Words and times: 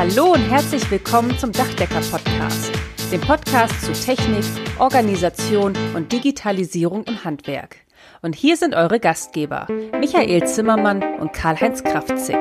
Hallo 0.00 0.32
und 0.32 0.40
herzlich 0.40 0.90
willkommen 0.90 1.38
zum 1.38 1.52
Dachdecker 1.52 2.00
Podcast, 2.00 2.72
dem 3.12 3.20
Podcast 3.20 3.82
zu 3.82 3.92
Technik, 3.92 4.46
Organisation 4.78 5.74
und 5.94 6.10
Digitalisierung 6.10 7.04
im 7.04 7.22
Handwerk. 7.22 7.76
Und 8.22 8.34
hier 8.34 8.56
sind 8.56 8.74
eure 8.74 8.98
Gastgeber, 8.98 9.66
Michael 10.00 10.46
Zimmermann 10.46 11.02
und 11.20 11.34
Karl-Heinz 11.34 11.84
Kraftzig. 11.84 12.38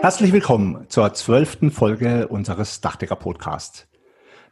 Herzlich 0.00 0.32
willkommen 0.32 0.86
zur 0.88 1.14
zwölften 1.14 1.70
Folge 1.70 2.26
unseres 2.26 2.80
Dachdecker 2.80 3.14
Podcasts. 3.14 3.86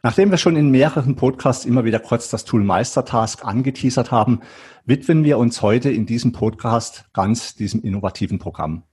Nachdem 0.03 0.31
wir 0.31 0.37
schon 0.37 0.55
in 0.55 0.71
mehreren 0.71 1.17
Podcasts 1.17 1.65
immer 1.65 1.83
wieder 1.83 1.99
kurz 1.99 2.29
das 2.29 2.45
Tool 2.45 2.63
Meistertask 2.63 3.43
angeteasert 3.43 4.09
haben, 4.09 4.39
widmen 4.85 5.25
wir 5.25 5.37
uns 5.37 5.61
heute 5.61 5.89
in 5.91 6.05
diesem 6.05 6.31
Podcast 6.31 7.09
ganz 7.11 7.55
diesem 7.55 7.81
innovativen 7.81 8.39
Programm. 8.39 8.83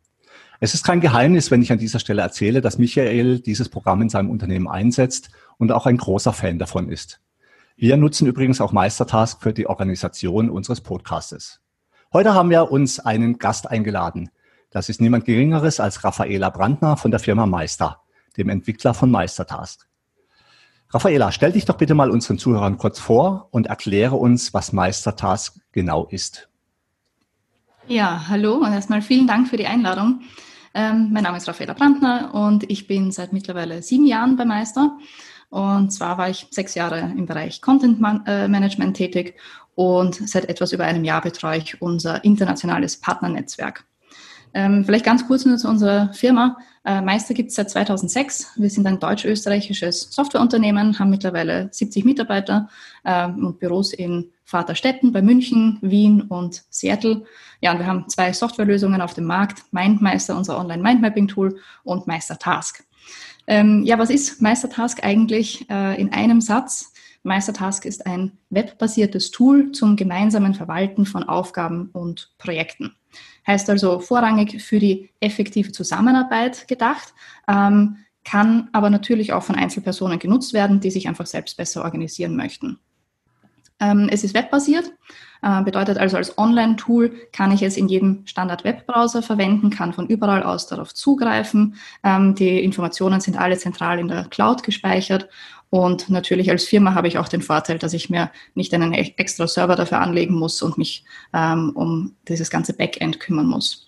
Es 0.61 0.75
ist 0.75 0.85
kein 0.85 1.01
Geheimnis, 1.01 1.51
wenn 1.51 1.63
ich 1.63 1.73
an 1.73 1.79
dieser 1.79 1.99
Stelle 1.99 2.23
erzähle, 2.23 2.61
dass 2.61 2.79
Michael 2.79 3.41
dieses 3.41 3.69
Programm 3.69 4.03
in 4.03 4.09
seinem 4.09 4.31
Unternehmen 4.31 4.69
einsetzt 4.69 5.31
und 5.59 5.73
auch 5.73 5.87
ein 5.87 5.97
großer 5.97 6.33
Fan 6.33 6.59
davon 6.59 6.89
ist. 6.89 7.21
Wir 7.77 7.97
nutzen 7.97 8.27
übrigens 8.29 8.61
auch 8.61 8.73
Meistertask 8.73 9.43
für 9.43 9.53
die 9.53 9.67
Organisation 9.67 10.49
unseres 10.49 10.81
Podcastes. 10.81 11.61
Heute 12.13 12.35
haben 12.35 12.51
wir 12.51 12.71
uns 12.71 13.01
einen 13.01 13.39
Gast 13.39 13.69
eingeladen. 13.69 14.31
Das 14.71 14.89
ist 14.89 15.01
niemand 15.01 15.25
Geringeres 15.25 15.81
als 15.81 16.05
Raffaela 16.05 16.51
Brandner 16.51 16.97
von 16.97 17.11
der 17.11 17.19
Firma 17.19 17.47
Meister, 17.47 18.01
dem 18.37 18.49
Entwickler 18.49 18.95
von 18.95 19.11
Meistertask. 19.11 19.89
Raffaela, 20.91 21.33
stell 21.33 21.51
dich 21.51 21.65
doch 21.65 21.77
bitte 21.77 21.95
mal 21.95 22.13
unseren 22.13 22.39
Zuhörern 22.39 22.79
kurz 22.79 23.01
vor 23.01 23.49
und 23.51 23.67
erkläre 23.67 24.15
uns, 24.15 24.55
was 24.55 24.73
Meistertask 24.73 25.57
genau 25.73 26.07
ist. 26.07 26.49
Ja, 27.89 28.29
hallo 28.29 28.55
und 28.55 28.73
erstmal 28.73 29.03
vielen 29.03 29.27
Dank 29.27 29.49
für 29.49 29.57
die 29.57 29.67
Einladung. 29.67 30.21
Ähm, 30.75 31.11
mein 31.13 31.23
Name 31.23 31.37
ist 31.37 31.47
Raffaela 31.47 31.73
Brandner 31.73 32.35
und 32.35 32.69
ich 32.69 32.89
bin 32.89 33.13
seit 33.13 33.33
mittlerweile 33.33 33.81
sieben 33.81 34.07
Jahren 34.07 34.37
bei 34.37 34.45
Meister. 34.45 34.99
Und 35.51 35.93
zwar 35.93 36.19
war 36.19 36.29
ich 36.29 36.49
sechs 36.51 36.75
Jahre 36.75 36.99
im 36.99 37.27
Bereich 37.27 37.61
Content 37.63 38.01
Man 38.01 38.27
äh, 38.27 38.49
Management 38.49 38.97
tätig 38.97 39.37
und 39.77 40.17
seit 40.29 40.49
etwas 40.49 40.73
über 40.73 40.85
einem 40.85 41.05
Jahr 41.05 41.21
betreue 41.21 41.59
ich 41.59 41.81
unser 41.81 42.25
internationales 42.25 42.97
Partnernetzwerk. 42.97 43.85
Ähm, 44.53 44.85
vielleicht 44.85 45.05
ganz 45.05 45.27
kurz 45.27 45.45
nur 45.45 45.59
zu 45.59 45.69
unserer 45.69 46.13
Firma. 46.13 46.57
Äh, 46.85 47.01
Meister 47.01 47.35
gibt 47.35 47.51
es 47.51 47.57
seit 47.57 47.71
2006. 47.71 48.55
Wir 48.57 48.71
sind 48.71 48.87
ein 48.87 48.99
deutsch-österreichisches 48.99 50.13
Softwareunternehmen, 50.13 50.99
haben 50.99 51.11
mittlerweile 51.11 51.69
70 51.71 52.05
Mitarbeiter 52.05 52.69
äh, 53.05 53.27
und 53.27 53.61
Büros 53.61 53.93
in 53.93 54.33
Vaterstetten 54.45 55.13
bei 55.13 55.23
München, 55.23 55.79
Wien 55.81 56.23
und 56.23 56.65
Seattle. 56.71 57.25
Ja, 57.61 57.73
und 57.73 57.79
wir 57.79 57.87
haben 57.87 58.09
zwei 58.09 58.33
Softwarelösungen 58.33 59.01
auf 59.01 59.15
dem 59.15 59.25
Markt. 59.25 59.63
MindMeister, 59.73 60.37
unser 60.37 60.59
Online-Mindmapping-Tool 60.59 61.59
und 61.83 62.07
MeisterTask. 62.07 62.85
Ähm, 63.47 63.83
ja, 63.85 63.99
was 63.99 64.11
ist 64.11 64.41
MeisterTask 64.41 65.05
eigentlich 65.05 65.69
äh, 65.71 66.01
in 66.01 66.13
einem 66.13 66.41
Satz? 66.41 66.93
MeisterTask 67.25 67.85
ist 67.87 68.07
ein 68.07 68.33
webbasiertes 68.51 69.31
Tool 69.31 69.73
zum 69.73 69.97
gemeinsamen 69.97 70.55
Verwalten 70.55 71.07
von 71.07 71.25
Aufgaben 71.25 71.89
und 71.93 72.33
Projekten. 72.39 72.95
Heißt 73.47 73.69
also 73.71 74.01
vorrangig 74.01 74.63
für 74.63 74.79
die 74.79 75.11
effektive 75.21 75.73
Zusammenarbeit 75.73 76.69
gedacht, 76.69 77.15
ähm, 77.49 77.97
kann 78.25 78.69
aber 78.73 78.91
natürlich 78.91 79.33
auch 79.33 79.43
von 79.43 79.57
Einzelpersonen 79.57 80.19
genutzt 80.19 80.53
werden, 80.53 80.81
die 80.81 80.91
sich 80.91 81.09
einfach 81.09 81.27
selbst 81.27 81.57
besser 81.57 81.85
organisieren 81.85 82.37
möchten. 82.37 82.79
Ähm, 83.81 84.09
es 84.11 84.25
ist 84.25 84.35
webbasiert, 84.35 84.93
äh, 85.43 85.63
bedeutet 85.63 85.99
also 85.99 86.17
als 86.17 86.39
Online-Tool 86.39 87.13
kann 87.33 87.53
ich 87.53 87.63
es 87.63 87.77
in 87.77 87.89
jedem 87.89 88.27
Standard-Webbrowser 88.27 89.23
verwenden, 89.23 89.71
kann 89.71 89.93
von 89.93 90.07
überall 90.07 90.43
aus 90.43 90.67
darauf 90.67 90.95
zugreifen. 90.95 91.77
Ähm, 92.03 92.35
die 92.35 92.63
Informationen 92.63 93.21
sind 93.21 93.39
alle 93.39 93.59
zentral 93.59 93.99
in 93.99 94.09
der 94.09 94.25
Cloud 94.25 94.63
gespeichert 94.63 95.29
und 95.75 96.09
natürlich 96.09 96.51
als 96.51 96.65
Firma 96.65 96.95
habe 96.95 97.09
ich 97.09 97.19
auch 97.19 97.27
den 97.27 97.43
Vorteil, 97.43 97.79
dass 97.79 97.95
ich 97.95 98.09
mir 98.09 98.31
nicht 98.55 98.73
einen 98.75 98.95
e-, 98.95 99.15
extra 99.17 99.49
Server 99.49 99.75
dafür 99.75 100.01
anlegen 100.01 100.35
muss 100.35 100.63
und 100.63 100.79
mich 100.79 101.05
ähm, 101.33 101.73
um 101.75 102.15
dieses 102.29 102.49
ganze 102.49 102.75
Backend 102.75 103.19
kümmern 103.19 103.47
muss. 103.47 103.84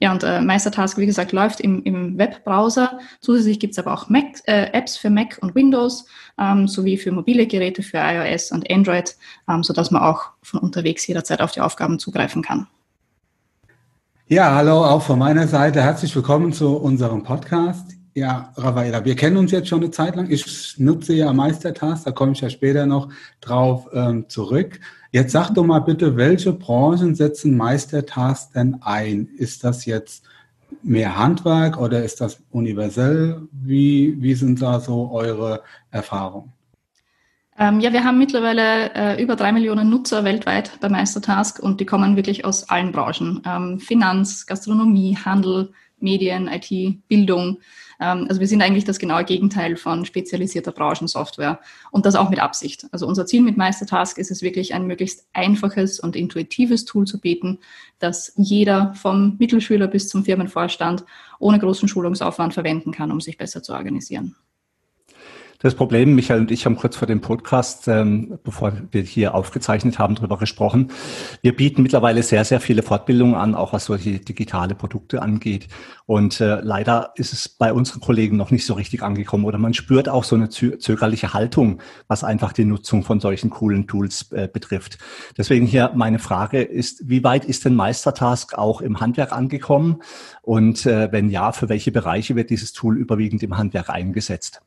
Ja, 0.00 0.12
und 0.12 0.22
äh, 0.22 0.40
Meistertask, 0.40 0.96
wie 0.96 1.06
gesagt, 1.06 1.32
läuft 1.32 1.60
im, 1.60 1.82
im 1.82 2.16
Webbrowser. 2.18 3.00
Zusätzlich 3.20 3.58
gibt 3.58 3.72
es 3.72 3.78
aber 3.78 3.92
auch 3.92 4.08
Mac, 4.08 4.26
äh, 4.44 4.70
Apps 4.72 4.96
für 4.96 5.10
Mac 5.10 5.38
und 5.40 5.56
Windows, 5.56 6.06
ähm, 6.38 6.68
sowie 6.68 6.96
für 6.96 7.10
mobile 7.10 7.46
Geräte 7.48 7.82
für 7.82 7.98
iOS 7.98 8.52
und 8.52 8.70
Android, 8.70 9.16
ähm, 9.48 9.64
sodass 9.64 9.90
man 9.90 10.02
auch 10.02 10.30
von 10.42 10.60
unterwegs 10.60 11.04
jederzeit 11.06 11.40
auf 11.40 11.50
die 11.50 11.60
Aufgaben 11.60 11.98
zugreifen 11.98 12.42
kann. 12.42 12.68
Ja, 14.28 14.54
hallo 14.54 14.84
auch 14.84 15.02
von 15.02 15.18
meiner 15.18 15.48
Seite. 15.48 15.82
Herzlich 15.82 16.14
willkommen 16.14 16.52
zu 16.52 16.76
unserem 16.76 17.24
Podcast. 17.24 17.96
Ja, 18.14 18.52
Ravaela, 18.56 19.04
wir 19.04 19.16
kennen 19.16 19.36
uns 19.36 19.50
jetzt 19.50 19.68
schon 19.68 19.80
eine 19.80 19.90
Zeit 19.90 20.14
lang. 20.14 20.30
Ich 20.30 20.74
nutze 20.78 21.14
ja 21.14 21.32
Meistertask, 21.32 22.04
da 22.04 22.12
komme 22.12 22.32
ich 22.32 22.40
ja 22.40 22.50
später 22.50 22.86
noch 22.86 23.08
drauf 23.40 23.88
ähm, 23.92 24.28
zurück. 24.28 24.80
Jetzt 25.10 25.32
sag 25.32 25.54
doch 25.54 25.64
mal 25.64 25.80
bitte, 25.80 26.16
welche 26.16 26.52
Branchen 26.52 27.14
setzen 27.14 27.56
Meistertask 27.56 28.52
denn 28.52 28.78
ein? 28.82 29.28
Ist 29.36 29.64
das 29.64 29.86
jetzt 29.86 30.24
mehr 30.82 31.16
Handwerk 31.16 31.80
oder 31.80 32.04
ist 32.04 32.20
das 32.20 32.42
universell? 32.50 33.48
Wie, 33.52 34.16
wie 34.20 34.34
sind 34.34 34.60
da 34.60 34.80
so 34.80 35.10
eure 35.10 35.62
Erfahrungen? 35.90 36.52
Ähm, 37.58 37.80
ja, 37.80 37.92
wir 37.92 38.04
haben 38.04 38.18
mittlerweile 38.18 38.94
äh, 38.94 39.22
über 39.22 39.34
drei 39.34 39.50
Millionen 39.50 39.90
Nutzer 39.90 40.24
weltweit 40.24 40.78
bei 40.80 40.88
Meistertask 40.88 41.58
und 41.58 41.80
die 41.80 41.86
kommen 41.86 42.14
wirklich 42.14 42.44
aus 42.44 42.68
allen 42.68 42.92
Branchen. 42.92 43.42
Ähm, 43.44 43.80
Finanz, 43.80 44.46
Gastronomie, 44.46 45.16
Handel, 45.16 45.72
Medien, 45.98 46.48
IT, 46.48 47.08
Bildung. 47.08 47.58
Ähm, 48.00 48.26
also 48.28 48.40
wir 48.40 48.48
sind 48.48 48.62
eigentlich 48.62 48.84
das 48.84 48.98
genaue 48.98 49.24
Gegenteil 49.24 49.76
von 49.76 50.04
spezialisierter 50.04 50.72
Branchensoftware 50.72 51.60
und 51.90 52.06
das 52.06 52.14
auch 52.14 52.30
mit 52.30 52.38
Absicht. 52.38 52.86
Also 52.92 53.06
unser 53.06 53.26
Ziel 53.26 53.42
mit 53.42 53.56
Meistertask 53.56 54.18
ist 54.18 54.30
es 54.30 54.42
wirklich 54.42 54.74
ein 54.74 54.86
möglichst 54.86 55.26
einfaches 55.32 56.00
und 56.00 56.16
intuitives 56.16 56.84
Tool 56.84 57.06
zu 57.06 57.20
bieten, 57.20 57.58
das 57.98 58.32
jeder 58.36 58.94
vom 58.94 59.36
Mittelschüler 59.38 59.88
bis 59.88 60.08
zum 60.08 60.24
Firmenvorstand 60.24 61.04
ohne 61.38 61.58
großen 61.58 61.88
Schulungsaufwand 61.88 62.54
verwenden 62.54 62.92
kann, 62.92 63.12
um 63.12 63.20
sich 63.20 63.36
besser 63.36 63.62
zu 63.62 63.72
organisieren. 63.72 64.36
Das 65.60 65.74
Problem, 65.74 66.14
Michael 66.14 66.42
und 66.42 66.52
ich 66.52 66.66
haben 66.66 66.76
kurz 66.76 66.94
vor 66.94 67.08
dem 67.08 67.20
Podcast, 67.20 67.88
ähm, 67.88 68.38
bevor 68.44 68.74
wir 68.92 69.02
hier 69.02 69.34
aufgezeichnet 69.34 69.98
haben, 69.98 70.14
darüber 70.14 70.38
gesprochen. 70.38 70.92
Wir 71.42 71.56
bieten 71.56 71.82
mittlerweile 71.82 72.22
sehr, 72.22 72.44
sehr 72.44 72.60
viele 72.60 72.84
Fortbildungen 72.84 73.34
an, 73.34 73.56
auch 73.56 73.72
was 73.72 73.86
solche 73.86 74.20
digitale 74.20 74.76
Produkte 74.76 75.20
angeht. 75.20 75.66
Und 76.06 76.40
äh, 76.40 76.60
leider 76.60 77.12
ist 77.16 77.32
es 77.32 77.48
bei 77.48 77.72
unseren 77.72 77.98
Kollegen 77.98 78.36
noch 78.36 78.52
nicht 78.52 78.66
so 78.66 78.74
richtig 78.74 79.02
angekommen 79.02 79.46
oder 79.46 79.58
man 79.58 79.74
spürt 79.74 80.08
auch 80.08 80.22
so 80.22 80.36
eine 80.36 80.48
zögerliche 80.48 81.34
Haltung, 81.34 81.82
was 82.06 82.22
einfach 82.22 82.52
die 82.52 82.64
Nutzung 82.64 83.02
von 83.02 83.18
solchen 83.18 83.50
coolen 83.50 83.88
Tools 83.88 84.30
äh, 84.30 84.46
betrifft. 84.46 84.98
Deswegen 85.36 85.66
hier 85.66 85.90
meine 85.92 86.20
Frage 86.20 86.62
ist, 86.62 87.08
wie 87.08 87.24
weit 87.24 87.44
ist 87.44 87.64
denn 87.64 87.74
Meistertask 87.74 88.56
auch 88.56 88.80
im 88.80 89.00
Handwerk 89.00 89.32
angekommen? 89.32 90.02
Und 90.40 90.86
äh, 90.86 91.10
wenn 91.10 91.30
ja, 91.30 91.50
für 91.50 91.68
welche 91.68 91.90
Bereiche 91.90 92.36
wird 92.36 92.50
dieses 92.50 92.72
Tool 92.72 92.96
überwiegend 92.96 93.42
im 93.42 93.58
Handwerk 93.58 93.90
eingesetzt? 93.90 94.62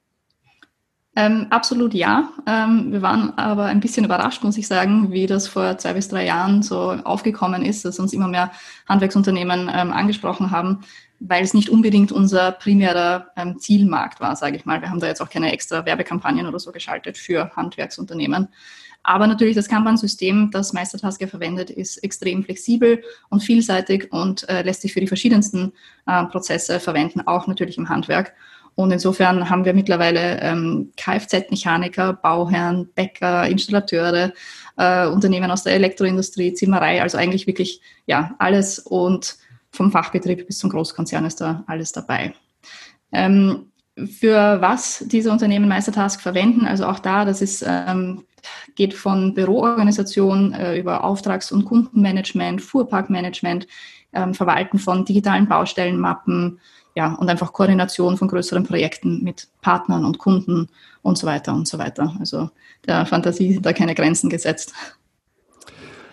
Ähm, 1.13 1.47
absolut 1.49 1.93
ja. 1.93 2.29
Ähm, 2.47 2.93
wir 2.93 3.01
waren 3.01 3.37
aber 3.37 3.65
ein 3.65 3.81
bisschen 3.81 4.05
überrascht, 4.05 4.43
muss 4.43 4.57
ich 4.57 4.67
sagen, 4.67 5.11
wie 5.11 5.27
das 5.27 5.47
vor 5.47 5.77
zwei 5.77 5.93
bis 5.93 6.07
drei 6.07 6.25
Jahren 6.25 6.63
so 6.63 6.91
aufgekommen 6.91 7.65
ist, 7.65 7.83
dass 7.83 7.99
uns 7.99 8.13
immer 8.13 8.29
mehr 8.29 8.51
Handwerksunternehmen 8.87 9.69
ähm, 9.73 9.91
angesprochen 9.91 10.51
haben, 10.51 10.81
weil 11.19 11.43
es 11.43 11.53
nicht 11.53 11.69
unbedingt 11.69 12.13
unser 12.13 12.53
primärer 12.53 13.27
ähm, 13.35 13.59
Zielmarkt 13.59 14.21
war, 14.21 14.37
sage 14.37 14.55
ich 14.55 14.65
mal. 14.65 14.81
Wir 14.81 14.89
haben 14.89 15.01
da 15.01 15.07
jetzt 15.07 15.21
auch 15.21 15.29
keine 15.29 15.51
extra 15.51 15.85
Werbekampagnen 15.85 16.47
oder 16.47 16.59
so 16.59 16.71
geschaltet 16.71 17.17
für 17.17 17.53
Handwerksunternehmen. 17.57 18.47
Aber 19.03 19.27
natürlich 19.27 19.55
das 19.55 19.67
Kanban-System, 19.67 20.51
das 20.51 20.73
Meistertasker 20.73 21.27
verwendet, 21.27 21.71
ist 21.71 21.97
extrem 22.03 22.43
flexibel 22.43 23.03
und 23.29 23.41
vielseitig 23.43 24.13
und 24.13 24.47
äh, 24.47 24.61
lässt 24.61 24.81
sich 24.81 24.93
für 24.93 25.01
die 25.01 25.07
verschiedensten 25.07 25.73
äh, 26.05 26.23
Prozesse 26.25 26.79
verwenden, 26.79 27.21
auch 27.25 27.47
natürlich 27.47 27.77
im 27.77 27.89
Handwerk. 27.89 28.33
Und 28.75 28.91
insofern 28.91 29.49
haben 29.49 29.65
wir 29.65 29.73
mittlerweile 29.73 30.39
ähm, 30.41 30.91
Kfz-Mechaniker, 30.97 32.13
Bauherren, 32.13 32.89
Bäcker, 32.95 33.47
Installateure, 33.47 34.33
äh, 34.77 35.07
Unternehmen 35.07 35.51
aus 35.51 35.63
der 35.63 35.73
Elektroindustrie, 35.73 36.53
Zimmerei, 36.53 37.01
also 37.01 37.17
eigentlich 37.17 37.47
wirklich 37.47 37.81
ja 38.05 38.33
alles 38.39 38.79
und 38.79 39.37
vom 39.71 39.91
Fachbetrieb 39.91 40.47
bis 40.47 40.57
zum 40.57 40.69
Großkonzern 40.69 41.25
ist 41.25 41.41
da 41.41 41.63
alles 41.67 41.91
dabei. 41.91 42.33
Ähm, 43.11 43.71
für 44.07 44.61
was 44.61 45.03
diese 45.07 45.31
Unternehmen 45.31 45.67
Meistertask 45.67 46.21
verwenden, 46.21 46.65
also 46.65 46.85
auch 46.85 46.99
da, 46.99 47.25
das 47.25 47.41
ist, 47.41 47.63
ähm, 47.67 48.23
geht 48.75 48.93
von 48.93 49.33
Büroorganisation 49.33 50.53
äh, 50.53 50.77
über 50.77 51.03
Auftrags- 51.03 51.51
und 51.51 51.65
Kundenmanagement, 51.65 52.61
Fuhrparkmanagement, 52.61 53.67
ähm, 54.13 54.33
Verwalten 54.33 54.79
von 54.79 55.05
digitalen 55.05 55.47
Baustellenmappen, 55.47 56.59
ja, 56.95 57.13
und 57.15 57.29
einfach 57.29 57.53
Koordination 57.53 58.17
von 58.17 58.27
größeren 58.27 58.65
Projekten 58.65 59.23
mit 59.23 59.47
Partnern 59.61 60.05
und 60.05 60.17
Kunden 60.17 60.69
und 61.01 61.17
so 61.17 61.27
weiter 61.27 61.53
und 61.53 61.67
so 61.67 61.77
weiter. 61.77 62.15
Also 62.19 62.49
der 62.85 63.05
Fantasie 63.05 63.53
sind 63.53 63.65
da 63.65 63.73
keine 63.73 63.95
Grenzen 63.95 64.29
gesetzt. 64.29 64.73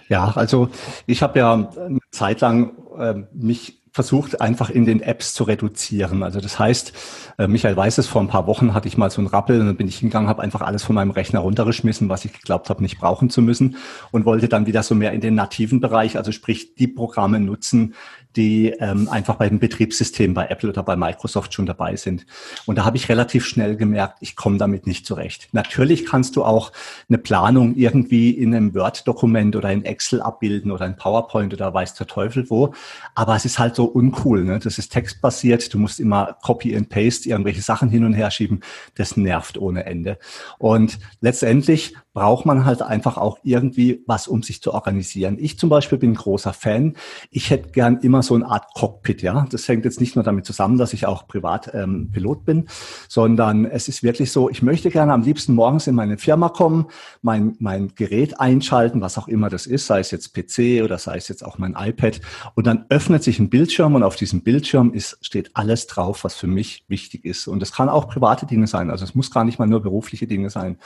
Ja, 0.08 0.32
also 0.34 0.70
ich 1.06 1.22
habe 1.22 1.38
ja 1.38 1.52
eine 1.54 1.98
Zeit 2.10 2.40
lang 2.40 2.72
äh, 2.98 3.14
mich 3.32 3.78
versucht, 3.98 4.40
einfach 4.40 4.70
in 4.70 4.84
den 4.84 5.00
Apps 5.00 5.34
zu 5.34 5.44
reduzieren. 5.44 6.22
Also 6.22 6.40
das 6.40 6.58
heißt, 6.58 6.92
äh, 7.38 7.48
Michael 7.48 7.76
weiß 7.76 7.98
es, 7.98 8.06
vor 8.06 8.22
ein 8.22 8.28
paar 8.28 8.46
Wochen 8.46 8.72
hatte 8.72 8.86
ich 8.86 8.96
mal 8.96 9.10
so 9.10 9.20
einen 9.20 9.26
Rappel 9.26 9.60
und 9.60 9.66
dann 9.66 9.76
bin 9.76 9.88
ich 9.88 9.98
hingegangen, 9.98 10.28
habe 10.28 10.42
einfach 10.42 10.60
alles 10.60 10.84
von 10.84 10.94
meinem 10.94 11.10
Rechner 11.10 11.40
runtergeschmissen, 11.40 12.08
was 12.08 12.24
ich 12.24 12.32
geglaubt 12.32 12.70
habe, 12.70 12.81
nicht 12.81 12.98
brauchen 12.98 13.28
zu 13.28 13.42
müssen 13.42 13.76
und 14.12 14.24
wollte 14.24 14.48
dann 14.48 14.66
wieder 14.66 14.84
so 14.84 14.94
mehr 14.94 15.12
in 15.12 15.20
den 15.20 15.34
nativen 15.34 15.81
Bereich, 15.81 16.16
also 16.16 16.31
sprich 16.31 16.76
die 16.76 16.86
Programme 16.86 17.40
nutzen, 17.40 17.94
die 18.38 18.70
ähm, 18.79 19.08
einfach 19.08 19.35
bei 19.35 19.49
dem 19.49 19.58
Betriebssystem 19.58 20.32
bei 20.32 20.46
Apple 20.46 20.69
oder 20.69 20.85
bei 20.85 20.94
Microsoft 20.94 21.52
schon 21.52 21.67
dabei 21.67 21.96
sind. 21.96 22.25
Und 22.67 22.79
da 22.79 22.85
habe 22.85 22.96
ich 22.96 23.08
relativ 23.08 23.44
schnell 23.44 23.75
gemerkt, 23.75 24.19
ich 24.20 24.37
komme 24.37 24.58
damit 24.58 24.87
nicht 24.87 25.05
zurecht. 25.05 25.49
Natürlich 25.50 26.06
kannst 26.06 26.37
du 26.37 26.44
auch 26.44 26.73
eine 27.08 27.19
Planung 27.19 27.75
irgendwie 27.75 28.31
in 28.31 28.55
einem 28.55 28.75
Word-Dokument 28.76 29.56
oder 29.56 29.73
in 29.73 29.85
Excel 29.85 30.23
abbilden 30.23 30.70
oder 30.70 30.87
in 30.87 30.94
PowerPoint 30.94 31.52
oder 31.52 31.75
weiß 31.75 31.94
der 31.94 32.06
Teufel 32.06 32.49
wo. 32.49 32.73
Aber 33.17 33.35
es 33.35 33.44
ist 33.44 33.58
halt 33.58 33.75
so 33.75 33.87
uncool. 33.87 34.44
Ne? 34.44 34.61
Das 34.61 34.79
ist 34.79 34.91
textbasiert. 34.91 35.75
Du 35.75 35.79
musst 35.81 35.99
immer 35.99 36.37
Copy 36.44 36.76
and 36.76 36.88
Paste 36.91 37.29
irgendwelche 37.29 37.62
Sachen 37.62 37.91
hin 37.91 38.05
und 38.05 38.12
her 38.12 38.31
schieben. 38.31 38.61
Das 38.94 39.17
nervt 39.17 39.58
ohne 39.58 39.84
Ende. 39.84 40.17
Und 40.58 41.00
letztendlich 41.20 41.96
braucht 42.19 42.47
man 42.47 42.65
halt 42.65 42.82
einfach 42.82 43.17
auch 43.17 43.38
irgendwie 43.44 44.03
was, 44.09 44.26
um 44.26 44.43
sich 44.43 44.61
zu 44.61 44.75
organisieren. 44.75 45.37
Ich 45.38 45.56
zum 45.56 45.69
Beispiel 45.69 45.99
bin 45.99 46.15
großer 46.15 46.53
Fan. 46.53 46.97
Ich 47.31 47.50
hätte 47.50 47.70
gern 47.70 47.99
immer 47.99 48.25
so 48.25 48.35
eine 48.35 48.44
Art 48.44 48.75
Cockpit, 48.75 49.23
ja. 49.23 49.47
Das 49.53 49.69
hängt 49.69 49.85
jetzt 49.85 50.00
nicht 50.00 50.17
nur 50.17 50.25
damit 50.25 50.44
zusammen, 50.44 50.79
dass 50.79 50.93
ich 50.93 51.06
auch 51.06 51.29
privat 51.29 51.73
ähm, 51.75 52.11
Pilot 52.11 52.44
bin, 52.44 52.67
sondern 53.09 53.67
es 53.67 53.87
ist 53.87 54.03
wirklich 54.03 54.32
so, 54.32 54.50
ich 54.50 54.62
möchte 54.62 54.91
gerne 54.91 55.12
am 55.12 55.23
liebsten 55.23 55.55
morgens 55.55 55.87
in 55.87 55.94
meine 55.94 56.19
Firma 56.19 56.49
kommen, 56.49 56.87
mein, 57.23 57.55
mein 57.61 57.93
Gerät 57.94 58.41
einschalten, 58.41 59.00
was 59.00 59.17
auch 59.17 59.29
immer 59.29 59.49
das 59.49 59.67
ist, 59.67 59.87
sei 59.87 60.00
es 60.00 60.11
jetzt 60.11 60.35
PC 60.35 60.82
oder 60.82 60.99
sei 60.99 61.19
es 61.19 61.29
jetzt 61.29 61.44
auch 61.44 61.59
mein 61.59 61.76
iPad. 61.79 62.20
Und 62.56 62.67
dann 62.67 62.87
öffnet 62.88 63.23
sich 63.23 63.38
ein 63.38 63.49
Bildschirm 63.49 63.94
und 63.94 64.03
auf 64.03 64.17
diesem 64.17 64.43
Bildschirm 64.43 64.93
ist, 64.93 65.19
steht 65.25 65.55
alles 65.55 65.87
drauf, 65.87 66.25
was 66.25 66.35
für 66.35 66.49
mich 66.49 66.85
wichtig 66.88 67.25
ist. 67.25 67.47
Und 67.47 67.62
es 67.62 67.70
kann 67.70 67.88
auch 67.88 68.09
private 68.09 68.44
Dinge 68.44 68.67
sein. 68.67 68.91
Also 68.91 69.05
es 69.05 69.15
muss 69.15 69.31
gar 69.31 69.44
nicht 69.44 69.61
mal 69.61 69.69
nur 69.69 69.82
berufliche 69.82 70.26
Dinge 70.26 70.50
sein. 70.50 70.79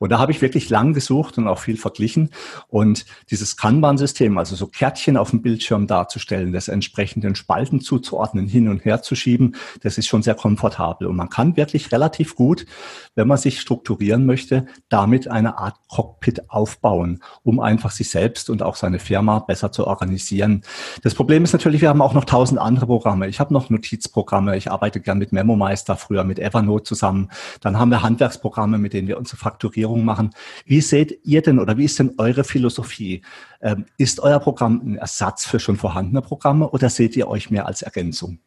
Und 0.00 0.10
da 0.10 0.18
habe 0.18 0.32
ich 0.32 0.42
wirklich 0.42 0.68
lang 0.80 0.94
gesucht 0.94 1.36
und 1.38 1.46
auch 1.46 1.58
viel 1.58 1.76
verglichen. 1.76 2.30
Und 2.68 3.04
dieses 3.30 3.56
Kanban-System, 3.56 4.38
also 4.38 4.56
so 4.56 4.66
Kärtchen 4.66 5.16
auf 5.16 5.30
dem 5.30 5.42
Bildschirm 5.42 5.86
darzustellen, 5.86 6.52
das 6.52 6.68
entsprechenden 6.68 7.34
Spalten 7.34 7.80
zuzuordnen, 7.80 8.46
hin 8.46 8.68
und 8.68 8.84
her 8.84 9.02
zu 9.02 9.14
schieben, 9.14 9.56
das 9.82 9.98
ist 9.98 10.06
schon 10.06 10.22
sehr 10.22 10.34
komfortabel. 10.34 11.06
Und 11.06 11.16
man 11.16 11.28
kann 11.28 11.56
wirklich 11.56 11.92
relativ 11.92 12.34
gut, 12.34 12.66
wenn 13.14 13.28
man 13.28 13.36
sich 13.36 13.60
strukturieren 13.60 14.24
möchte, 14.24 14.66
damit 14.88 15.28
eine 15.28 15.58
Art 15.58 15.76
Cockpit 15.88 16.50
aufbauen, 16.50 17.20
um 17.42 17.60
einfach 17.60 17.90
sich 17.90 18.08
selbst 18.10 18.48
und 18.48 18.62
auch 18.62 18.76
seine 18.76 18.98
Firma 18.98 19.40
besser 19.40 19.72
zu 19.72 19.86
organisieren. 19.86 20.62
Das 21.02 21.14
Problem 21.14 21.44
ist 21.44 21.52
natürlich, 21.52 21.82
wir 21.82 21.90
haben 21.90 22.02
auch 22.02 22.14
noch 22.14 22.24
tausend 22.24 22.58
andere 22.58 22.86
Programme. 22.86 23.28
Ich 23.28 23.40
habe 23.40 23.52
noch 23.52 23.68
Notizprogramme. 23.68 24.56
Ich 24.56 24.70
arbeite 24.70 25.00
gern 25.00 25.18
mit 25.18 25.32
MemoMeister, 25.32 25.96
früher 25.96 26.24
mit 26.24 26.38
Evernote 26.38 26.84
zusammen. 26.84 27.28
Dann 27.60 27.78
haben 27.78 27.90
wir 27.90 28.02
Handwerksprogramme, 28.02 28.78
mit 28.78 28.94
denen 28.94 29.08
wir 29.08 29.18
unsere 29.18 29.36
Fakturierung 29.36 30.04
machen. 30.04 30.30
Wie 30.70 30.80
seht 30.80 31.18
ihr 31.24 31.42
denn 31.42 31.58
oder 31.58 31.76
wie 31.78 31.84
ist 31.84 31.98
denn 31.98 32.14
eure 32.16 32.44
Philosophie? 32.44 33.22
Ähm, 33.60 33.86
ist 33.98 34.20
euer 34.20 34.38
Programm 34.38 34.80
ein 34.84 34.98
Ersatz 34.98 35.44
für 35.44 35.58
schon 35.58 35.76
vorhandene 35.76 36.22
Programme 36.22 36.70
oder 36.70 36.88
seht 36.88 37.16
ihr 37.16 37.26
euch 37.26 37.50
mehr 37.50 37.66
als 37.66 37.82
Ergänzung? 37.82 38.38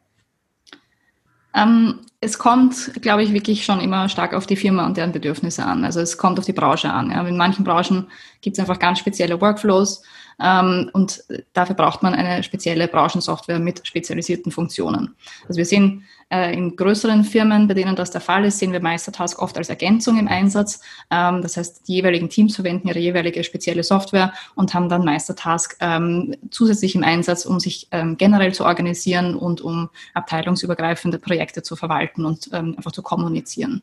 Ähm, 1.54 2.00
es 2.22 2.38
kommt, 2.38 2.94
glaube 3.02 3.24
ich, 3.24 3.34
wirklich 3.34 3.66
schon 3.66 3.78
immer 3.78 4.08
stark 4.08 4.32
auf 4.32 4.46
die 4.46 4.56
Firma 4.56 4.86
und 4.86 4.96
deren 4.96 5.12
Bedürfnisse 5.12 5.66
an. 5.66 5.84
Also 5.84 6.00
es 6.00 6.16
kommt 6.16 6.38
auf 6.38 6.46
die 6.46 6.54
Branche 6.54 6.90
an. 6.90 7.10
Ja. 7.10 7.26
In 7.26 7.36
manchen 7.36 7.62
Branchen 7.62 8.06
gibt 8.40 8.56
es 8.56 8.60
einfach 8.60 8.78
ganz 8.78 9.00
spezielle 9.00 9.38
Workflows 9.42 10.02
ähm, 10.40 10.90
und 10.92 11.24
dafür 11.52 11.74
braucht 11.74 12.02
man 12.02 12.14
eine 12.14 12.42
spezielle 12.42 12.88
Branchensoftware 12.88 13.58
mit 13.58 13.86
spezialisierten 13.86 14.52
Funktionen. 14.52 15.14
Also 15.48 15.58
wir 15.58 15.66
sehen 15.66 16.04
äh, 16.30 16.52
in 16.54 16.74
größeren 16.76 17.24
Firmen, 17.24 17.68
bei 17.68 17.74
denen 17.74 17.96
das 17.96 18.10
der 18.10 18.20
Fall 18.20 18.44
ist, 18.44 18.58
sehen 18.58 18.72
wir 18.72 18.80
Meistertask 18.80 19.40
oft 19.40 19.56
als 19.56 19.68
Ergänzung 19.68 20.18
im 20.18 20.28
Einsatz. 20.28 20.80
Ähm, 21.10 21.42
das 21.42 21.56
heißt, 21.56 21.86
die 21.86 21.94
jeweiligen 21.94 22.28
Teams 22.28 22.56
verwenden 22.56 22.88
ihre 22.88 22.98
jeweilige 22.98 23.44
spezielle 23.44 23.82
Software 23.82 24.32
und 24.54 24.74
haben 24.74 24.88
dann 24.88 25.04
Meistertask 25.04 25.76
ähm, 25.80 26.34
zusätzlich 26.50 26.94
im 26.94 27.04
Einsatz, 27.04 27.44
um 27.44 27.60
sich 27.60 27.88
ähm, 27.90 28.16
generell 28.16 28.52
zu 28.54 28.64
organisieren 28.64 29.36
und 29.36 29.60
um 29.60 29.90
abteilungsübergreifende 30.14 31.18
Projekte 31.18 31.62
zu 31.62 31.76
verwalten 31.76 32.24
und 32.24 32.48
ähm, 32.52 32.74
einfach 32.76 32.92
zu 32.92 33.02
kommunizieren. 33.02 33.82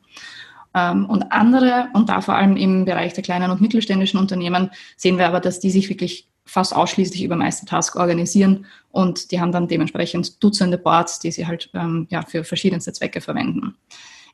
Ähm, 0.74 1.06
und 1.06 1.32
andere, 1.32 1.90
und 1.94 2.10
da 2.10 2.22
vor 2.22 2.36
allem 2.36 2.56
im 2.56 2.86
Bereich 2.86 3.14
der 3.14 3.24
kleinen 3.24 3.52
und 3.52 3.62
mittelständischen 3.62 4.20
Unternehmen, 4.20 4.72
sehen 4.96 5.18
wir 5.18 5.28
aber, 5.28 5.40
dass 5.40 5.60
die 5.60 5.72
sich 5.72 5.90
wirklich 5.90 6.28
fast 6.52 6.76
ausschließlich 6.76 7.24
über 7.24 7.38
Meistertask 7.38 7.96
organisieren 7.96 8.66
und 8.90 9.32
die 9.32 9.40
haben 9.40 9.54
dann 9.54 9.70
dementsprechend 9.70 10.44
Dutzende 10.44 10.78
Boards, 10.78 11.20
die 11.20 11.32
sie 11.32 11.48
halt 11.48 11.70
ähm, 11.74 12.08
ja, 12.10 12.24
für 12.24 12.44
verschiedenste 12.44 12.92
Zwecke 12.92 13.22
verwenden. 13.22 13.76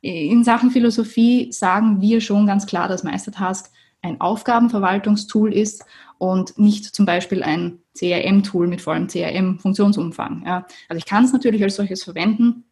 In 0.02 0.44
Sachen 0.44 0.72
Philosophie 0.72 1.52
sagen 1.52 2.02
wir 2.02 2.20
schon 2.20 2.48
ganz 2.48 2.66
klar, 2.66 2.88
dass 2.88 3.04
Meistertask 3.04 3.72
ein 4.02 4.20
Aufgabenverwaltungstool 4.20 5.54
ist 5.54 5.86
und 6.18 6.58
nicht 6.58 6.86
zum 6.86 7.06
Beispiel 7.06 7.44
ein 7.44 7.80
CRM-Tool 7.96 8.68
mit 8.68 8.82
vollem 8.82 9.08
CRM-Funktionsumfang. 9.08 10.44
Ja. 10.46 10.66
Also 10.90 10.98
ich 10.98 11.06
kann 11.06 11.24
es 11.24 11.34
natürlich 11.34 11.62
als 11.64 11.76
solches 11.76 12.04
verwenden, 12.04 12.64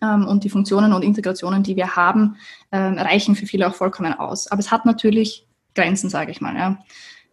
ähm, 0.00 0.26
und 0.26 0.44
die 0.44 0.50
Funktionen 0.50 0.92
und 0.92 1.02
Integrationen, 1.02 1.62
die 1.62 1.76
wir 1.76 1.96
haben, 1.96 2.36
ähm, 2.72 2.98
reichen 2.98 3.36
für 3.36 3.46
viele 3.46 3.68
auch 3.68 3.74
vollkommen 3.74 4.14
aus. 4.14 4.48
Aber 4.48 4.60
es 4.60 4.70
hat 4.70 4.86
natürlich 4.86 5.46
Grenzen, 5.74 6.10
sage 6.10 6.30
ich 6.30 6.40
mal. 6.40 6.78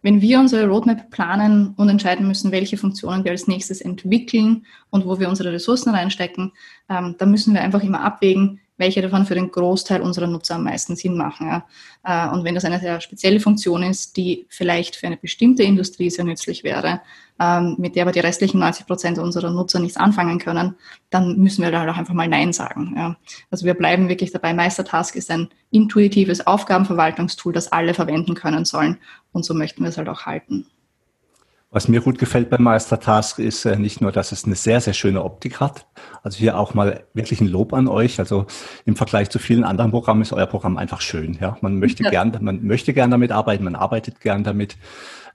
Wenn 0.02 0.22
wir 0.22 0.40
unsere 0.40 0.66
Roadmap 0.66 1.10
planen 1.10 1.74
und 1.76 1.88
entscheiden 1.88 2.26
müssen, 2.26 2.52
welche 2.52 2.76
Funktionen 2.76 3.24
wir 3.24 3.32
als 3.32 3.46
nächstes 3.46 3.80
entwickeln 3.80 4.64
und 4.88 5.06
wo 5.06 5.18
wir 5.20 5.28
unsere 5.28 5.52
Ressourcen 5.52 5.94
reinstecken, 5.94 6.52
ähm, 6.88 7.16
dann 7.18 7.30
müssen 7.30 7.52
wir 7.54 7.60
einfach 7.60 7.82
immer 7.82 8.00
abwägen, 8.00 8.60
welche 8.80 9.02
davon 9.02 9.26
für 9.26 9.34
den 9.36 9.50
Großteil 9.52 10.00
unserer 10.00 10.26
Nutzer 10.26 10.56
am 10.56 10.64
meisten 10.64 10.96
Sinn 10.96 11.16
machen. 11.16 11.46
Ja. 11.46 11.66
Äh, 12.02 12.34
und 12.34 12.44
wenn 12.44 12.56
das 12.56 12.64
eine 12.64 12.80
sehr 12.80 13.00
spezielle 13.00 13.38
Funktion 13.38 13.84
ist, 13.84 14.16
die 14.16 14.46
vielleicht 14.48 14.96
für 14.96 15.06
eine 15.06 15.16
bestimmte 15.16 15.62
Industrie 15.62 16.10
sehr 16.10 16.24
nützlich 16.24 16.64
wäre, 16.64 17.00
ähm, 17.38 17.76
mit 17.78 17.94
der 17.94 18.02
aber 18.02 18.12
die 18.12 18.20
restlichen 18.20 18.58
90 18.58 18.86
Prozent 18.86 19.18
unserer 19.18 19.50
Nutzer 19.50 19.78
nichts 19.78 19.96
anfangen 19.96 20.38
können, 20.38 20.74
dann 21.10 21.36
müssen 21.38 21.62
wir 21.62 21.70
da 21.70 21.80
halt 21.80 21.90
auch 21.90 21.96
einfach 21.96 22.14
mal 22.14 22.26
Nein 22.26 22.52
sagen. 22.52 22.94
Ja. 22.96 23.16
Also 23.50 23.66
wir 23.66 23.74
bleiben 23.74 24.08
wirklich 24.08 24.32
dabei. 24.32 24.52
Meistertask 24.54 25.14
ist 25.14 25.30
ein 25.30 25.48
intuitives 25.70 26.46
Aufgabenverwaltungstool, 26.46 27.52
das 27.52 27.70
alle 27.70 27.94
verwenden 27.94 28.34
können 28.34 28.64
sollen. 28.64 28.98
Und 29.32 29.44
so 29.44 29.54
möchten 29.54 29.82
wir 29.82 29.90
es 29.90 29.98
halt 29.98 30.08
auch 30.08 30.26
halten. 30.26 30.66
Was 31.72 31.86
mir 31.86 32.00
gut 32.00 32.18
gefällt 32.18 32.50
beim 32.50 32.64
Meistertask 32.64 33.38
ist 33.38 33.64
äh, 33.64 33.76
nicht 33.76 34.00
nur, 34.00 34.10
dass 34.10 34.32
es 34.32 34.44
eine 34.44 34.56
sehr, 34.56 34.80
sehr 34.80 34.92
schöne 34.92 35.22
Optik 35.22 35.60
hat. 35.60 35.86
Also 36.24 36.38
hier 36.38 36.58
auch 36.58 36.74
mal 36.74 37.04
wirklich 37.14 37.40
ein 37.40 37.46
Lob 37.46 37.72
an 37.72 37.86
euch. 37.86 38.18
Also 38.18 38.46
im 38.86 38.96
Vergleich 38.96 39.30
zu 39.30 39.38
vielen 39.38 39.62
anderen 39.62 39.92
Programmen 39.92 40.22
ist 40.22 40.32
euer 40.32 40.46
Programm 40.46 40.76
einfach 40.76 41.00
schön. 41.00 41.38
Ja, 41.40 41.56
man 41.60 41.78
möchte 41.78 42.02
ja. 42.02 42.10
gern, 42.10 42.36
man 42.40 42.64
möchte 42.64 42.92
gern 42.92 43.12
damit 43.12 43.30
arbeiten, 43.30 43.62
man 43.62 43.76
arbeitet 43.76 44.20
gern 44.20 44.42
damit. 44.42 44.76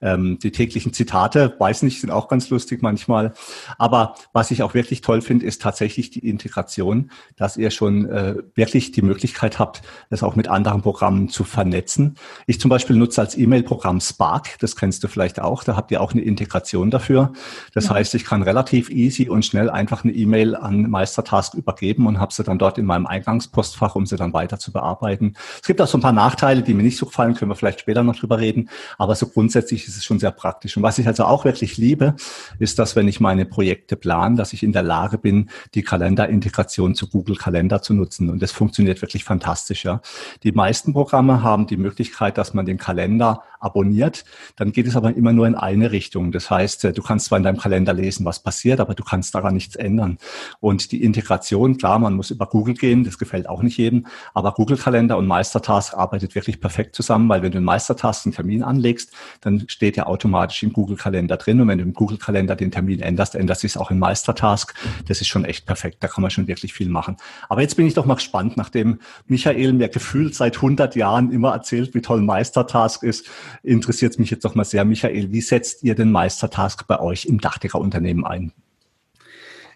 Ähm, 0.01 0.39
die 0.41 0.51
täglichen 0.51 0.93
Zitate, 0.93 1.55
weiß 1.59 1.83
nicht, 1.83 2.01
sind 2.01 2.11
auch 2.11 2.27
ganz 2.27 2.49
lustig 2.49 2.81
manchmal. 2.81 3.33
Aber 3.77 4.15
was 4.33 4.51
ich 4.51 4.63
auch 4.63 4.73
wirklich 4.73 5.01
toll 5.01 5.21
finde, 5.21 5.45
ist 5.45 5.61
tatsächlich 5.61 6.09
die 6.09 6.27
Integration, 6.27 7.11
dass 7.35 7.57
ihr 7.57 7.71
schon 7.71 8.09
äh, 8.09 8.35
wirklich 8.55 8.91
die 8.91 9.01
Möglichkeit 9.01 9.59
habt, 9.59 9.81
das 10.09 10.23
auch 10.23 10.35
mit 10.35 10.47
anderen 10.47 10.81
Programmen 10.81 11.29
zu 11.29 11.43
vernetzen. 11.43 12.15
Ich 12.47 12.59
zum 12.59 12.69
Beispiel 12.69 12.95
nutze 12.95 13.21
als 13.21 13.37
E-Mail-Programm 13.37 14.01
Spark, 14.01 14.59
das 14.59 14.75
kennst 14.75 15.03
du 15.03 15.07
vielleicht 15.07 15.39
auch, 15.39 15.63
da 15.63 15.75
habt 15.75 15.91
ihr 15.91 16.01
auch 16.01 16.11
eine 16.11 16.21
Integration 16.21 16.91
dafür. 16.91 17.33
Das 17.73 17.85
ja. 17.85 17.95
heißt, 17.95 18.15
ich 18.15 18.25
kann 18.25 18.43
relativ 18.43 18.89
easy 18.89 19.29
und 19.29 19.45
schnell 19.45 19.69
einfach 19.69 20.03
eine 20.03 20.13
E-Mail 20.13 20.55
an 20.55 20.89
Meistertask 20.89 21.53
übergeben 21.53 22.07
und 22.07 22.19
habe 22.19 22.33
sie 22.33 22.43
dann 22.43 22.59
dort 22.59 22.77
in 22.77 22.85
meinem 22.85 23.05
Eingangspostfach, 23.05 23.95
um 23.95 24.05
sie 24.05 24.17
dann 24.17 24.33
weiter 24.33 24.59
zu 24.59 24.71
bearbeiten. 24.71 25.33
Es 25.61 25.67
gibt 25.67 25.81
auch 25.81 25.87
so 25.87 25.97
ein 25.97 26.01
paar 26.01 26.11
Nachteile, 26.11 26.61
die 26.61 26.73
mir 26.73 26.83
nicht 26.83 26.97
so 26.97 27.05
gefallen, 27.05 27.35
können 27.35 27.51
wir 27.51 27.55
vielleicht 27.55 27.79
später 27.79 28.03
noch 28.03 28.15
drüber 28.15 28.39
reden, 28.39 28.69
aber 28.97 29.15
so 29.15 29.27
grundsätzlich 29.27 29.84
ist 29.87 29.97
es 29.97 30.03
schon 30.03 30.19
sehr 30.19 30.31
praktisch. 30.31 30.77
Und 30.77 30.83
was 30.83 30.97
ich 30.97 31.07
also 31.07 31.25
auch 31.25 31.45
wirklich 31.45 31.77
liebe, 31.77 32.15
ist, 32.59 32.79
dass 32.79 32.95
wenn 32.95 33.07
ich 33.07 33.19
meine 33.19 33.45
Projekte 33.45 33.95
plane, 33.95 34.35
dass 34.35 34.53
ich 34.53 34.63
in 34.63 34.71
der 34.71 34.83
Lage 34.83 35.17
bin, 35.17 35.49
die 35.73 35.83
Kalenderintegration 35.83 36.95
zu 36.95 37.09
Google 37.09 37.35
Kalender 37.35 37.81
zu 37.81 37.93
nutzen. 37.93 38.29
Und 38.29 38.41
das 38.41 38.51
funktioniert 38.51 39.01
wirklich 39.01 39.23
fantastisch. 39.23 39.85
Ja. 39.85 40.01
Die 40.43 40.51
meisten 40.51 40.93
Programme 40.93 41.43
haben 41.43 41.67
die 41.67 41.77
Möglichkeit, 41.77 42.37
dass 42.37 42.53
man 42.53 42.65
den 42.65 42.77
Kalender 42.77 43.43
abonniert. 43.59 44.23
Dann 44.55 44.71
geht 44.71 44.87
es 44.87 44.95
aber 44.95 45.15
immer 45.15 45.33
nur 45.33 45.47
in 45.47 45.55
eine 45.55 45.91
Richtung. 45.91 46.31
Das 46.31 46.49
heißt, 46.49 46.85
äh, 46.85 46.93
du 46.93 47.01
kannst 47.01 47.25
zwar 47.27 47.37
in 47.37 47.43
deinem 47.43 47.57
Kalender 47.57 47.93
lesen, 47.93 48.25
was 48.25 48.41
passiert, 48.41 48.79
aber 48.79 48.93
du 48.93 49.03
kannst 49.03 49.33
daran 49.35 49.55
nichts 49.55 49.75
ändern. 49.75 50.17
Und 50.59 50.91
die 50.91 51.03
Integration, 51.03 51.77
klar, 51.77 51.99
man 51.99 52.13
muss 52.13 52.31
über 52.31 52.45
Google 52.45 52.75
gehen, 52.75 53.03
das 53.03 53.17
gefällt 53.17 53.49
auch 53.49 53.63
nicht 53.63 53.77
jedem, 53.77 54.05
aber 54.33 54.53
Google 54.53 54.77
Kalender 54.77 55.17
und 55.17 55.27
Meistertask 55.27 55.93
arbeitet 55.95 56.35
wirklich 56.35 56.61
perfekt 56.61 56.95
zusammen, 56.95 57.27
weil 57.27 57.41
wenn 57.41 57.51
du 57.51 57.57
in 57.57 57.63
Meistertask 57.63 58.25
einen 58.25 58.33
Termin 58.33 58.63
anlegst, 58.63 59.11
dann 59.41 59.65
steht 59.75 59.97
ja 59.97 60.07
automatisch 60.07 60.63
im 60.63 60.73
Google 60.73 60.95
Kalender 60.95 61.37
drin. 61.37 61.61
Und 61.61 61.67
wenn 61.67 61.77
du 61.77 61.83
im 61.83 61.93
Google 61.93 62.17
Kalender 62.17 62.55
den 62.55 62.71
Termin 62.71 63.01
änderst, 63.01 63.35
ändert 63.35 63.59
sich 63.59 63.73
es 63.73 63.77
auch 63.77 63.91
in 63.91 63.99
Meistertask. 63.99 64.73
Das 65.07 65.21
ist 65.21 65.27
schon 65.27 65.45
echt 65.45 65.65
perfekt. 65.65 65.97
Da 65.99 66.07
kann 66.07 66.21
man 66.21 66.31
schon 66.31 66.47
wirklich 66.47 66.73
viel 66.73 66.89
machen. 66.89 67.17
Aber 67.49 67.61
jetzt 67.61 67.75
bin 67.75 67.85
ich 67.85 67.93
doch 67.93 68.05
mal 68.05 68.15
gespannt, 68.15 68.57
nachdem 68.57 68.99
Michael 69.27 69.73
mir 69.73 69.89
gefühlt 69.89 70.33
seit 70.33 70.55
100 70.55 70.95
Jahren 70.95 71.31
immer 71.31 71.51
erzählt, 71.51 71.93
wie 71.93 72.01
toll 72.01 72.21
Meistertask 72.21 73.03
ist, 73.03 73.29
interessiert 73.63 74.13
es 74.13 74.19
mich 74.19 74.31
jetzt 74.31 74.45
doch 74.45 74.55
mal 74.55 74.63
sehr, 74.63 74.85
Michael, 74.85 75.31
wie 75.31 75.41
setzt 75.41 75.83
ihr 75.83 75.95
den 75.95 76.11
Meistertask 76.11 76.87
bei 76.87 76.99
euch 76.99 77.25
im 77.25 77.39
Dachdeckerunternehmen 77.39 78.25
ein? 78.25 78.53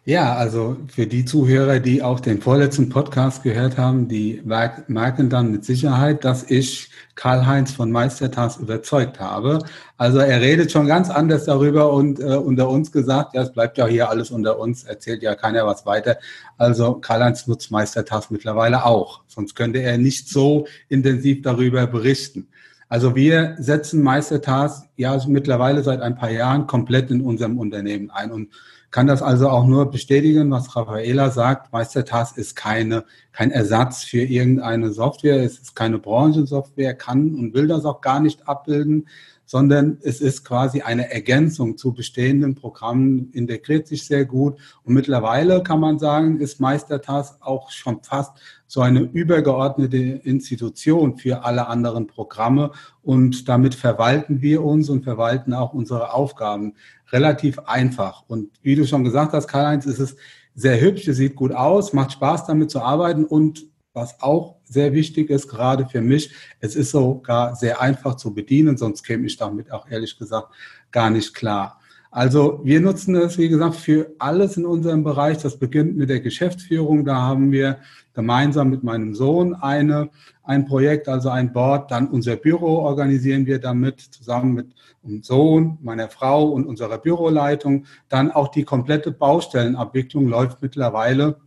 Ja, 0.10 0.34
also 0.34 0.75
für 0.88 1.06
die 1.06 1.24
Zuhörer, 1.24 1.80
die 1.80 2.01
auch 2.01 2.20
den 2.20 2.42
vorletzten 2.42 2.89
Podcast 2.89 3.44
gehört 3.44 3.78
haben, 3.78 4.08
die 4.08 4.42
merken 4.44 5.30
dann 5.30 5.51
mit 5.51 5.63
Sicherheit, 5.63 6.25
dass 6.25 6.50
ich 6.50 6.89
Karl-Heinz 7.13 7.74
von 7.74 7.92
Meistertas 7.92 8.58
überzeugt 8.58 9.20
habe. 9.20 9.60
Also 9.98 10.18
er 10.18 10.42
redet 10.42 10.72
schon 10.72 10.88
ganz 10.88 11.12
anders 11.12 11.46
darüber 11.46 11.94
und 11.94 12.20
äh, 12.20 12.24
unter 12.24 12.70
uns 12.70 12.92
gesagt, 12.92 13.36
ja, 13.36 13.44
es 13.44 13.54
bleibt 13.54 13.78
ja 13.78 13.86
hier 13.86 14.10
alles 14.10 14.32
unter 14.32 14.58
uns, 14.58 14.84
erzählt 14.84 15.22
ja 15.22 15.36
keiner 15.36 15.68
was 15.68 15.86
weiter. 15.86 16.18
Also 16.58 16.96
Karl-Heinz 16.96 17.46
nutzt 17.46 17.70
Meistertas 17.70 18.32
mittlerweile 18.32 18.86
auch, 18.86 19.22
sonst 19.28 19.54
könnte 19.54 19.78
er 19.78 20.00
nicht 20.00 20.28
so 20.28 20.66
intensiv 20.88 21.44
darüber 21.44 21.86
berichten. 21.86 22.48
Also 22.88 23.16
wir 23.16 23.58
setzen 23.60 24.01
Meistertas 24.01 24.86
ja 24.98 25.16
mittlerweile 25.28 25.84
seit 25.84 26.01
ein 26.01 26.16
paar 26.16 26.32
Jahren 26.32 26.66
komplett 26.66 27.12
in 27.12 27.22
unserem 27.22 27.60
Unternehmen 27.60 28.10
ein 28.10 28.32
und 28.32 28.50
kann 28.91 29.08
das 29.08 29.22
also 29.22 29.50
auch 29.50 29.65
nur 29.65 29.91
bestätigen, 29.91 30.50
was 30.51 30.75
Raffaela 30.75 31.29
sagt. 31.29 31.72
Meistertask 31.72 32.38
ist 32.38 32.55
keine, 32.55 33.05
kein 33.31 33.51
Ersatz 33.51 34.03
für 34.03 34.22
irgendeine 34.22 34.91
Software. 34.91 35.43
Es 35.43 35.60
ist 35.60 35.75
keine 35.75 36.00
Branchensoftware, 36.00 36.96
kann 36.96 37.36
und 37.36 37.53
will 37.53 37.67
das 37.67 37.86
auch 37.86 38.01
gar 38.01 38.19
nicht 38.19 38.48
abbilden, 38.48 39.08
sondern 39.46 39.98
es 40.01 40.22
ist 40.22 40.43
quasi 40.43 40.81
eine 40.81 41.12
Ergänzung 41.12 41.77
zu 41.77 41.93
bestehenden 41.93 42.55
Programmen, 42.55 43.31
integriert 43.31 43.88
sich 43.88 44.05
sehr 44.05 44.25
gut. 44.25 44.58
Und 44.84 44.93
mittlerweile 44.93 45.63
kann 45.63 45.79
man 45.79 45.98
sagen, 45.98 46.39
ist 46.39 46.60
Meistertask 46.60 47.36
auch 47.41 47.72
schon 47.72 48.03
fast 48.03 48.34
so 48.70 48.82
eine 48.82 49.00
übergeordnete 49.02 49.98
Institution 49.98 51.18
für 51.18 51.44
alle 51.44 51.68
anderen 51.68 52.06
Programme. 52.06 52.72
Und 53.02 53.50
damit 53.50 53.74
verwalten 53.74 54.44
wir 54.44 54.64
uns 54.64 54.90
und 54.90 55.04
verwalten 55.04 55.56
auch 55.56 55.74
unsere 55.74 56.14
Aufgaben 56.14 56.76
relativ 57.12 57.58
einfach. 57.66 58.24
Und 58.28 58.52
wie 58.62 58.76
du 58.76 58.86
schon 58.86 59.04
gesagt 59.04 59.34
hast, 59.34 59.48
Karl-Heinz, 59.48 59.88
ist 59.88 59.98
es 59.98 60.16
sehr 60.54 60.80
hübsch, 60.80 61.08
es 61.08 61.18
sieht 61.18 61.36
gut 61.36 61.52
aus, 61.52 61.94
macht 61.94 62.12
Spaß 62.12 62.46
damit 62.46 62.70
zu 62.70 62.82
arbeiten 62.82 63.26
und 63.26 63.66
was 63.94 64.22
auch 64.22 64.58
sehr 64.66 64.94
wichtig 64.94 65.32
ist, 65.32 65.48
gerade 65.48 65.88
für 65.88 66.02
mich, 66.02 66.32
es 66.60 66.76
ist 66.76 66.92
sogar 66.92 67.56
sehr 67.56 67.82
einfach 67.82 68.16
zu 68.16 68.36
bedienen, 68.36 68.78
sonst 68.78 69.02
käme 69.02 69.26
ich 69.26 69.36
damit 69.36 69.72
auch 69.72 69.90
ehrlich 69.90 70.20
gesagt 70.20 70.54
gar 70.92 71.10
nicht 71.10 71.34
klar. 71.34 71.80
Also 72.12 72.62
wir 72.64 72.82
nutzen 72.82 73.14
das, 73.14 73.38
wie 73.38 73.50
gesagt, 73.50 73.76
für 73.76 74.14
alles 74.18 74.58
in 74.58 74.66
unserem 74.66 75.04
Bereich. 75.04 75.38
Das 75.40 75.60
beginnt 75.60 75.96
mit 75.96 76.10
der 76.10 76.22
Geschäftsführung. 76.22 77.06
Da 77.06 77.16
haben 77.16 77.52
wir 77.52 77.80
gemeinsam 78.13 78.70
mit 78.70 78.84
meinem 78.84 79.13
Sohn 79.13 79.54
eine, 79.54 80.10
ein 80.44 80.66
Projekt, 80.66 81.08
also 81.08 81.30
ein 81.30 81.54
Board. 81.54 81.92
Dann 81.92 82.08
unser 82.08 82.36
Büro 82.36 82.80
organisieren 82.80 83.46
wir 83.46 83.60
damit 83.60 84.01
zusammen 84.01 84.54
mit 84.54 84.74
dem 85.04 85.24
Sohn, 85.24 85.78
meiner 85.82 86.10
Frau 86.10 86.50
und 86.50 86.66
unserer 86.66 86.98
Büroleitung. 86.98 87.86
Dann 88.10 88.32
auch 88.32 88.50
die 88.50 88.63
komplette 88.63 89.12
Baustellenabwicklung 89.12 90.28
läuft 90.28 90.62
mittlerweile 90.62 91.38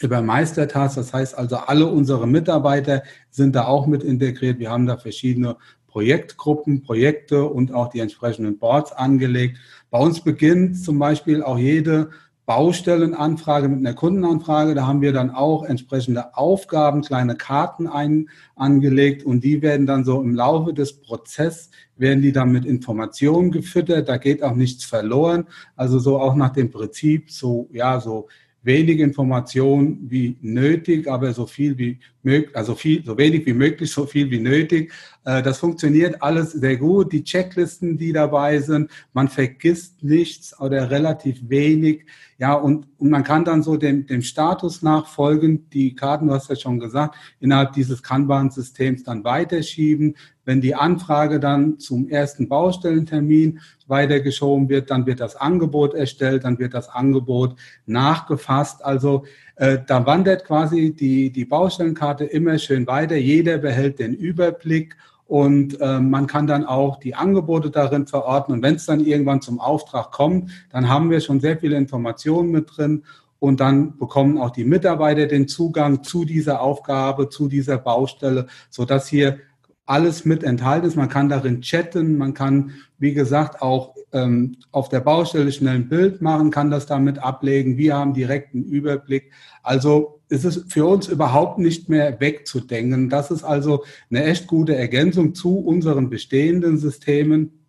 über 0.00 0.22
Meistertask. 0.22 0.96
Das 0.96 1.12
heißt 1.12 1.36
also, 1.36 1.56
alle 1.56 1.86
unsere 1.86 2.26
Mitarbeiter 2.26 3.02
sind 3.30 3.54
da 3.54 3.66
auch 3.66 3.86
mit 3.86 4.02
integriert. 4.02 4.58
Wir 4.58 4.70
haben 4.70 4.86
da 4.86 4.96
verschiedene 4.96 5.56
Projektgruppen, 5.86 6.82
Projekte 6.82 7.44
und 7.44 7.72
auch 7.74 7.88
die 7.88 8.00
entsprechenden 8.00 8.58
Boards 8.58 8.92
angelegt. 8.92 9.58
Bei 9.90 9.98
uns 9.98 10.20
beginnt 10.20 10.82
zum 10.82 10.98
Beispiel 10.98 11.42
auch 11.42 11.58
jede 11.58 12.10
Baustellenanfrage 12.46 13.68
mit 13.68 13.78
einer 13.78 13.94
Kundenanfrage. 13.94 14.74
Da 14.74 14.86
haben 14.86 15.00
wir 15.00 15.12
dann 15.12 15.30
auch 15.30 15.64
entsprechende 15.64 16.36
Aufgaben, 16.36 17.02
kleine 17.02 17.36
Karten 17.36 17.86
ein, 17.86 18.28
angelegt 18.56 19.24
und 19.24 19.44
die 19.44 19.62
werden 19.62 19.86
dann 19.86 20.04
so 20.04 20.20
im 20.20 20.34
Laufe 20.34 20.74
des 20.74 21.00
Prozesses 21.00 21.70
werden 21.96 22.22
die 22.22 22.32
dann 22.32 22.50
mit 22.50 22.64
Informationen 22.64 23.52
gefüttert. 23.52 24.08
Da 24.08 24.16
geht 24.16 24.42
auch 24.42 24.54
nichts 24.54 24.84
verloren. 24.84 25.46
Also 25.76 25.98
so 25.98 26.18
auch 26.20 26.34
nach 26.34 26.52
dem 26.52 26.70
Prinzip 26.70 27.30
so, 27.30 27.68
ja, 27.72 28.00
so 28.00 28.28
wenig 28.62 29.00
Information 29.00 29.98
wie 30.02 30.36
nötig, 30.40 31.08
aber 31.08 31.32
so 31.32 31.46
viel 31.46 31.76
wie 31.78 31.98
möglich, 32.22 32.56
also 32.56 32.74
viel, 32.74 33.04
so 33.04 33.18
wenig 33.18 33.44
wie 33.46 33.52
möglich, 33.52 33.90
so 33.90 34.06
viel 34.06 34.30
wie 34.30 34.38
nötig. 34.38 34.92
Äh, 35.24 35.42
das 35.42 35.58
funktioniert 35.58 36.22
alles 36.22 36.52
sehr 36.52 36.76
gut. 36.76 37.12
Die 37.12 37.24
Checklisten, 37.24 37.98
die 37.98 38.12
dabei 38.12 38.58
sind, 38.60 38.90
man 39.12 39.28
vergisst 39.28 40.02
nichts 40.02 40.58
oder 40.58 40.90
relativ 40.90 41.48
wenig. 41.48 42.06
Ja, 42.38 42.54
und, 42.54 42.88
und 42.98 43.10
man 43.10 43.22
kann 43.22 43.44
dann 43.44 43.62
so 43.62 43.76
dem, 43.76 44.06
dem 44.06 44.22
Status 44.22 44.82
nachfolgen. 44.82 45.68
Die 45.70 45.94
Karten, 45.94 46.26
du 46.26 46.34
hast 46.34 46.50
ja 46.50 46.56
schon 46.56 46.80
gesagt, 46.80 47.14
innerhalb 47.38 47.72
dieses 47.72 48.02
Kanban-Systems 48.02 49.04
dann 49.04 49.22
weiterschieben. 49.22 50.16
Wenn 50.44 50.60
die 50.60 50.74
Anfrage 50.74 51.38
dann 51.38 51.78
zum 51.78 52.08
ersten 52.08 52.48
Baustellentermin 52.48 53.60
weitergeschoben 53.86 54.68
wird, 54.68 54.90
dann 54.90 55.06
wird 55.06 55.20
das 55.20 55.36
Angebot 55.36 55.94
erstellt, 55.94 56.42
dann 56.42 56.58
wird 56.58 56.74
das 56.74 56.88
Angebot 56.88 57.54
nachgefasst. 57.86 58.84
Also 58.84 59.24
äh, 59.54 59.78
da 59.86 60.04
wandert 60.04 60.44
quasi 60.44 60.92
die, 60.92 61.30
die 61.30 61.44
Baustellenkarte 61.44 62.24
immer 62.24 62.58
schön 62.58 62.88
weiter. 62.88 63.14
Jeder 63.14 63.58
behält 63.58 64.00
den 64.00 64.14
Überblick 64.14 64.96
und 65.26 65.80
äh, 65.80 65.98
man 65.98 66.26
kann 66.26 66.46
dann 66.46 66.66
auch 66.66 66.98
die 66.98 67.14
Angebote 67.14 67.70
darin 67.70 68.06
verorten. 68.06 68.52
Und 68.52 68.62
wenn 68.62 68.74
es 68.74 68.86
dann 68.86 69.00
irgendwann 69.00 69.40
zum 69.40 69.60
Auftrag 69.60 70.12
kommt, 70.12 70.50
dann 70.70 70.88
haben 70.88 71.10
wir 71.10 71.20
schon 71.20 71.40
sehr 71.40 71.58
viele 71.58 71.76
Informationen 71.76 72.50
mit 72.50 72.76
drin. 72.76 73.04
Und 73.38 73.60
dann 73.60 73.98
bekommen 73.98 74.38
auch 74.38 74.50
die 74.50 74.64
Mitarbeiter 74.64 75.26
den 75.26 75.48
Zugang 75.48 76.04
zu 76.04 76.24
dieser 76.24 76.60
Aufgabe, 76.60 77.28
zu 77.28 77.48
dieser 77.48 77.78
Baustelle, 77.78 78.46
sodass 78.70 79.08
hier 79.08 79.38
alles 79.86 80.24
mit 80.24 80.44
enthalten 80.44 80.86
ist. 80.86 80.96
Man 80.96 81.08
kann 81.08 81.28
darin 81.28 81.60
chatten, 81.60 82.16
man 82.16 82.34
kann, 82.34 82.72
wie 82.98 83.14
gesagt, 83.14 83.62
auch 83.62 83.94
ähm, 84.12 84.56
auf 84.70 84.88
der 84.88 85.00
Baustelle 85.00 85.50
schnell 85.50 85.76
ein 85.76 85.88
Bild 85.88 86.22
machen, 86.22 86.50
kann 86.50 86.70
das 86.70 86.86
damit 86.86 87.18
ablegen. 87.18 87.76
Wir 87.76 87.96
haben 87.96 88.14
direkten 88.14 88.62
Überblick. 88.62 89.32
Also 89.62 90.20
ist 90.32 90.44
es 90.44 90.64
für 90.68 90.86
uns 90.86 91.08
überhaupt 91.08 91.58
nicht 91.58 91.90
mehr 91.90 92.18
wegzudenken. 92.18 93.10
Das 93.10 93.30
ist 93.30 93.44
also 93.44 93.84
eine 94.10 94.24
echt 94.24 94.46
gute 94.46 94.74
Ergänzung 94.74 95.34
zu 95.34 95.58
unseren 95.58 96.08
bestehenden 96.08 96.78
Systemen. 96.78 97.66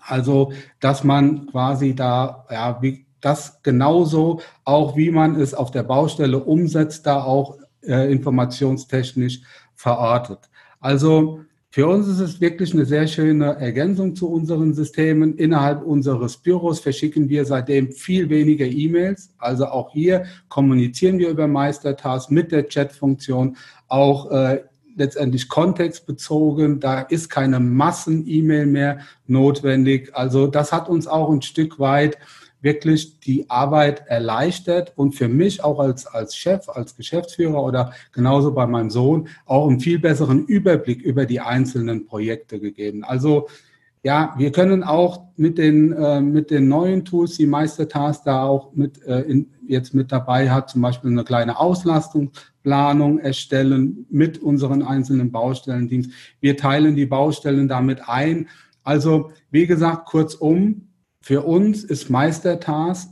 Also, 0.00 0.52
dass 0.80 1.04
man 1.04 1.46
quasi 1.46 1.94
da, 1.94 2.46
ja, 2.50 2.82
wie 2.82 3.06
das 3.20 3.62
genauso, 3.62 4.40
auch 4.64 4.96
wie 4.96 5.10
man 5.10 5.36
es 5.40 5.54
auf 5.54 5.70
der 5.70 5.84
Baustelle 5.84 6.38
umsetzt, 6.40 7.06
da 7.06 7.22
auch 7.22 7.58
äh, 7.82 8.10
informationstechnisch 8.10 9.42
verortet. 9.74 10.50
Also 10.80 11.40
für 11.72 11.86
uns 11.86 12.08
ist 12.08 12.18
es 12.18 12.40
wirklich 12.40 12.74
eine 12.74 12.84
sehr 12.84 13.06
schöne 13.06 13.54
Ergänzung 13.54 14.16
zu 14.16 14.28
unseren 14.28 14.74
Systemen. 14.74 15.36
Innerhalb 15.36 15.84
unseres 15.84 16.36
Büros 16.36 16.80
verschicken 16.80 17.28
wir 17.28 17.44
seitdem 17.44 17.92
viel 17.92 18.28
weniger 18.28 18.66
E-Mails. 18.66 19.30
Also 19.38 19.66
auch 19.66 19.92
hier 19.92 20.24
kommunizieren 20.48 21.20
wir 21.20 21.28
über 21.28 21.46
Meistertask 21.46 22.28
mit 22.32 22.50
der 22.50 22.66
Chat-Funktion, 22.66 23.56
auch 23.86 24.32
äh, 24.32 24.64
letztendlich 24.96 25.48
kontextbezogen. 25.48 26.80
Da 26.80 27.02
ist 27.02 27.30
keine 27.30 27.60
Massen-E-Mail 27.60 28.66
mehr 28.66 28.98
notwendig. 29.28 30.10
Also 30.12 30.48
das 30.48 30.72
hat 30.72 30.88
uns 30.88 31.06
auch 31.06 31.30
ein 31.30 31.42
Stück 31.42 31.78
weit 31.78 32.18
wirklich 32.62 33.20
die 33.20 33.48
Arbeit 33.48 34.06
erleichtert 34.06 34.92
und 34.96 35.14
für 35.14 35.28
mich 35.28 35.64
auch 35.64 35.78
als, 35.78 36.06
als 36.06 36.36
Chef, 36.36 36.68
als 36.68 36.96
Geschäftsführer 36.96 37.62
oder 37.62 37.92
genauso 38.12 38.52
bei 38.52 38.66
meinem 38.66 38.90
Sohn 38.90 39.28
auch 39.46 39.68
einen 39.68 39.80
viel 39.80 39.98
besseren 39.98 40.44
Überblick 40.46 41.02
über 41.02 41.26
die 41.26 41.40
einzelnen 41.40 42.06
Projekte 42.06 42.60
gegeben. 42.60 43.04
Also 43.04 43.48
ja, 44.02 44.34
wir 44.38 44.50
können 44.50 44.82
auch 44.82 45.26
mit 45.36 45.58
den, 45.58 45.92
äh, 45.92 46.20
mit 46.22 46.50
den 46.50 46.68
neuen 46.68 47.04
Tools, 47.04 47.36
die 47.36 47.46
Meistertask 47.46 48.24
da 48.24 48.44
auch 48.44 48.72
mit, 48.72 49.02
äh, 49.04 49.20
in, 49.22 49.50
jetzt 49.66 49.92
mit 49.92 50.10
dabei 50.10 50.50
hat, 50.50 50.70
zum 50.70 50.80
Beispiel 50.80 51.10
eine 51.10 51.22
kleine 51.22 51.58
Auslastungsplanung 51.58 53.18
erstellen 53.18 54.06
mit 54.08 54.38
unseren 54.38 54.82
einzelnen 54.82 55.30
Baustellenteams. 55.30 56.08
Wir 56.40 56.56
teilen 56.56 56.96
die 56.96 57.04
Baustellen 57.04 57.68
damit 57.68 58.08
ein. 58.08 58.48
Also, 58.82 59.32
wie 59.50 59.66
gesagt, 59.66 60.06
kurzum, 60.06 60.88
für 61.30 61.42
uns 61.42 61.84
ist 61.84 62.10
Meistertask 62.10 63.08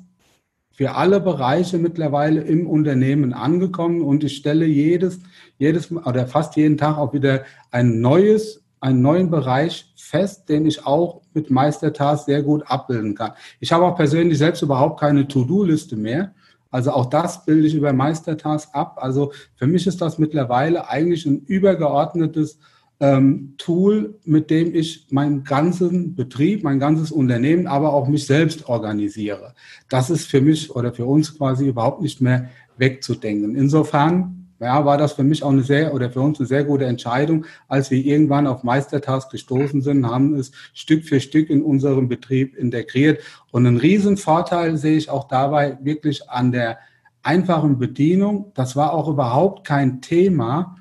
für 0.72 0.96
alle 0.96 1.20
Bereiche 1.20 1.78
mittlerweile 1.78 2.40
im 2.40 2.66
Unternehmen 2.66 3.32
angekommen 3.32 4.02
und 4.02 4.24
ich 4.24 4.34
stelle 4.34 4.66
jedes, 4.66 5.20
jedes 5.56 5.92
oder 5.92 6.26
fast 6.26 6.56
jeden 6.56 6.76
Tag 6.76 6.98
auch 6.98 7.12
wieder 7.12 7.44
ein 7.70 8.00
neues, 8.00 8.64
einen 8.80 9.02
neuen 9.02 9.30
Bereich 9.30 9.92
fest, 9.96 10.48
den 10.48 10.66
ich 10.66 10.84
auch 10.84 11.22
mit 11.32 11.52
Meistertask 11.52 12.24
sehr 12.24 12.42
gut 12.42 12.64
abbilden 12.66 13.14
kann. 13.14 13.34
Ich 13.60 13.70
habe 13.70 13.84
auch 13.84 13.94
persönlich 13.94 14.38
selbst 14.38 14.62
überhaupt 14.62 14.98
keine 14.98 15.28
To-Do-Liste 15.28 15.94
mehr. 15.94 16.34
Also 16.72 16.90
auch 16.90 17.06
das 17.06 17.44
bilde 17.44 17.68
ich 17.68 17.74
über 17.74 17.92
Meistertask 17.92 18.74
ab. 18.74 18.98
Also 19.00 19.30
für 19.54 19.68
mich 19.68 19.86
ist 19.86 20.00
das 20.00 20.18
mittlerweile 20.18 20.88
eigentlich 20.88 21.24
ein 21.24 21.38
übergeordnetes 21.46 22.58
ähm, 23.00 23.54
Tool, 23.58 24.18
mit 24.24 24.50
dem 24.50 24.74
ich 24.74 25.06
meinen 25.10 25.44
ganzen 25.44 26.14
Betrieb, 26.14 26.64
mein 26.64 26.80
ganzes 26.80 27.12
Unternehmen, 27.12 27.66
aber 27.66 27.92
auch 27.92 28.08
mich 28.08 28.26
selbst 28.26 28.68
organisiere. 28.68 29.54
Das 29.88 30.10
ist 30.10 30.26
für 30.26 30.40
mich 30.40 30.74
oder 30.74 30.92
für 30.92 31.06
uns 31.06 31.36
quasi 31.36 31.66
überhaupt 31.66 32.02
nicht 32.02 32.20
mehr 32.20 32.48
wegzudenken. 32.76 33.54
Insofern 33.54 34.38
ja, 34.60 34.84
war 34.84 34.98
das 34.98 35.12
für 35.12 35.22
mich 35.22 35.42
auch 35.44 35.50
eine 35.50 35.62
sehr 35.62 35.94
oder 35.94 36.10
für 36.10 36.20
uns 36.20 36.40
eine 36.40 36.48
sehr 36.48 36.64
gute 36.64 36.86
Entscheidung, 36.86 37.46
als 37.68 37.90
wir 37.90 38.04
irgendwann 38.04 38.46
auf 38.48 38.64
Meistertask 38.64 39.30
gestoßen 39.30 39.82
sind, 39.82 40.06
haben 40.06 40.34
es 40.34 40.50
Stück 40.74 41.04
für 41.04 41.20
Stück 41.20 41.48
in 41.50 41.62
unserem 41.62 42.08
Betrieb 42.08 42.56
integriert. 42.56 43.22
Und 43.52 43.66
einen 43.66 43.76
riesen 43.76 44.16
Vorteil 44.16 44.76
sehe 44.76 44.96
ich 44.96 45.10
auch 45.10 45.28
dabei 45.28 45.78
wirklich 45.82 46.28
an 46.28 46.50
der 46.50 46.78
einfachen 47.22 47.78
Bedienung. 47.78 48.50
Das 48.54 48.74
war 48.74 48.92
auch 48.94 49.08
überhaupt 49.08 49.64
kein 49.64 50.00
Thema, 50.00 50.76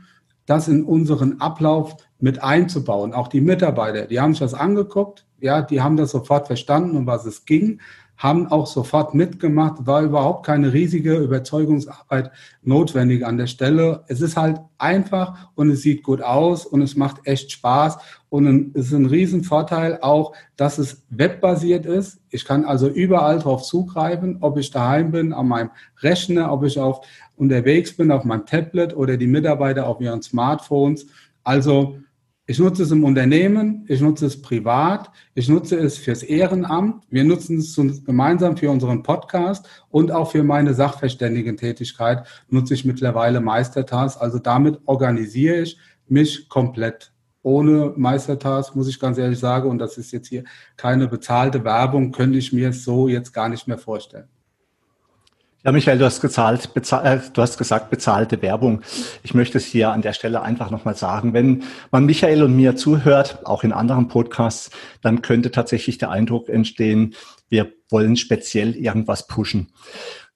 das 0.47 0.67
in 0.67 0.83
unseren 0.83 1.39
Ablauf 1.39 1.97
mit 2.19 2.43
einzubauen. 2.43 3.13
Auch 3.13 3.27
die 3.27 3.41
Mitarbeiter, 3.41 4.07
die 4.07 4.19
haben 4.19 4.33
sich 4.33 4.39
das 4.39 4.53
angeguckt, 4.53 5.25
ja, 5.39 5.61
die 5.61 5.81
haben 5.81 5.97
das 5.97 6.11
sofort 6.11 6.47
verstanden, 6.47 6.97
um 6.97 7.05
was 7.05 7.25
es 7.25 7.45
ging 7.45 7.79
haben 8.17 8.47
auch 8.47 8.65
sofort 8.65 9.13
mitgemacht, 9.13 9.85
war 9.85 10.01
überhaupt 10.01 10.45
keine 10.45 10.73
riesige 10.73 11.17
Überzeugungsarbeit 11.17 12.31
notwendig 12.63 13.23
an 13.25 13.37
der 13.37 13.45
Stelle. 13.45 14.03
Es 14.07 14.21
ist 14.21 14.35
halt 14.35 14.59
einfach 14.79 15.49
und 15.53 15.69
es 15.69 15.83
sieht 15.83 16.01
gut 16.01 16.21
aus 16.23 16.65
und 16.65 16.81
es 16.81 16.95
macht 16.95 17.17
echt 17.25 17.51
Spaß 17.51 17.97
und 18.29 18.75
es 18.75 18.87
ist 18.87 18.93
ein 18.93 19.05
Riesenvorteil 19.05 19.99
auch, 20.01 20.33
dass 20.55 20.79
es 20.79 21.03
webbasiert 21.09 21.85
ist. 21.85 22.19
Ich 22.29 22.43
kann 22.43 22.65
also 22.65 22.87
überall 22.89 23.37
drauf 23.37 23.61
zugreifen, 23.61 24.37
ob 24.41 24.57
ich 24.57 24.71
daheim 24.71 25.11
bin, 25.11 25.31
an 25.31 25.47
meinem 25.47 25.69
Rechner, 26.01 26.51
ob 26.51 26.63
ich 26.63 26.79
auf 26.79 27.01
unterwegs 27.35 27.95
bin, 27.95 28.11
auf 28.11 28.23
meinem 28.23 28.47
Tablet 28.47 28.97
oder 28.97 29.15
die 29.17 29.27
Mitarbeiter 29.27 29.87
auf 29.87 30.01
ihren 30.01 30.23
Smartphones. 30.23 31.05
Also 31.43 31.97
ich 32.49 32.59
nutze 32.59 32.83
es 32.83 32.91
im 32.91 33.03
Unternehmen, 33.03 33.83
ich 33.89 33.99
nutze 33.99 34.25
es 34.25 34.41
privat, 34.41 35.11
ich 35.35 35.49
nutze 35.49 35.77
es 35.77 35.97
fürs 35.97 36.23
Ehrenamt, 36.23 37.03
wir 37.09 37.25
nutzen 37.25 37.57
es 37.57 37.75
gemeinsam 38.05 38.55
für 38.55 38.71
unseren 38.71 39.03
Podcast 39.03 39.67
und 39.89 40.13
auch 40.13 40.31
für 40.31 40.43
meine 40.43 40.73
Sachverständigentätigkeit 40.73 42.25
nutze 42.49 42.73
ich 42.73 42.85
mittlerweile 42.85 43.41
Meistertask. 43.41 44.21
Also 44.21 44.39
damit 44.39 44.79
organisiere 44.85 45.61
ich 45.61 45.77
mich 46.07 46.47
komplett. 46.47 47.11
Ohne 47.43 47.93
Meistertask, 47.97 48.75
muss 48.75 48.87
ich 48.87 48.99
ganz 48.99 49.17
ehrlich 49.17 49.39
sagen, 49.39 49.69
und 49.69 49.79
das 49.79 49.97
ist 49.97 50.11
jetzt 50.11 50.27
hier 50.27 50.45
keine 50.77 51.07
bezahlte 51.07 51.65
Werbung, 51.65 52.13
könnte 52.13 52.37
ich 52.37 52.53
mir 52.53 52.71
so 52.71 53.09
jetzt 53.09 53.33
gar 53.33 53.49
nicht 53.49 53.67
mehr 53.67 53.77
vorstellen. 53.77 54.27
Ja, 55.63 55.71
Michael, 55.71 55.97
du 55.97 56.05
hast, 56.05 56.21
gezahlt, 56.21 56.73
bezahl, 56.75 57.05
äh, 57.05 57.19
du 57.33 57.41
hast 57.41 57.57
gesagt, 57.57 57.89
bezahlte 57.89 58.41
Werbung. 58.43 58.83
Ich 59.23 59.33
möchte 59.33 59.57
es 59.57 59.65
hier 59.65 59.91
an 59.91 60.03
der 60.03 60.13
Stelle 60.13 60.41
einfach 60.43 60.69
nochmal 60.69 60.95
sagen. 60.95 61.33
Wenn 61.33 61.63
man 61.91 62.05
Michael 62.05 62.43
und 62.43 62.55
mir 62.55 62.75
zuhört, 62.75 63.45
auch 63.45 63.63
in 63.63 63.73
anderen 63.73 64.07
Podcasts, 64.07 64.69
dann 65.01 65.23
könnte 65.23 65.51
tatsächlich 65.51 65.97
der 65.97 66.11
Eindruck 66.11 66.47
entstehen, 66.47 67.15
wir 67.49 67.73
wollen 67.89 68.17
speziell 68.17 68.75
irgendwas 68.75 69.27
pushen. 69.27 69.71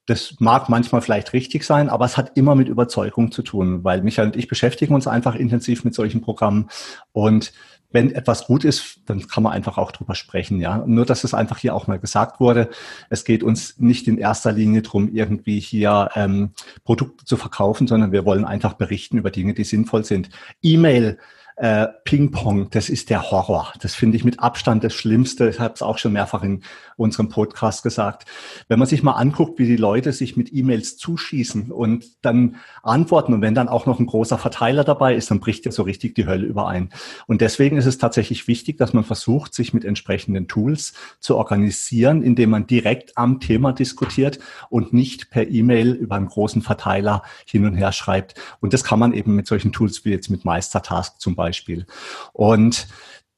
Das 0.08 0.36
mag 0.40 0.70
manchmal 0.70 1.02
vielleicht 1.02 1.34
richtig 1.34 1.64
sein, 1.66 1.88
aber 1.88 2.06
es 2.06 2.18
hat 2.18 2.36
immer 2.36 2.56
mit 2.56 2.68
Überzeugung 2.68 3.32
zu 3.32 3.44
tun, 3.44 3.84
weil 3.84 4.02
Michael 4.02 4.30
und 4.30 4.36
ich 4.36 4.48
beschäftigen 4.48 4.96
uns 4.96 5.06
einfach 5.06 5.36
intensiv 5.36 5.84
mit 5.84 5.94
solchen 5.94 6.22
Programmen 6.22 6.70
und 7.12 7.54
wenn 7.92 8.12
etwas 8.12 8.46
gut 8.46 8.64
ist, 8.64 9.02
dann 9.06 9.28
kann 9.28 9.44
man 9.44 9.54
einfach 9.54 9.78
auch 9.78 9.92
drüber 9.92 10.16
sprechen, 10.16 10.60
ja. 10.60 10.84
Nur, 10.86 11.06
dass 11.06 11.24
es 11.24 11.34
einfach 11.34 11.58
hier 11.58 11.76
auch 11.76 11.88
mal 11.88 12.00
gesagt 12.00 12.40
wurde. 12.40 12.70
Es 13.10 13.26
geht 13.26 13.44
uns 13.44 13.78
nicht 13.80 14.08
in 14.08 14.18
erster 14.18 14.52
Linie 14.52 14.82
drum, 14.82 15.10
irgendwie 15.14 15.60
hier 15.60 16.10
ähm, 16.16 16.52
Produkte 16.84 17.26
zu 17.26 17.38
verkaufen, 17.38 17.88
sondern 17.88 18.12
wir 18.12 18.26
wollen 18.26 18.46
einfach 18.46 18.74
berichten 18.74 19.18
über 19.18 19.32
Dinge, 19.32 19.54
die 19.54 19.64
sinnvoll 19.64 20.06
sind. 20.06 20.30
E-Mail 20.62 21.18
äh, 21.62 21.90
Ping-Pong, 22.06 22.72
das 22.72 22.90
ist 22.90 23.12
der 23.12 23.30
Horror. 23.30 23.72
Das 23.82 23.94
finde 23.94 24.18
ich 24.18 24.24
mit 24.24 24.40
Abstand 24.40 24.84
das 24.84 24.96
Schlimmste. 24.96 25.48
Ich 25.48 25.60
habe 25.60 25.76
es 25.76 25.84
auch 25.84 26.00
schon 26.00 26.14
mehrfach 26.14 26.42
in 26.42 26.64
unserem 26.98 27.30
Podcast 27.30 27.84
gesagt. 27.84 28.28
Wenn 28.68 28.80
man 28.80 28.88
sich 28.88 29.04
mal 29.04 29.12
anguckt, 29.12 29.60
wie 29.60 29.68
die 29.68 29.76
Leute 29.76 30.12
sich 30.12 30.36
mit 30.36 30.52
E-Mails 30.52 30.98
zuschießen 30.98 31.72
und 31.72 32.26
dann 32.26 32.56
antworten 32.82 33.36
und 33.36 33.42
wenn 33.42 33.54
dann 33.54 33.70
auch 33.70 33.86
noch 33.86 34.00
ein 34.00 34.08
großer 34.08 34.40
Verteiler 34.40 34.84
dabei 34.84 35.14
ist, 35.14 35.30
dann 35.30 35.40
bricht 35.40 35.66
ja 35.66 35.72
so 35.72 35.84
richtig 35.84 36.16
die 36.16 36.26
Hölle 36.26 36.48
überein. 36.48 36.90
Und 37.28 37.42
deswegen 37.42 37.78
ist 37.78 37.86
es 37.86 38.00
tatsächlich 38.00 38.48
wichtig, 38.48 38.80
dass 38.80 38.94
man 38.94 39.04
versucht, 39.04 39.54
sich 39.54 39.72
mit 39.72 39.86
entsprechenden 39.86 40.48
Tools 40.48 40.94
zu 41.20 41.38
organisieren, 41.38 42.24
indem 42.24 42.50
man 42.50 42.66
direkt 42.66 43.20
am 43.20 43.40
Thema 43.40 43.72
diskutiert 43.72 44.40
und 44.72 44.94
nicht 44.94 45.30
per 45.30 45.48
E-Mail 45.48 45.92
über 45.92 46.16
einen 46.16 46.28
großen 46.28 46.64
Verteiler 46.64 47.22
hin 47.46 47.68
und 47.68 47.76
her 47.76 47.92
schreibt. 47.92 48.34
Und 48.62 48.74
das 48.74 48.84
kann 48.84 48.98
man 48.98 49.14
eben 49.14 49.36
mit 49.36 49.46
solchen 49.46 49.72
Tools 49.72 50.06
wie 50.06 50.10
jetzt 50.10 50.32
mit 50.32 50.44
Meistertask 50.44 51.22
zum 51.22 51.36
Beispiel 51.36 51.51
Beispiel. 51.52 51.86
Und 52.32 52.88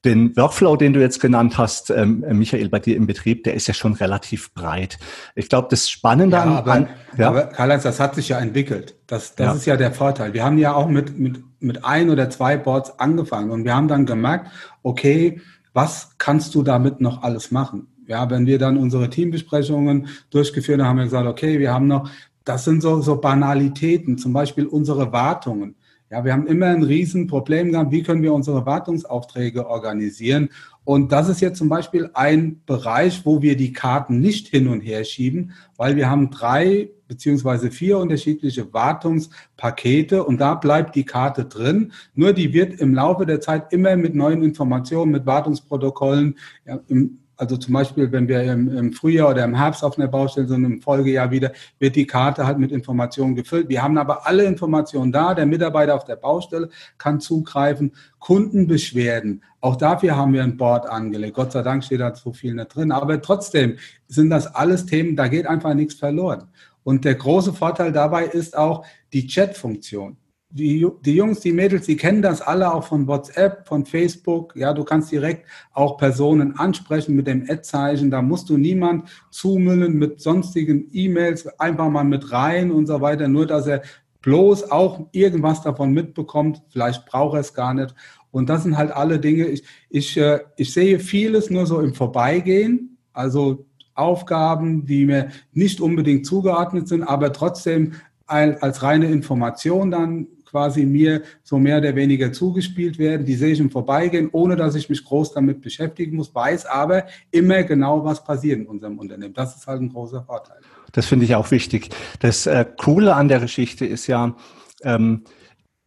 den 0.04 0.36
Workflow, 0.36 0.76
den 0.76 0.92
du 0.92 1.00
jetzt 1.00 1.20
genannt 1.20 1.58
hast, 1.58 1.90
ähm, 1.90 2.24
Michael, 2.30 2.68
bei 2.68 2.78
dir 2.78 2.94
im 2.96 3.06
Betrieb, 3.06 3.42
der 3.44 3.54
ist 3.54 3.66
ja 3.66 3.74
schon 3.74 3.94
relativ 3.94 4.52
breit. 4.52 4.98
Ich 5.34 5.48
glaube, 5.48 5.68
das 5.70 5.88
Spannende 5.88 6.36
ja, 6.36 6.44
aber, 6.44 6.72
an, 6.72 6.88
ja? 7.16 7.28
aber 7.28 7.46
Karl-Heinz, 7.46 7.82
das 7.82 8.00
hat 8.00 8.14
sich 8.14 8.28
ja 8.28 8.38
entwickelt. 8.38 8.94
Das, 9.06 9.34
das 9.34 9.46
ja. 9.46 9.52
ist 9.54 9.66
ja 9.66 9.76
der 9.76 9.92
Vorteil. 9.92 10.34
Wir 10.34 10.44
haben 10.44 10.58
ja 10.58 10.74
auch 10.74 10.88
mit, 10.88 11.18
mit, 11.18 11.42
mit 11.58 11.84
ein 11.84 12.10
oder 12.10 12.28
zwei 12.30 12.56
Boards 12.56 12.98
angefangen 12.98 13.50
und 13.50 13.64
wir 13.64 13.74
haben 13.74 13.88
dann 13.88 14.04
gemerkt, 14.06 14.50
okay, 14.82 15.40
was 15.72 16.10
kannst 16.18 16.54
du 16.54 16.62
damit 16.62 17.00
noch 17.00 17.22
alles 17.22 17.50
machen? 17.50 17.88
Ja, 18.06 18.28
wenn 18.28 18.46
wir 18.46 18.58
dann 18.58 18.76
unsere 18.76 19.08
Teambesprechungen 19.08 20.08
durchgeführt 20.30 20.80
haben, 20.80 20.88
haben 20.88 20.98
wir 20.98 21.04
gesagt, 21.04 21.26
okay, 21.26 21.58
wir 21.58 21.72
haben 21.72 21.86
noch, 21.86 22.10
das 22.44 22.64
sind 22.64 22.82
so, 22.82 23.00
so 23.00 23.16
Banalitäten, 23.16 24.18
zum 24.18 24.34
Beispiel 24.34 24.66
unsere 24.66 25.10
Wartungen. 25.12 25.76
Ja, 26.10 26.24
wir 26.24 26.32
haben 26.32 26.46
immer 26.46 26.66
ein 26.66 26.82
Riesenproblem 26.82 27.72
gehabt, 27.72 27.90
wie 27.90 28.02
können 28.02 28.22
wir 28.22 28.34
unsere 28.34 28.66
Wartungsaufträge 28.66 29.66
organisieren. 29.66 30.50
Und 30.84 31.12
das 31.12 31.28
ist 31.28 31.40
jetzt 31.40 31.58
zum 31.58 31.70
Beispiel 31.70 32.10
ein 32.12 32.60
Bereich, 32.66 33.24
wo 33.24 33.40
wir 33.40 33.56
die 33.56 33.72
Karten 33.72 34.20
nicht 34.20 34.48
hin 34.48 34.68
und 34.68 34.80
her 34.80 35.04
schieben, 35.04 35.52
weil 35.76 35.96
wir 35.96 36.10
haben 36.10 36.30
drei 36.30 36.90
beziehungsweise 37.08 37.70
vier 37.70 37.98
unterschiedliche 37.98 38.72
Wartungspakete 38.72 40.24
und 40.24 40.40
da 40.40 40.54
bleibt 40.54 40.94
die 40.94 41.04
Karte 41.04 41.46
drin. 41.46 41.92
Nur 42.14 42.32
die 42.32 42.52
wird 42.52 42.80
im 42.80 42.94
Laufe 42.94 43.24
der 43.26 43.40
Zeit 43.40 43.72
immer 43.72 43.96
mit 43.96 44.14
neuen 44.14 44.42
Informationen, 44.42 45.12
mit 45.12 45.26
Wartungsprotokollen 45.26 46.36
ja, 46.66 46.80
im 46.88 47.18
also 47.36 47.56
zum 47.56 47.74
Beispiel, 47.74 48.10
wenn 48.12 48.28
wir 48.28 48.42
im, 48.42 48.68
im, 48.76 48.92
Frühjahr 48.92 49.30
oder 49.30 49.44
im 49.44 49.54
Herbst 49.54 49.82
auf 49.82 49.98
einer 49.98 50.08
Baustelle 50.08 50.46
sind, 50.46 50.64
im 50.64 50.80
Folgejahr 50.80 51.30
wieder, 51.30 51.52
wird 51.78 51.96
die 51.96 52.06
Karte 52.06 52.46
halt 52.46 52.58
mit 52.58 52.70
Informationen 52.70 53.34
gefüllt. 53.34 53.68
Wir 53.68 53.82
haben 53.82 53.98
aber 53.98 54.26
alle 54.26 54.44
Informationen 54.44 55.10
da. 55.10 55.34
Der 55.34 55.46
Mitarbeiter 55.46 55.94
auf 55.94 56.04
der 56.04 56.16
Baustelle 56.16 56.68
kann 56.98 57.20
zugreifen. 57.20 57.92
Kundenbeschwerden, 58.18 59.42
auch 59.60 59.76
dafür 59.76 60.16
haben 60.16 60.32
wir 60.32 60.42
ein 60.42 60.56
Board 60.56 60.86
angelegt. 60.86 61.34
Gott 61.34 61.52
sei 61.52 61.62
Dank 61.62 61.84
steht 61.84 62.00
da 62.00 62.14
so 62.14 62.32
viel 62.32 62.54
nicht 62.54 62.74
drin. 62.74 62.92
Aber 62.92 63.20
trotzdem 63.20 63.76
sind 64.06 64.30
das 64.30 64.46
alles 64.46 64.86
Themen, 64.86 65.16
da 65.16 65.28
geht 65.28 65.46
einfach 65.46 65.74
nichts 65.74 65.94
verloren. 65.94 66.48
Und 66.84 67.04
der 67.04 67.14
große 67.14 67.52
Vorteil 67.52 67.92
dabei 67.92 68.26
ist 68.26 68.56
auch 68.56 68.84
die 69.12 69.26
Chat-Funktion 69.26 70.16
die, 70.54 70.86
die 71.04 71.16
Jungs, 71.16 71.40
die 71.40 71.52
Mädels, 71.52 71.86
die 71.86 71.96
kennen 71.96 72.22
das 72.22 72.40
alle 72.40 72.72
auch 72.72 72.84
von 72.84 73.08
WhatsApp, 73.08 73.66
von 73.66 73.84
Facebook. 73.84 74.54
Ja, 74.54 74.72
du 74.72 74.84
kannst 74.84 75.10
direkt 75.10 75.46
auch 75.72 75.96
Personen 75.98 76.56
ansprechen 76.56 77.16
mit 77.16 77.26
dem 77.26 77.42
Ad-Zeichen. 77.42 78.08
Da 78.08 78.22
musst 78.22 78.48
du 78.48 78.56
niemand 78.56 79.08
zumüllen 79.30 79.98
mit 79.98 80.20
sonstigen 80.20 80.88
E-Mails, 80.92 81.48
einfach 81.58 81.90
mal 81.90 82.04
mit 82.04 82.30
rein 82.30 82.70
und 82.70 82.86
so 82.86 83.00
weiter. 83.00 83.26
Nur, 83.26 83.46
dass 83.46 83.66
er 83.66 83.82
bloß 84.22 84.70
auch 84.70 85.08
irgendwas 85.10 85.60
davon 85.60 85.92
mitbekommt. 85.92 86.62
Vielleicht 86.68 87.04
braucht 87.04 87.34
er 87.34 87.40
es 87.40 87.52
gar 87.52 87.74
nicht. 87.74 87.92
Und 88.30 88.48
das 88.48 88.62
sind 88.62 88.76
halt 88.76 88.92
alle 88.92 89.18
Dinge. 89.18 89.46
Ich, 89.46 89.64
ich, 89.90 90.16
äh, 90.16 90.38
ich 90.56 90.72
sehe 90.72 91.00
vieles 91.00 91.50
nur 91.50 91.66
so 91.66 91.80
im 91.80 91.94
Vorbeigehen. 91.94 92.96
Also 93.12 93.66
Aufgaben, 93.94 94.86
die 94.86 95.04
mir 95.06 95.30
nicht 95.52 95.80
unbedingt 95.80 96.26
zugeordnet 96.26 96.86
sind, 96.86 97.02
aber 97.02 97.32
trotzdem 97.32 97.94
als 98.26 98.82
reine 98.82 99.10
Information 99.10 99.90
dann 99.90 100.28
quasi 100.54 100.86
mir 100.86 101.22
so 101.42 101.58
mehr 101.58 101.78
oder 101.78 101.96
weniger 101.96 102.32
zugespielt 102.32 102.96
werden. 102.96 103.26
Die 103.26 103.34
sehe 103.34 103.54
ich 103.54 103.58
im 103.58 103.72
Vorbeigehen, 103.72 104.28
ohne 104.30 104.54
dass 104.54 104.76
ich 104.76 104.88
mich 104.88 105.04
groß 105.04 105.32
damit 105.32 105.62
beschäftigen 105.62 106.14
muss, 106.14 106.32
weiß 106.32 106.66
aber 106.66 107.06
immer 107.32 107.64
genau, 107.64 108.04
was 108.04 108.22
passiert 108.22 108.60
in 108.60 108.66
unserem 108.66 109.00
Unternehmen. 109.00 109.34
Das 109.34 109.56
ist 109.56 109.66
halt 109.66 109.80
ein 109.80 109.88
großer 109.88 110.22
Vorteil. 110.22 110.58
Das 110.92 111.06
finde 111.06 111.24
ich 111.24 111.34
auch 111.34 111.50
wichtig. 111.50 111.90
Das 112.20 112.46
äh, 112.46 112.64
Coole 112.76 113.16
an 113.16 113.26
der 113.26 113.40
Geschichte 113.40 113.84
ist 113.84 114.06
ja, 114.06 114.36
ähm, 114.84 115.24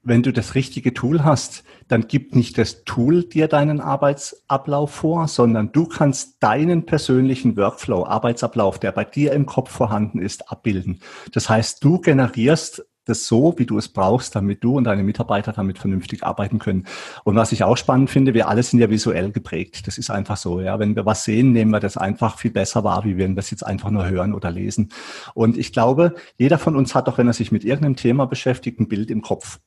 wenn 0.04 0.22
du 0.22 0.34
das 0.34 0.54
richtige 0.54 0.94
Tool 0.94 1.24
hast, 1.24 1.64
dann 1.88 2.10
gibt 2.10 2.36
nicht 2.36 2.58
das 2.58 2.84
Tool 2.84 3.24
dir 3.24 3.48
deinen 3.48 3.80
Arbeitsablauf 3.80 4.92
vor, 4.92 5.30
sondern 5.30 5.72
du 5.72 5.86
kannst 5.86 6.44
deinen 6.44 6.86
persönlichen 6.86 7.56
Workflow, 7.56 8.06
Arbeitsablauf, 8.06 8.80
der 8.80 8.92
bei 8.92 9.06
dir 9.06 9.32
im 9.32 9.46
Kopf 9.46 9.72
vorhanden 9.72 10.20
ist, 10.20 10.52
abbilden. 10.52 11.00
Das 11.32 11.50
heißt, 11.50 11.82
du 11.86 12.00
generierst 12.02 12.86
das 13.10 13.26
so, 13.26 13.56
wie 13.58 13.66
du 13.66 13.78
es 13.78 13.88
brauchst, 13.88 14.36
damit 14.36 14.64
du 14.64 14.78
und 14.78 14.86
deine 14.86 15.04
Mitarbeiter 15.04 15.52
damit 15.52 15.80
vernünftig 15.80 16.24
arbeiten 16.24 16.60
können. 16.60 16.86
Und 17.24 17.36
was 17.36 17.52
ich 17.52 17.64
auch 17.64 17.78
spannend 17.78 18.10
finde, 18.10 18.34
wir 18.34 18.48
alle 18.48 18.64
sind 18.64 18.80
ja 18.80 18.90
visuell 18.90 19.32
geprägt. 19.32 19.88
Das 19.88 19.98
ist 19.98 20.10
einfach 20.10 20.38
so. 20.38 20.62
Ja, 20.62 20.80
wenn 20.80 20.96
wir 20.96 21.06
was 21.06 21.24
sehen, 21.24 21.52
nehmen 21.52 21.72
wir 21.72 21.80
das 21.80 21.98
einfach 21.98 22.38
viel 22.38 22.52
besser 22.52 22.84
wahr, 22.84 23.04
wie 23.04 23.18
wenn 23.18 23.36
wir 23.36 23.40
es 23.40 23.52
jetzt 23.52 23.66
einfach 23.66 23.90
nur 23.90 24.10
hören 24.10 24.34
oder 24.34 24.52
lesen. 24.52 24.90
Und 25.34 25.58
ich 25.58 25.72
glaube, 25.72 26.16
jeder 26.38 26.58
von 26.58 26.76
uns 26.76 26.96
hat 26.96 27.08
doch, 27.08 27.18
wenn 27.18 27.28
er 27.28 27.34
sich 27.34 27.52
mit 27.52 27.64
irgendeinem 27.64 27.96
Thema 27.96 28.26
beschäftigt, 28.26 28.80
ein 28.80 28.88
Bild 28.88 29.12
im 29.12 29.22
Kopf. 29.22 29.60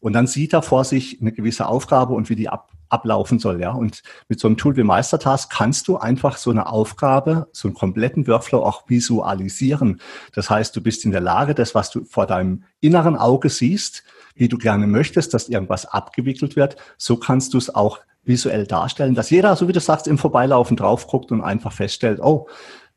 Und 0.00 0.12
dann 0.12 0.26
sieht 0.26 0.52
er 0.52 0.62
vor 0.62 0.84
sich 0.84 1.20
eine 1.20 1.32
gewisse 1.32 1.66
Aufgabe 1.66 2.14
und 2.14 2.28
wie 2.28 2.36
die 2.36 2.48
ab, 2.48 2.70
ablaufen 2.88 3.38
soll, 3.38 3.60
ja. 3.60 3.72
Und 3.72 4.02
mit 4.28 4.38
so 4.40 4.48
einem 4.48 4.56
Tool 4.56 4.76
wie 4.76 4.82
Meistertask 4.84 5.50
kannst 5.50 5.88
du 5.88 5.96
einfach 5.98 6.36
so 6.36 6.50
eine 6.50 6.68
Aufgabe, 6.68 7.48
so 7.52 7.68
einen 7.68 7.74
kompletten 7.74 8.26
Workflow 8.26 8.62
auch 8.62 8.88
visualisieren. 8.88 10.00
Das 10.34 10.50
heißt, 10.50 10.74
du 10.76 10.80
bist 10.80 11.04
in 11.04 11.10
der 11.10 11.20
Lage, 11.20 11.54
das, 11.54 11.74
was 11.74 11.90
du 11.90 12.04
vor 12.04 12.26
deinem 12.26 12.64
inneren 12.80 13.16
Auge 13.16 13.50
siehst, 13.50 14.04
wie 14.34 14.48
du 14.48 14.56
gerne 14.56 14.86
möchtest, 14.86 15.34
dass 15.34 15.48
irgendwas 15.48 15.84
abgewickelt 15.84 16.54
wird, 16.54 16.76
so 16.96 17.16
kannst 17.16 17.54
du 17.54 17.58
es 17.58 17.74
auch 17.74 17.98
visuell 18.24 18.66
darstellen, 18.66 19.14
dass 19.14 19.30
jeder, 19.30 19.56
so 19.56 19.66
wie 19.68 19.72
du 19.72 19.80
sagst, 19.80 20.06
im 20.06 20.18
Vorbeilaufen 20.18 20.76
drauf 20.76 21.06
guckt 21.08 21.32
und 21.32 21.40
einfach 21.40 21.72
feststellt, 21.72 22.20
oh, 22.20 22.46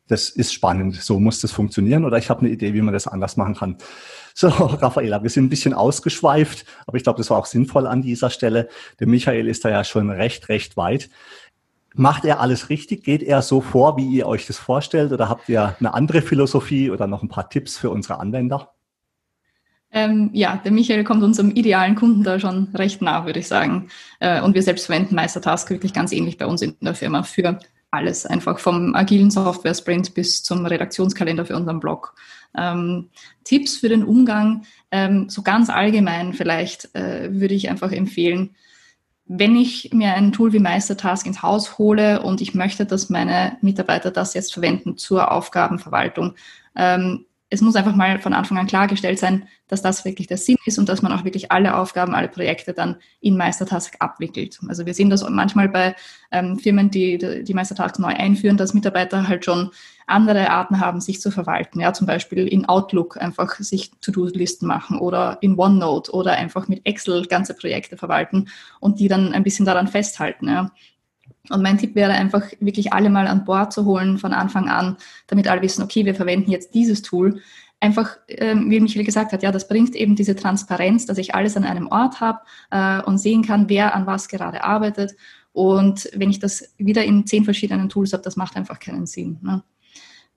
das 0.07 0.29
ist 0.29 0.53
spannend, 0.53 0.95
so 0.95 1.19
muss 1.19 1.39
das 1.39 1.51
funktionieren 1.51 2.03
oder 2.05 2.17
ich 2.17 2.29
habe 2.29 2.41
eine 2.41 2.49
Idee, 2.49 2.73
wie 2.73 2.81
man 2.81 2.93
das 2.93 3.07
anders 3.07 3.37
machen 3.37 3.55
kann. 3.55 3.77
So, 4.33 4.47
Raffaela, 4.49 5.23
wir 5.23 5.29
sind 5.29 5.45
ein 5.45 5.49
bisschen 5.49 5.73
ausgeschweift, 5.73 6.65
aber 6.85 6.97
ich 6.97 7.03
glaube, 7.03 7.17
das 7.17 7.29
war 7.29 7.37
auch 7.37 7.45
sinnvoll 7.45 7.87
an 7.87 8.01
dieser 8.01 8.29
Stelle. 8.29 8.69
Der 8.99 9.07
Michael 9.07 9.47
ist 9.47 9.65
da 9.65 9.69
ja 9.69 9.83
schon 9.83 10.09
recht, 10.09 10.49
recht 10.49 10.77
weit. 10.77 11.09
Macht 11.93 12.23
er 12.23 12.39
alles 12.39 12.69
richtig? 12.69 13.03
Geht 13.03 13.21
er 13.21 13.41
so 13.41 13.59
vor, 13.59 13.97
wie 13.97 14.07
ihr 14.07 14.25
euch 14.25 14.47
das 14.47 14.57
vorstellt? 14.57 15.11
Oder 15.11 15.27
habt 15.27 15.49
ihr 15.49 15.75
eine 15.79 15.93
andere 15.93 16.21
Philosophie 16.21 16.89
oder 16.89 17.05
noch 17.05 17.21
ein 17.21 17.29
paar 17.29 17.49
Tipps 17.49 17.77
für 17.77 17.89
unsere 17.89 18.19
Anwender? 18.19 18.71
Ähm, 19.93 20.29
ja, 20.31 20.55
der 20.55 20.71
Michael 20.71 21.03
kommt 21.03 21.21
unserem 21.21 21.51
idealen 21.51 21.95
Kunden 21.95 22.23
da 22.23 22.39
schon 22.39 22.69
recht 22.73 23.01
nah, 23.01 23.25
würde 23.25 23.39
ich 23.39 23.47
sagen. 23.47 23.89
Äh, 24.19 24.41
und 24.41 24.55
wir 24.55 24.63
selbst 24.63 24.85
verwenden 24.85 25.15
Meistertask 25.15 25.69
wirklich 25.69 25.93
ganz 25.93 26.13
ähnlich 26.13 26.37
bei 26.37 26.45
uns 26.45 26.61
in 26.61 26.75
der 26.79 26.95
Firma 26.95 27.23
für 27.23 27.59
alles, 27.91 28.25
einfach 28.25 28.57
vom 28.57 28.95
agilen 28.95 29.29
Software-Sprint 29.31 30.13
bis 30.13 30.43
zum 30.43 30.65
Redaktionskalender 30.65 31.45
für 31.45 31.57
unseren 31.57 31.81
Blog. 31.81 32.15
Ähm, 32.57 33.09
Tipps 33.43 33.77
für 33.77 33.89
den 33.89 34.03
Umgang, 34.03 34.63
ähm, 34.91 35.29
so 35.29 35.41
ganz 35.41 35.69
allgemein 35.69 36.33
vielleicht 36.33 36.93
äh, 36.95 37.29
würde 37.31 37.53
ich 37.53 37.69
einfach 37.69 37.91
empfehlen, 37.91 38.55
wenn 39.25 39.55
ich 39.55 39.91
mir 39.93 40.13
ein 40.13 40.33
Tool 40.33 40.51
wie 40.51 40.59
Meistertask 40.59 41.25
ins 41.25 41.41
Haus 41.41 41.77
hole 41.77 42.21
und 42.21 42.41
ich 42.41 42.53
möchte, 42.53 42.85
dass 42.85 43.09
meine 43.09 43.57
Mitarbeiter 43.61 44.11
das 44.11 44.33
jetzt 44.33 44.51
verwenden 44.51 44.97
zur 44.97 45.31
Aufgabenverwaltung, 45.31 46.35
ähm, 46.75 47.25
es 47.53 47.59
muss 47.59 47.75
einfach 47.75 47.95
mal 47.95 48.17
von 48.19 48.33
Anfang 48.33 48.57
an 48.57 48.65
klargestellt 48.65 49.19
sein, 49.19 49.45
dass 49.67 49.81
das 49.81 50.05
wirklich 50.05 50.27
der 50.27 50.37
Sinn 50.37 50.55
ist 50.65 50.79
und 50.79 50.87
dass 50.87 51.01
man 51.01 51.11
auch 51.11 51.25
wirklich 51.25 51.51
alle 51.51 51.75
Aufgaben, 51.75 52.15
alle 52.15 52.29
Projekte 52.29 52.73
dann 52.73 52.95
in 53.19 53.35
Meistertask 53.35 53.93
abwickelt. 53.99 54.57
Also 54.69 54.85
wir 54.85 54.93
sehen 54.93 55.09
das 55.09 55.29
manchmal 55.29 55.67
bei 55.67 55.93
ähm, 56.31 56.57
Firmen, 56.57 56.89
die 56.91 57.43
die 57.43 57.53
Meistertask 57.53 57.99
neu 57.99 58.13
einführen, 58.13 58.55
dass 58.55 58.73
Mitarbeiter 58.73 59.27
halt 59.27 59.43
schon 59.43 59.71
andere 60.11 60.49
Arten 60.49 60.79
haben, 60.79 61.01
sich 61.01 61.21
zu 61.21 61.31
verwalten. 61.31 61.79
Ja, 61.79 61.93
zum 61.93 62.07
Beispiel 62.07 62.47
in 62.47 62.65
Outlook 62.65 63.17
einfach 63.17 63.55
sich 63.55 63.91
To-Do-Listen 64.01 64.67
machen 64.67 64.99
oder 64.99 65.37
in 65.41 65.57
OneNote 65.57 66.11
oder 66.11 66.33
einfach 66.33 66.67
mit 66.67 66.85
Excel 66.85 67.25
ganze 67.25 67.53
Projekte 67.53 67.97
verwalten 67.97 68.49
und 68.79 68.99
die 68.99 69.07
dann 69.07 69.33
ein 69.33 69.43
bisschen 69.43 69.65
daran 69.65 69.87
festhalten. 69.87 70.47
Ja. 70.47 70.71
Und 71.49 71.63
mein 71.63 71.77
Tipp 71.77 71.95
wäre 71.95 72.11
einfach, 72.11 72.43
wirklich 72.59 72.93
alle 72.93 73.09
mal 73.09 73.27
an 73.27 73.45
Bord 73.45 73.73
zu 73.73 73.85
holen 73.85 74.17
von 74.17 74.33
Anfang 74.33 74.69
an, 74.69 74.97
damit 75.27 75.47
alle 75.47 75.61
wissen, 75.61 75.83
okay, 75.83 76.05
wir 76.05 76.15
verwenden 76.15 76.51
jetzt 76.51 76.73
dieses 76.73 77.01
Tool. 77.01 77.41
Einfach, 77.79 78.17
ähm, 78.27 78.69
wie 78.69 78.79
Michael 78.79 79.05
gesagt 79.05 79.31
hat, 79.33 79.41
ja, 79.41 79.51
das 79.51 79.67
bringt 79.67 79.95
eben 79.95 80.15
diese 80.15 80.35
Transparenz, 80.35 81.07
dass 81.07 81.17
ich 81.17 81.33
alles 81.33 81.57
an 81.57 81.63
einem 81.63 81.87
Ort 81.87 82.21
habe 82.21 82.41
äh, 82.69 83.01
und 83.01 83.17
sehen 83.17 83.41
kann, 83.41 83.69
wer 83.69 83.95
an 83.95 84.05
was 84.05 84.27
gerade 84.27 84.63
arbeitet. 84.63 85.15
Und 85.51 86.09
wenn 86.13 86.29
ich 86.29 86.39
das 86.39 86.75
wieder 86.77 87.03
in 87.03 87.25
zehn 87.25 87.43
verschiedenen 87.43 87.89
Tools 87.89 88.13
habe, 88.13 88.23
das 88.23 88.35
macht 88.35 88.55
einfach 88.55 88.79
keinen 88.79 89.07
Sinn. 89.07 89.39
Ne? 89.41 89.63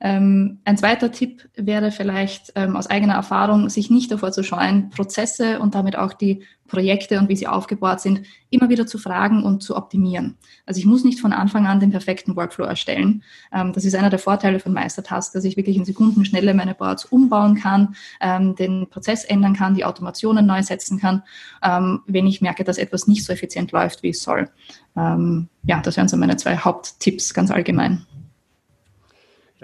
Ähm, 0.05 0.59
ein 0.67 0.77
zweiter 0.77 1.11
Tipp 1.13 1.49
wäre 1.57 1.91
vielleicht 1.91 2.53
ähm, 2.57 2.77
aus 2.77 2.89
eigener 2.89 3.15
Erfahrung, 3.15 3.71
sich 3.71 3.89
nicht 3.89 4.13
davor 4.13 4.33
zu 4.33 4.43
scheuen, 4.43 4.91
Prozesse 4.91 5.61
und 5.61 5.75
damit 5.75 5.97
auch 5.97 6.13
die 6.13 6.45
Projekte 6.69 7.19
und 7.19 7.31
wie 7.31 7.37
sie 7.37 7.47
aufgebaut 7.47 8.01
sind, 8.01 8.21
immer 8.51 8.69
wieder 8.69 8.87
zu 8.87 8.99
fragen 8.99 9.43
und 9.45 9.63
zu 9.63 9.75
optimieren. 9.75 10.37
Also 10.67 10.79
ich 10.79 10.85
muss 10.85 11.05
nicht 11.05 11.21
von 11.21 11.33
Anfang 11.33 11.67
an 11.67 11.81
den 11.81 11.91
perfekten 11.91 12.37
Workflow 12.37 12.67
erstellen. 12.67 13.23
Ähm, 13.51 13.73
das 13.73 13.87
ist 13.87 13.95
einer 13.95 14.11
der 14.11 14.19
Vorteile 14.19 14.61
von 14.61 14.75
Meistertask, 14.75 15.33
dass 15.33 15.45
ich 15.45 15.57
wirklich 15.57 15.79
in 15.79 15.87
Sekundenschnelle 15.87 16.53
meine 16.53 16.75
Boards 16.75 17.07
umbauen 17.07 17.55
kann, 17.55 17.97
ähm, 18.21 18.55
den 18.57 18.91
Prozess 18.91 19.25
ändern 19.25 19.55
kann, 19.55 19.75
die 19.75 19.87
Automationen 19.87 20.45
neu 20.45 20.63
setzen 20.63 20.99
kann, 20.99 21.23
ähm, 21.63 22.03
wenn 22.07 22.27
ich 22.27 22.43
merke, 22.43 22.63
dass 22.63 22.77
etwas 22.77 23.07
nicht 23.07 23.25
so 23.25 23.33
effizient 23.33 23.73
läuft, 23.73 24.03
wie 24.03 24.11
es 24.11 24.23
soll. 24.23 24.51
Ähm, 24.99 25.49
ja, 25.63 25.81
das 25.81 25.97
wären 25.97 26.09
so 26.09 26.19
meine 26.19 26.37
zwei 26.37 26.59
Haupttipps 26.59 27.33
ganz 27.33 27.51
allgemein. 27.51 28.05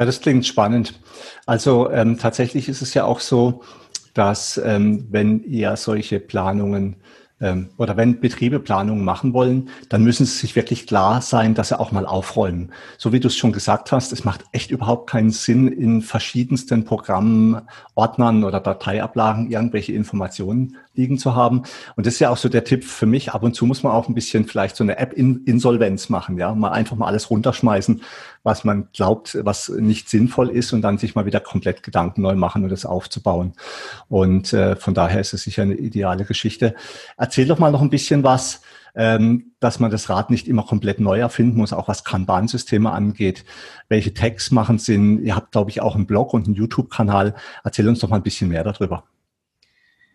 Ja, 0.00 0.06
das 0.06 0.22
klingt 0.22 0.46
spannend. 0.46 0.98
Also 1.44 1.90
ähm, 1.90 2.16
tatsächlich 2.16 2.70
ist 2.70 2.80
es 2.80 2.94
ja 2.94 3.04
auch 3.04 3.20
so, 3.20 3.62
dass 4.14 4.56
ähm, 4.64 5.06
wenn 5.10 5.44
ihr 5.44 5.76
solche 5.76 6.20
Planungen 6.20 6.96
ähm, 7.38 7.68
oder 7.76 7.98
wenn 7.98 8.18
Betriebe 8.18 8.60
Planungen 8.60 9.04
machen 9.04 9.34
wollen, 9.34 9.68
dann 9.90 10.02
müssen 10.02 10.24
sie 10.24 10.38
sich 10.38 10.56
wirklich 10.56 10.86
klar 10.86 11.20
sein, 11.20 11.54
dass 11.54 11.68
sie 11.68 11.78
auch 11.78 11.92
mal 11.92 12.06
aufräumen. 12.06 12.72
So 12.96 13.12
wie 13.12 13.20
du 13.20 13.28
es 13.28 13.36
schon 13.36 13.52
gesagt 13.52 13.92
hast, 13.92 14.10
es 14.12 14.24
macht 14.24 14.42
echt 14.52 14.70
überhaupt 14.70 15.10
keinen 15.10 15.32
Sinn, 15.32 15.68
in 15.68 16.00
verschiedensten 16.00 16.86
Programmen, 16.86 17.60
Ordnern 17.94 18.42
oder 18.44 18.60
Dateiablagen 18.60 19.50
irgendwelche 19.50 19.92
Informationen 19.92 20.78
liegen 21.00 21.18
zu 21.18 21.34
haben. 21.34 21.62
Und 21.96 22.06
das 22.06 22.14
ist 22.14 22.20
ja 22.20 22.30
auch 22.30 22.36
so 22.36 22.48
der 22.48 22.64
Tipp 22.64 22.84
für 22.84 23.06
mich. 23.06 23.32
Ab 23.32 23.42
und 23.42 23.54
zu 23.54 23.64
muss 23.66 23.82
man 23.82 23.92
auch 23.92 24.08
ein 24.08 24.14
bisschen 24.14 24.44
vielleicht 24.44 24.76
so 24.76 24.84
eine 24.84 24.98
App-Insolvenz 24.98 26.08
machen, 26.08 26.38
ja, 26.38 26.54
mal 26.54 26.70
einfach 26.70 26.96
mal 26.96 27.06
alles 27.06 27.30
runterschmeißen, 27.30 28.02
was 28.42 28.64
man 28.64 28.88
glaubt, 28.92 29.38
was 29.42 29.68
nicht 29.68 30.08
sinnvoll 30.08 30.50
ist 30.50 30.72
und 30.72 30.82
dann 30.82 30.98
sich 30.98 31.14
mal 31.14 31.26
wieder 31.26 31.40
komplett 31.40 31.82
Gedanken 31.82 32.22
neu 32.22 32.34
machen 32.34 32.62
und 32.62 32.70
das 32.70 32.84
aufzubauen. 32.84 33.54
Und 34.08 34.52
äh, 34.52 34.76
von 34.76 34.94
daher 34.94 35.20
ist 35.20 35.32
es 35.32 35.42
sicher 35.42 35.62
eine 35.62 35.74
ideale 35.74 36.24
Geschichte. 36.24 36.74
Erzähl 37.16 37.46
doch 37.46 37.58
mal 37.58 37.72
noch 37.72 37.82
ein 37.82 37.90
bisschen 37.90 38.22
was, 38.22 38.60
ähm, 38.94 39.52
dass 39.60 39.78
man 39.78 39.90
das 39.90 40.08
Rad 40.08 40.30
nicht 40.30 40.48
immer 40.48 40.64
komplett 40.64 41.00
neu 41.00 41.18
erfinden 41.20 41.58
muss, 41.58 41.72
auch 41.72 41.88
was 41.88 42.04
Kanban-Systeme 42.04 42.90
angeht. 42.90 43.44
Welche 43.88 44.14
Tags 44.14 44.50
machen 44.50 44.78
Sinn? 44.78 45.24
Ihr 45.24 45.36
habt, 45.36 45.52
glaube 45.52 45.70
ich, 45.70 45.80
auch 45.80 45.94
einen 45.94 46.06
Blog 46.06 46.34
und 46.34 46.46
einen 46.46 46.56
YouTube-Kanal. 46.56 47.34
Erzähl 47.64 47.88
uns 47.88 48.00
doch 48.00 48.08
mal 48.08 48.16
ein 48.16 48.22
bisschen 48.22 48.48
mehr 48.48 48.64
darüber. 48.64 49.04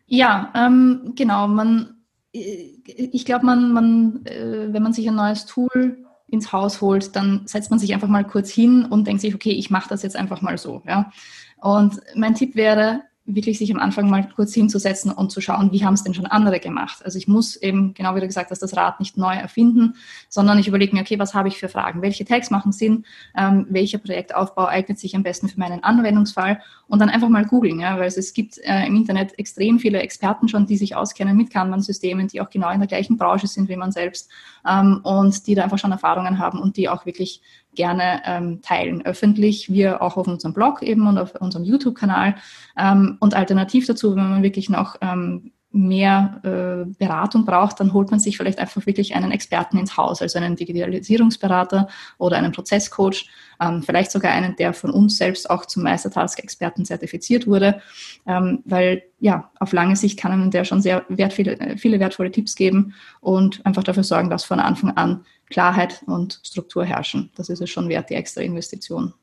Ja, 0.07 0.51
ähm, 0.55 1.13
genau. 1.15 1.47
Man, 1.47 1.97
äh, 2.33 2.73
ich 2.83 3.25
glaube, 3.25 3.45
man, 3.45 3.71
man, 3.71 4.25
äh, 4.25 4.71
wenn 4.71 4.83
man 4.83 4.93
sich 4.93 5.07
ein 5.07 5.15
neues 5.15 5.45
Tool 5.45 6.05
ins 6.27 6.51
Haus 6.51 6.81
holt, 6.81 7.15
dann 7.15 7.47
setzt 7.47 7.69
man 7.69 7.79
sich 7.79 7.93
einfach 7.93 8.07
mal 8.07 8.25
kurz 8.25 8.49
hin 8.49 8.85
und 8.85 9.07
denkt 9.07 9.21
sich, 9.21 9.33
okay, 9.33 9.51
ich 9.51 9.69
mache 9.69 9.89
das 9.89 10.03
jetzt 10.03 10.15
einfach 10.15 10.41
mal 10.41 10.57
so. 10.57 10.81
Ja? 10.87 11.11
Und 11.57 12.01
mein 12.15 12.35
Tipp 12.35 12.55
wäre, 12.55 13.03
wirklich 13.25 13.57
sich 13.57 13.73
am 13.73 13.79
Anfang 13.79 14.09
mal 14.09 14.27
kurz 14.35 14.53
hinzusetzen 14.53 15.11
und 15.11 15.31
zu 15.31 15.41
schauen, 15.41 15.71
wie 15.71 15.83
haben 15.83 15.95
es 15.95 16.03
denn 16.03 16.13
schon 16.13 16.27
andere 16.27 16.59
gemacht. 16.59 17.03
Also 17.03 17.17
ich 17.17 17.27
muss 17.27 17.55
eben, 17.55 17.93
genau 17.95 18.15
wie 18.15 18.19
du 18.19 18.27
gesagt 18.27 18.51
hast, 18.51 18.61
das 18.61 18.77
Rad 18.77 18.99
nicht 18.99 19.17
neu 19.17 19.33
erfinden, 19.33 19.95
sondern 20.29 20.59
ich 20.59 20.67
überlege 20.67 20.95
mir, 20.95 21.01
okay, 21.01 21.17
was 21.17 21.33
habe 21.33 21.47
ich 21.47 21.57
für 21.57 21.67
Fragen? 21.67 22.03
Welche 22.03 22.23
Tags 22.23 22.51
machen 22.51 22.71
Sinn? 22.71 23.05
Ähm, 23.35 23.65
welcher 23.69 23.97
Projektaufbau 23.97 24.65
eignet 24.65 24.99
sich 24.99 25.15
am 25.15 25.23
besten 25.23 25.49
für 25.49 25.59
meinen 25.59 25.83
Anwendungsfall? 25.83 26.61
Und 26.87 26.99
dann 26.99 27.09
einfach 27.09 27.29
mal 27.29 27.45
googeln, 27.45 27.79
ja, 27.79 27.97
weil 27.97 28.07
es, 28.07 28.17
es 28.17 28.33
gibt 28.33 28.59
äh, 28.59 28.85
im 28.85 28.95
Internet 28.95 29.39
extrem 29.39 29.79
viele 29.79 29.99
Experten 29.99 30.47
schon, 30.47 30.67
die 30.67 30.77
sich 30.77 30.95
auskennen 30.95 31.35
mit 31.35 31.49
Kanban-Systemen, 31.49 32.27
die 32.27 32.41
auch 32.41 32.49
genau 32.51 32.69
in 32.69 32.79
der 32.79 32.87
gleichen 32.87 33.17
Branche 33.17 33.47
sind 33.47 33.69
wie 33.69 33.75
man 33.75 33.91
selbst 33.91 34.29
ähm, 34.67 34.99
und 35.03 35.47
die 35.47 35.55
da 35.55 35.63
einfach 35.63 35.79
schon 35.79 35.91
Erfahrungen 35.91 36.37
haben 36.37 36.59
und 36.59 36.77
die 36.77 36.89
auch 36.89 37.07
wirklich 37.07 37.41
gerne 37.75 38.21
ähm, 38.25 38.61
teilen, 38.61 39.05
öffentlich, 39.05 39.71
wir 39.71 40.01
auch 40.01 40.17
auf 40.17 40.27
unserem 40.27 40.53
Blog 40.53 40.81
eben 40.81 41.07
und 41.07 41.17
auf 41.17 41.35
unserem 41.35 41.65
YouTube-Kanal. 41.65 42.35
Ähm, 42.77 43.17
und 43.19 43.33
alternativ 43.33 43.87
dazu, 43.87 44.15
wenn 44.15 44.29
man 44.29 44.43
wirklich 44.43 44.69
noch 44.69 44.95
ähm, 45.01 45.51
mehr 45.75 46.39
äh, 46.43 46.89
Beratung 46.97 47.43
braucht, 47.43 47.81
dann 47.81 47.91
holt 47.91 48.09
man 48.09 48.19
sich 48.19 48.37
vielleicht 48.37 48.59
einfach 48.59 48.85
wirklich 48.85 49.13
einen 49.13 49.31
Experten 49.31 49.77
ins 49.77 49.97
Haus, 49.97 50.21
also 50.21 50.39
einen 50.39 50.55
Digitalisierungsberater 50.55 51.89
oder 52.17 52.37
einen 52.37 52.53
Prozesscoach, 52.53 53.29
ähm, 53.59 53.83
vielleicht 53.83 54.11
sogar 54.11 54.31
einen, 54.31 54.55
der 54.55 54.73
von 54.73 54.89
uns 54.89 55.17
selbst 55.17 55.49
auch 55.49 55.65
zum 55.65 55.83
Meistertask-Experten 55.83 56.85
zertifiziert 56.85 57.45
wurde, 57.45 57.81
ähm, 58.25 58.63
weil 58.63 59.03
ja, 59.19 59.51
auf 59.59 59.73
lange 59.73 59.97
Sicht 59.97 60.17
kann 60.17 60.31
einem 60.31 60.49
der 60.49 60.63
schon 60.63 60.81
sehr 60.81 61.05
wertvolle, 61.09 61.59
äh, 61.59 61.77
viele 61.77 61.99
wertvolle 61.99 62.31
Tipps 62.31 62.55
geben 62.55 62.93
und 63.19 63.65
einfach 63.65 63.83
dafür 63.83 64.03
sorgen, 64.03 64.29
dass 64.29 64.45
von 64.45 64.61
Anfang 64.61 64.91
an 64.91 65.25
Klarheit 65.49 66.03
und 66.05 66.39
Struktur 66.43 66.85
herrschen. 66.85 67.31
Das 67.35 67.49
ist 67.49 67.61
es 67.61 67.69
schon 67.69 67.89
wert, 67.89 68.09
die 68.09 68.15
extra 68.15 68.41
Investition. 68.41 69.13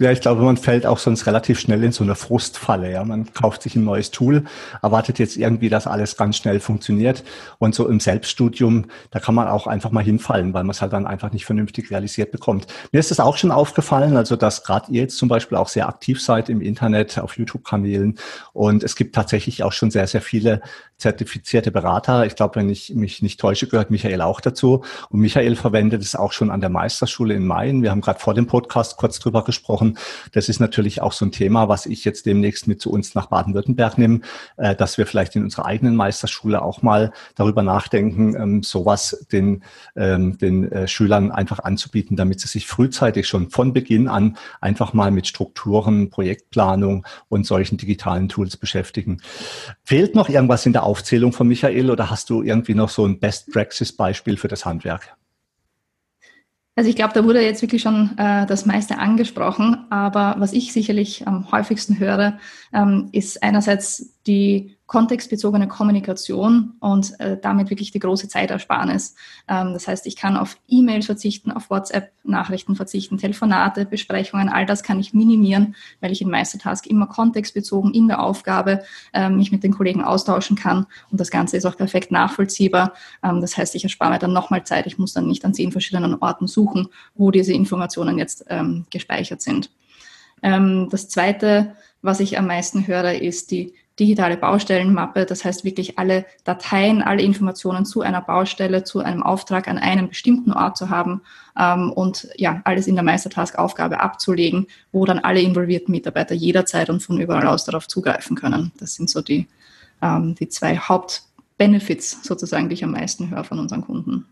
Ja, 0.00 0.10
ich 0.10 0.22
glaube, 0.22 0.40
man 0.40 0.56
fällt 0.56 0.86
auch 0.86 0.96
sonst 0.96 1.26
relativ 1.26 1.60
schnell 1.60 1.84
in 1.84 1.92
so 1.92 2.02
eine 2.02 2.14
Frustfalle. 2.14 2.90
Ja, 2.90 3.04
man 3.04 3.30
kauft 3.34 3.60
sich 3.62 3.76
ein 3.76 3.84
neues 3.84 4.10
Tool, 4.10 4.44
erwartet 4.80 5.18
jetzt 5.18 5.36
irgendwie, 5.36 5.68
dass 5.68 5.86
alles 5.86 6.16
ganz 6.16 6.38
schnell 6.38 6.60
funktioniert. 6.60 7.24
Und 7.58 7.74
so 7.74 7.86
im 7.86 8.00
Selbststudium, 8.00 8.86
da 9.10 9.20
kann 9.20 9.34
man 9.34 9.48
auch 9.48 9.66
einfach 9.66 9.90
mal 9.90 10.02
hinfallen, 10.02 10.54
weil 10.54 10.64
man 10.64 10.70
es 10.70 10.80
halt 10.80 10.94
dann 10.94 11.06
einfach 11.06 11.30
nicht 11.30 11.44
vernünftig 11.44 11.90
realisiert 11.90 12.32
bekommt. 12.32 12.68
Mir 12.90 13.00
ist 13.00 13.10
es 13.10 13.20
auch 13.20 13.36
schon 13.36 13.50
aufgefallen, 13.50 14.16
also 14.16 14.34
dass 14.34 14.64
gerade 14.64 14.90
ihr 14.90 15.02
jetzt 15.02 15.18
zum 15.18 15.28
Beispiel 15.28 15.58
auch 15.58 15.68
sehr 15.68 15.86
aktiv 15.86 16.22
seid 16.22 16.48
im 16.48 16.62
Internet, 16.62 17.18
auf 17.18 17.36
YouTube-Kanälen. 17.36 18.18
Und 18.54 18.82
es 18.84 18.96
gibt 18.96 19.14
tatsächlich 19.14 19.62
auch 19.62 19.72
schon 19.72 19.90
sehr, 19.90 20.06
sehr 20.06 20.22
viele 20.22 20.62
zertifizierte 20.96 21.70
Berater. 21.70 22.24
Ich 22.24 22.34
glaube, 22.34 22.56
wenn 22.56 22.70
ich 22.70 22.94
mich 22.94 23.20
nicht 23.20 23.38
täusche, 23.38 23.66
gehört 23.66 23.90
Michael 23.90 24.22
auch 24.22 24.40
dazu. 24.40 24.84
Und 25.10 25.20
Michael 25.20 25.54
verwendet 25.54 26.02
es 26.02 26.16
auch 26.16 26.32
schon 26.32 26.50
an 26.50 26.62
der 26.62 26.70
Meisterschule 26.70 27.34
in 27.34 27.44
Main. 27.46 27.82
Wir 27.82 27.90
haben 27.90 28.00
gerade 28.00 28.20
vor 28.20 28.32
dem 28.32 28.46
Podcast 28.46 28.96
kurz 28.96 29.18
drüber 29.18 29.44
gesprochen 29.44 29.81
angesprochen. 29.82 29.98
Das 30.32 30.48
ist 30.48 30.60
natürlich 30.60 31.02
auch 31.02 31.12
so 31.12 31.24
ein 31.24 31.32
Thema, 31.32 31.68
was 31.68 31.86
ich 31.86 32.04
jetzt 32.04 32.26
demnächst 32.26 32.66
mit 32.66 32.80
zu 32.80 32.90
uns 32.90 33.14
nach 33.14 33.26
Baden-Württemberg 33.26 33.98
nehme, 33.98 34.20
äh, 34.56 34.74
dass 34.74 34.98
wir 34.98 35.06
vielleicht 35.06 35.36
in 35.36 35.44
unserer 35.44 35.66
eigenen 35.66 35.96
Meisterschule 35.96 36.62
auch 36.62 36.82
mal 36.82 37.12
darüber 37.34 37.62
nachdenken, 37.62 38.34
ähm, 38.36 38.62
sowas 38.62 39.26
den, 39.32 39.62
ähm, 39.96 40.38
den 40.38 40.70
äh, 40.70 40.88
Schülern 40.88 41.30
einfach 41.30 41.60
anzubieten, 41.60 42.16
damit 42.16 42.40
sie 42.40 42.48
sich 42.48 42.66
frühzeitig 42.66 43.26
schon 43.26 43.50
von 43.50 43.72
Beginn 43.72 44.08
an 44.08 44.36
einfach 44.60 44.92
mal 44.92 45.10
mit 45.10 45.26
Strukturen, 45.26 46.10
Projektplanung 46.10 47.06
und 47.28 47.46
solchen 47.46 47.76
digitalen 47.76 48.28
Tools 48.28 48.56
beschäftigen. 48.56 49.20
Fehlt 49.84 50.14
noch 50.14 50.28
irgendwas 50.28 50.66
in 50.66 50.72
der 50.72 50.84
Aufzählung 50.84 51.32
von 51.32 51.48
Michael 51.48 51.90
oder 51.90 52.10
hast 52.10 52.30
du 52.30 52.42
irgendwie 52.42 52.74
noch 52.74 52.88
so 52.88 53.06
ein 53.06 53.18
Best-Praxis-Beispiel 53.18 54.36
für 54.36 54.48
das 54.48 54.64
Handwerk? 54.64 55.16
Also 56.74 56.88
ich 56.88 56.96
glaube, 56.96 57.12
da 57.12 57.24
wurde 57.24 57.42
jetzt 57.42 57.60
wirklich 57.60 57.82
schon 57.82 58.16
äh, 58.16 58.46
das 58.46 58.64
meiste 58.64 58.98
angesprochen, 58.98 59.86
aber 59.90 60.36
was 60.38 60.54
ich 60.54 60.72
sicherlich 60.72 61.26
am 61.26 61.52
häufigsten 61.52 61.98
höre, 61.98 62.38
ähm, 62.72 63.10
ist 63.12 63.42
einerseits 63.42 64.18
die 64.26 64.76
kontextbezogene 64.92 65.68
Kommunikation 65.68 66.74
und 66.78 67.18
äh, 67.18 67.38
damit 67.40 67.70
wirklich 67.70 67.92
die 67.92 67.98
große 67.98 68.28
Zeitersparnis. 68.28 69.14
Ähm, 69.48 69.72
das 69.72 69.88
heißt, 69.88 70.06
ich 70.06 70.16
kann 70.16 70.36
auf 70.36 70.58
E-Mails 70.68 71.06
verzichten, 71.06 71.50
auf 71.50 71.70
WhatsApp-Nachrichten 71.70 72.76
verzichten, 72.76 73.16
Telefonate, 73.16 73.86
Besprechungen, 73.86 74.50
all 74.50 74.66
das 74.66 74.82
kann 74.82 75.00
ich 75.00 75.14
minimieren, 75.14 75.76
weil 76.02 76.12
ich 76.12 76.20
in 76.20 76.28
Meistertask 76.28 76.86
immer 76.86 77.06
kontextbezogen 77.06 77.94
in 77.94 78.06
der 78.06 78.22
Aufgabe 78.22 78.82
äh, 79.14 79.30
mich 79.30 79.50
mit 79.50 79.64
den 79.64 79.72
Kollegen 79.72 80.04
austauschen 80.04 80.58
kann 80.58 80.84
und 81.10 81.18
das 81.18 81.30
Ganze 81.30 81.56
ist 81.56 81.64
auch 81.64 81.78
perfekt 81.78 82.10
nachvollziehbar. 82.10 82.92
Ähm, 83.22 83.40
das 83.40 83.56
heißt, 83.56 83.74
ich 83.74 83.84
erspare 83.84 84.12
mir 84.12 84.18
dann 84.18 84.34
nochmal 84.34 84.62
Zeit. 84.64 84.86
Ich 84.86 84.98
muss 84.98 85.14
dann 85.14 85.26
nicht 85.26 85.42
an 85.46 85.54
zehn 85.54 85.72
verschiedenen 85.72 86.16
Orten 86.16 86.46
suchen, 86.46 86.88
wo 87.14 87.30
diese 87.30 87.54
Informationen 87.54 88.18
jetzt 88.18 88.44
ähm, 88.50 88.84
gespeichert 88.90 89.40
sind. 89.40 89.70
Ähm, 90.42 90.88
das 90.90 91.08
Zweite, 91.08 91.76
was 92.02 92.20
ich 92.20 92.38
am 92.38 92.46
meisten 92.46 92.86
höre, 92.86 93.14
ist 93.14 93.52
die 93.52 93.72
digitale 93.98 94.36
Baustellenmappe. 94.36 95.26
Das 95.26 95.44
heißt 95.44 95.64
wirklich 95.64 95.98
alle 95.98 96.24
Dateien, 96.44 97.02
alle 97.02 97.22
Informationen 97.22 97.84
zu 97.84 98.00
einer 98.00 98.20
Baustelle, 98.20 98.84
zu 98.84 99.00
einem 99.00 99.22
Auftrag 99.22 99.68
an 99.68 99.78
einem 99.78 100.08
bestimmten 100.08 100.52
Ort 100.52 100.76
zu 100.76 100.90
haben 100.90 101.22
ähm, 101.58 101.92
und 101.92 102.28
ja, 102.36 102.60
alles 102.64 102.86
in 102.86 102.94
der 102.94 103.04
Meistertask-Aufgabe 103.04 104.00
abzulegen, 104.00 104.66
wo 104.92 105.04
dann 105.04 105.18
alle 105.18 105.40
involvierten 105.40 105.92
Mitarbeiter 105.92 106.34
jederzeit 106.34 106.90
und 106.90 107.02
von 107.02 107.20
überall 107.20 107.46
aus 107.46 107.64
darauf 107.64 107.88
zugreifen 107.88 108.36
können. 108.36 108.72
Das 108.78 108.94
sind 108.94 109.10
so 109.10 109.20
die, 109.20 109.46
ähm, 110.00 110.34
die 110.34 110.48
zwei 110.48 110.76
Hauptbenefits 110.76 112.22
sozusagen, 112.22 112.68
die 112.68 112.74
ich 112.74 112.84
am 112.84 112.92
meisten 112.92 113.30
höre 113.30 113.44
von 113.44 113.58
unseren 113.58 113.82
Kunden. 113.82 114.26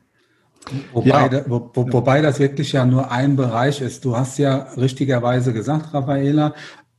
Wobei, 0.92 1.09
ja. 1.09 1.44
wo, 1.49 1.70
wo, 1.73 1.90
wobei 1.92 2.20
das 2.20 2.38
wirklich 2.38 2.73
ja 2.73 2.85
nur 2.85 3.11
ein 3.11 3.35
Bereich 3.35 3.81
ist. 3.81 4.05
Du 4.05 4.16
hast 4.16 4.38
ja 4.38 4.68
richtigerweise 4.77 5.53
gesagt, 5.53 5.94
Raffaela, 5.94 6.55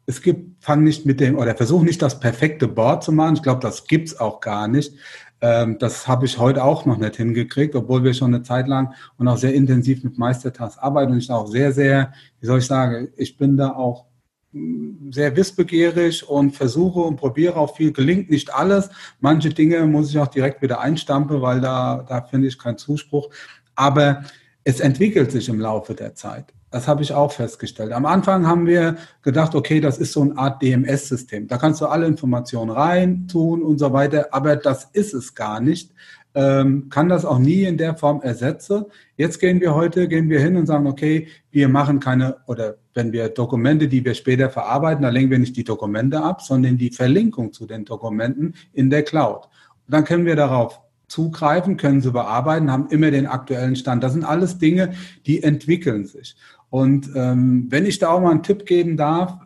es 0.06 0.22
gibt, 0.22 0.64
fang 0.64 0.84
nicht 0.84 1.06
mit 1.06 1.20
dem, 1.20 1.38
oder 1.38 1.56
versuch 1.56 1.84
nicht 1.84 2.02
das 2.02 2.20
perfekte 2.20 2.68
Board 2.68 3.04
zu 3.04 3.12
machen. 3.12 3.36
Ich 3.36 3.44
glaube, 3.44 3.62
das 3.62 3.86
gibt's 3.86 4.20
auch 4.20 4.42
gar 4.42 4.68
nicht. 4.68 4.94
Ähm, 5.42 5.78
das 5.80 6.08
habe 6.08 6.26
ich 6.26 6.38
heute 6.38 6.64
auch 6.64 6.86
noch 6.86 6.98
nicht 6.98 7.16
hingekriegt, 7.16 7.76
obwohl 7.76 8.04
wir 8.04 8.14
schon 8.14 8.34
eine 8.34 8.44
Zeit 8.44 8.68
lang 8.68 8.94
und 9.18 9.28
auch 9.28 9.38
sehr 9.38 9.54
intensiv 9.54 10.04
mit 10.04 10.18
Meistertask 10.18 10.78
arbeiten. 10.82 11.12
Und 11.12 11.18
ich 11.18 11.32
auch 11.32 11.48
sehr, 11.48 11.72
sehr, 11.72 12.14
wie 12.40 12.46
soll 12.46 12.60
ich 12.60 12.68
sagen, 12.68 13.10
ich 13.18 13.38
bin 13.38 13.58
da 13.58 13.72
auch 13.72 14.06
mm, 14.52 15.12
sehr 15.12 15.36
wissbegierig 15.36 16.28
und 16.28 16.56
versuche 16.56 17.00
und 17.00 17.18
probiere 17.18 17.56
auch 17.56 17.76
viel. 17.76 17.92
Gelingt 17.92 18.30
nicht 18.30 18.54
alles. 18.54 18.90
Manche 19.20 19.50
Dinge 19.50 19.86
muss 19.88 20.10
ich 20.10 20.20
auch 20.20 20.28
direkt 20.28 20.62
wieder 20.62 20.80
einstampfen, 20.80 21.42
weil 21.42 21.62
da, 21.62 22.06
da 22.08 22.22
finde 22.22 22.48
ich 22.48 22.60
keinen 22.60 22.78
Zuspruch. 22.78 23.30
Aber 23.76 24.24
es 24.64 24.80
entwickelt 24.80 25.32
sich 25.32 25.50
im 25.50 25.60
Laufe 25.60 25.96
der 25.96 26.14
Zeit. 26.14 26.54
Das 26.72 26.88
habe 26.88 27.04
ich 27.04 27.14
auch 27.14 27.34
festgestellt. 27.34 27.92
Am 27.92 28.06
Anfang 28.06 28.48
haben 28.48 28.66
wir 28.66 28.96
gedacht, 29.22 29.56
okay, 29.56 29.82
das 29.82 29.98
ist 29.98 30.14
so 30.14 30.22
eine 30.22 30.38
Art 30.38 30.62
DMS-System. 30.62 31.48
Da 31.48 31.58
kannst 31.58 31.82
du 31.82 31.86
alle 31.86 32.08
Informationen 32.08 32.72
rein 32.72 33.28
tun 33.28 33.62
und 33.62 33.78
so 33.78 33.92
weiter, 33.92 34.30
aber 34.32 34.56
das 34.56 34.86
ist 34.94 35.14
es 35.14 35.36
gar 35.36 35.60
nicht. 35.60 35.92
Ähm, 36.34 36.88
kann 36.90 37.10
das 37.10 37.26
auch 37.26 37.40
nie 37.40 37.64
in 37.64 37.78
der 37.78 37.98
Form 37.98 38.22
ersetzen. 38.22 38.86
Jetzt 39.18 39.40
gehen 39.40 39.60
wir 39.60 39.76
heute, 39.76 40.08
gehen 40.08 40.30
wir 40.30 40.40
hin 40.40 40.56
und 40.56 40.66
sagen, 40.66 40.88
okay, 40.88 41.28
wir 41.52 41.68
machen 41.68 42.00
keine, 42.00 42.38
oder 42.48 42.78
wenn 42.94 43.12
wir 43.12 43.28
Dokumente, 43.28 43.90
die 43.90 44.06
wir 44.06 44.14
später 44.14 44.50
verarbeiten, 44.50 45.04
da 45.04 45.10
lenken 45.10 45.32
wir 45.32 45.40
nicht 45.40 45.58
die 45.58 45.66
Dokumente 45.66 46.24
ab, 46.24 46.42
sondern 46.42 46.78
die 46.78 46.92
Verlinkung 46.92 47.52
zu 47.52 47.66
den 47.66 47.84
Dokumenten 47.84 48.54
in 48.72 48.90
der 48.90 49.04
Cloud. 49.04 49.50
Und 49.88 49.94
dann 49.94 50.06
können 50.06 50.26
wir 50.26 50.38
darauf 50.38 50.80
zugreifen, 51.12 51.78
können 51.78 52.02
sie 52.02 52.12
bearbeiten, 52.12 52.72
haben 52.72 52.88
immer 52.90 53.12
den 53.12 53.28
aktuellen 53.28 53.76
Stand. 53.76 54.04
Das 54.04 54.14
sind 54.14 54.24
alles 54.24 54.58
Dinge, 54.58 54.94
die 55.26 55.44
entwickeln 55.44 56.06
sich. 56.06 56.36
Und 56.70 57.12
ähm, 57.16 57.68
wenn 57.70 57.86
ich 57.86 58.00
da 58.00 58.10
auch 58.10 58.22
mal 58.22 58.32
einen 58.32 58.44
Tipp 58.44 58.66
geben 58.66 58.96
darf, 58.96 59.38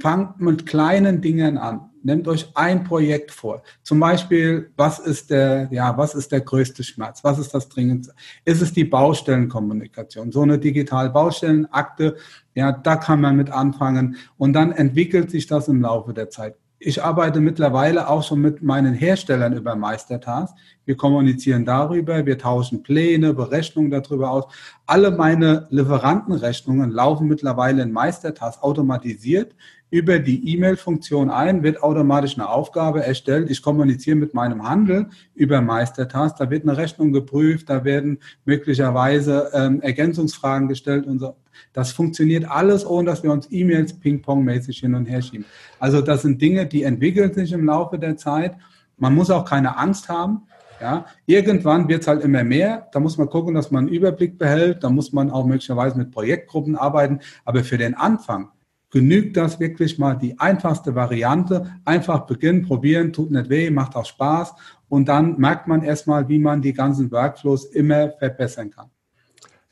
fangt 0.00 0.40
mit 0.40 0.66
kleinen 0.66 1.20
Dingen 1.20 1.56
an. 1.56 1.90
Nehmt 2.02 2.28
euch 2.28 2.50
ein 2.54 2.84
Projekt 2.84 3.30
vor. 3.30 3.62
Zum 3.82 3.98
Beispiel, 3.98 4.70
was 4.76 4.98
ist 4.98 5.30
der, 5.30 5.68
ja, 5.70 5.96
was 5.96 6.14
ist 6.14 6.32
der 6.32 6.42
größte 6.42 6.82
Schmerz? 6.82 7.24
Was 7.24 7.38
ist 7.38 7.54
das 7.54 7.68
dringendste? 7.70 8.12
Ist 8.44 8.60
es 8.60 8.74
die 8.74 8.84
Baustellenkommunikation? 8.84 10.30
So 10.30 10.42
eine 10.42 10.58
digital 10.58 11.08
Baustellenakte, 11.10 12.16
ja, 12.54 12.72
da 12.72 12.96
kann 12.96 13.22
man 13.22 13.36
mit 13.36 13.50
anfangen. 13.50 14.16
Und 14.36 14.52
dann 14.52 14.72
entwickelt 14.72 15.30
sich 15.30 15.46
das 15.46 15.68
im 15.68 15.80
Laufe 15.80 16.12
der 16.12 16.28
Zeit 16.28 16.56
ich 16.78 17.02
arbeite 17.02 17.40
mittlerweile 17.40 18.08
auch 18.08 18.22
schon 18.22 18.40
mit 18.40 18.62
meinen 18.62 18.94
Herstellern 18.94 19.54
über 19.54 19.74
Meistertask. 19.74 20.54
Wir 20.84 20.96
kommunizieren 20.96 21.64
darüber, 21.64 22.26
wir 22.26 22.36
tauschen 22.36 22.82
Pläne, 22.82 23.32
Berechnungen 23.32 23.90
darüber 23.90 24.30
aus. 24.30 24.44
Alle 24.86 25.10
meine 25.10 25.66
Lieferantenrechnungen 25.70 26.90
laufen 26.90 27.26
mittlerweile 27.26 27.82
in 27.82 27.92
Meistertask 27.92 28.62
automatisiert 28.62 29.54
über 29.94 30.18
die 30.18 30.52
E-Mail-Funktion 30.52 31.30
ein, 31.30 31.62
wird 31.62 31.80
automatisch 31.80 32.34
eine 32.34 32.48
Aufgabe 32.48 33.04
erstellt. 33.04 33.48
Ich 33.48 33.62
kommuniziere 33.62 34.16
mit 34.16 34.34
meinem 34.34 34.68
Handel 34.68 35.06
über 35.36 35.60
Meistertask. 35.60 36.36
Da 36.36 36.50
wird 36.50 36.64
eine 36.64 36.76
Rechnung 36.76 37.12
geprüft, 37.12 37.70
da 37.70 37.84
werden 37.84 38.18
möglicherweise 38.44 39.52
ähm, 39.54 39.80
Ergänzungsfragen 39.82 40.66
gestellt 40.66 41.06
und 41.06 41.20
so. 41.20 41.36
Das 41.72 41.92
funktioniert 41.92 42.44
alles, 42.44 42.84
ohne 42.84 43.08
dass 43.08 43.22
wir 43.22 43.30
uns 43.30 43.46
E-Mails 43.52 43.92
ping-pong-mäßig 44.00 44.80
hin 44.80 44.96
und 44.96 45.06
her 45.06 45.22
schieben. 45.22 45.44
Also 45.78 46.00
das 46.00 46.22
sind 46.22 46.42
Dinge, 46.42 46.66
die 46.66 46.82
entwickeln 46.82 47.32
sich 47.32 47.52
im 47.52 47.64
Laufe 47.64 47.96
der 47.96 48.16
Zeit. 48.16 48.56
Man 48.98 49.14
muss 49.14 49.30
auch 49.30 49.44
keine 49.44 49.78
Angst 49.78 50.08
haben. 50.08 50.42
Ja, 50.80 51.06
irgendwann 51.26 51.86
wird 51.86 52.02
es 52.02 52.08
halt 52.08 52.24
immer 52.24 52.42
mehr. 52.42 52.88
Da 52.90 52.98
muss 52.98 53.16
man 53.16 53.30
gucken, 53.30 53.54
dass 53.54 53.70
man 53.70 53.84
einen 53.84 53.94
Überblick 53.94 54.38
behält. 54.38 54.82
Da 54.82 54.90
muss 54.90 55.12
man 55.12 55.30
auch 55.30 55.46
möglicherweise 55.46 55.96
mit 55.96 56.10
Projektgruppen 56.10 56.74
arbeiten. 56.74 57.20
Aber 57.44 57.62
für 57.62 57.78
den 57.78 57.94
Anfang 57.94 58.48
genügt 58.94 59.36
das 59.36 59.58
wirklich 59.58 59.98
mal 59.98 60.14
die 60.14 60.38
einfachste 60.38 60.94
Variante. 60.94 61.80
Einfach 61.84 62.26
beginnen, 62.26 62.62
probieren, 62.62 63.12
tut 63.12 63.32
nicht 63.32 63.50
weh, 63.50 63.68
macht 63.68 63.96
auch 63.96 64.06
Spaß. 64.06 64.54
Und 64.88 65.08
dann 65.08 65.36
merkt 65.36 65.66
man 65.66 65.82
erstmal, 65.82 66.28
wie 66.28 66.38
man 66.38 66.62
die 66.62 66.72
ganzen 66.72 67.10
Workflows 67.10 67.64
immer 67.64 68.12
verbessern 68.12 68.70
kann. 68.70 68.93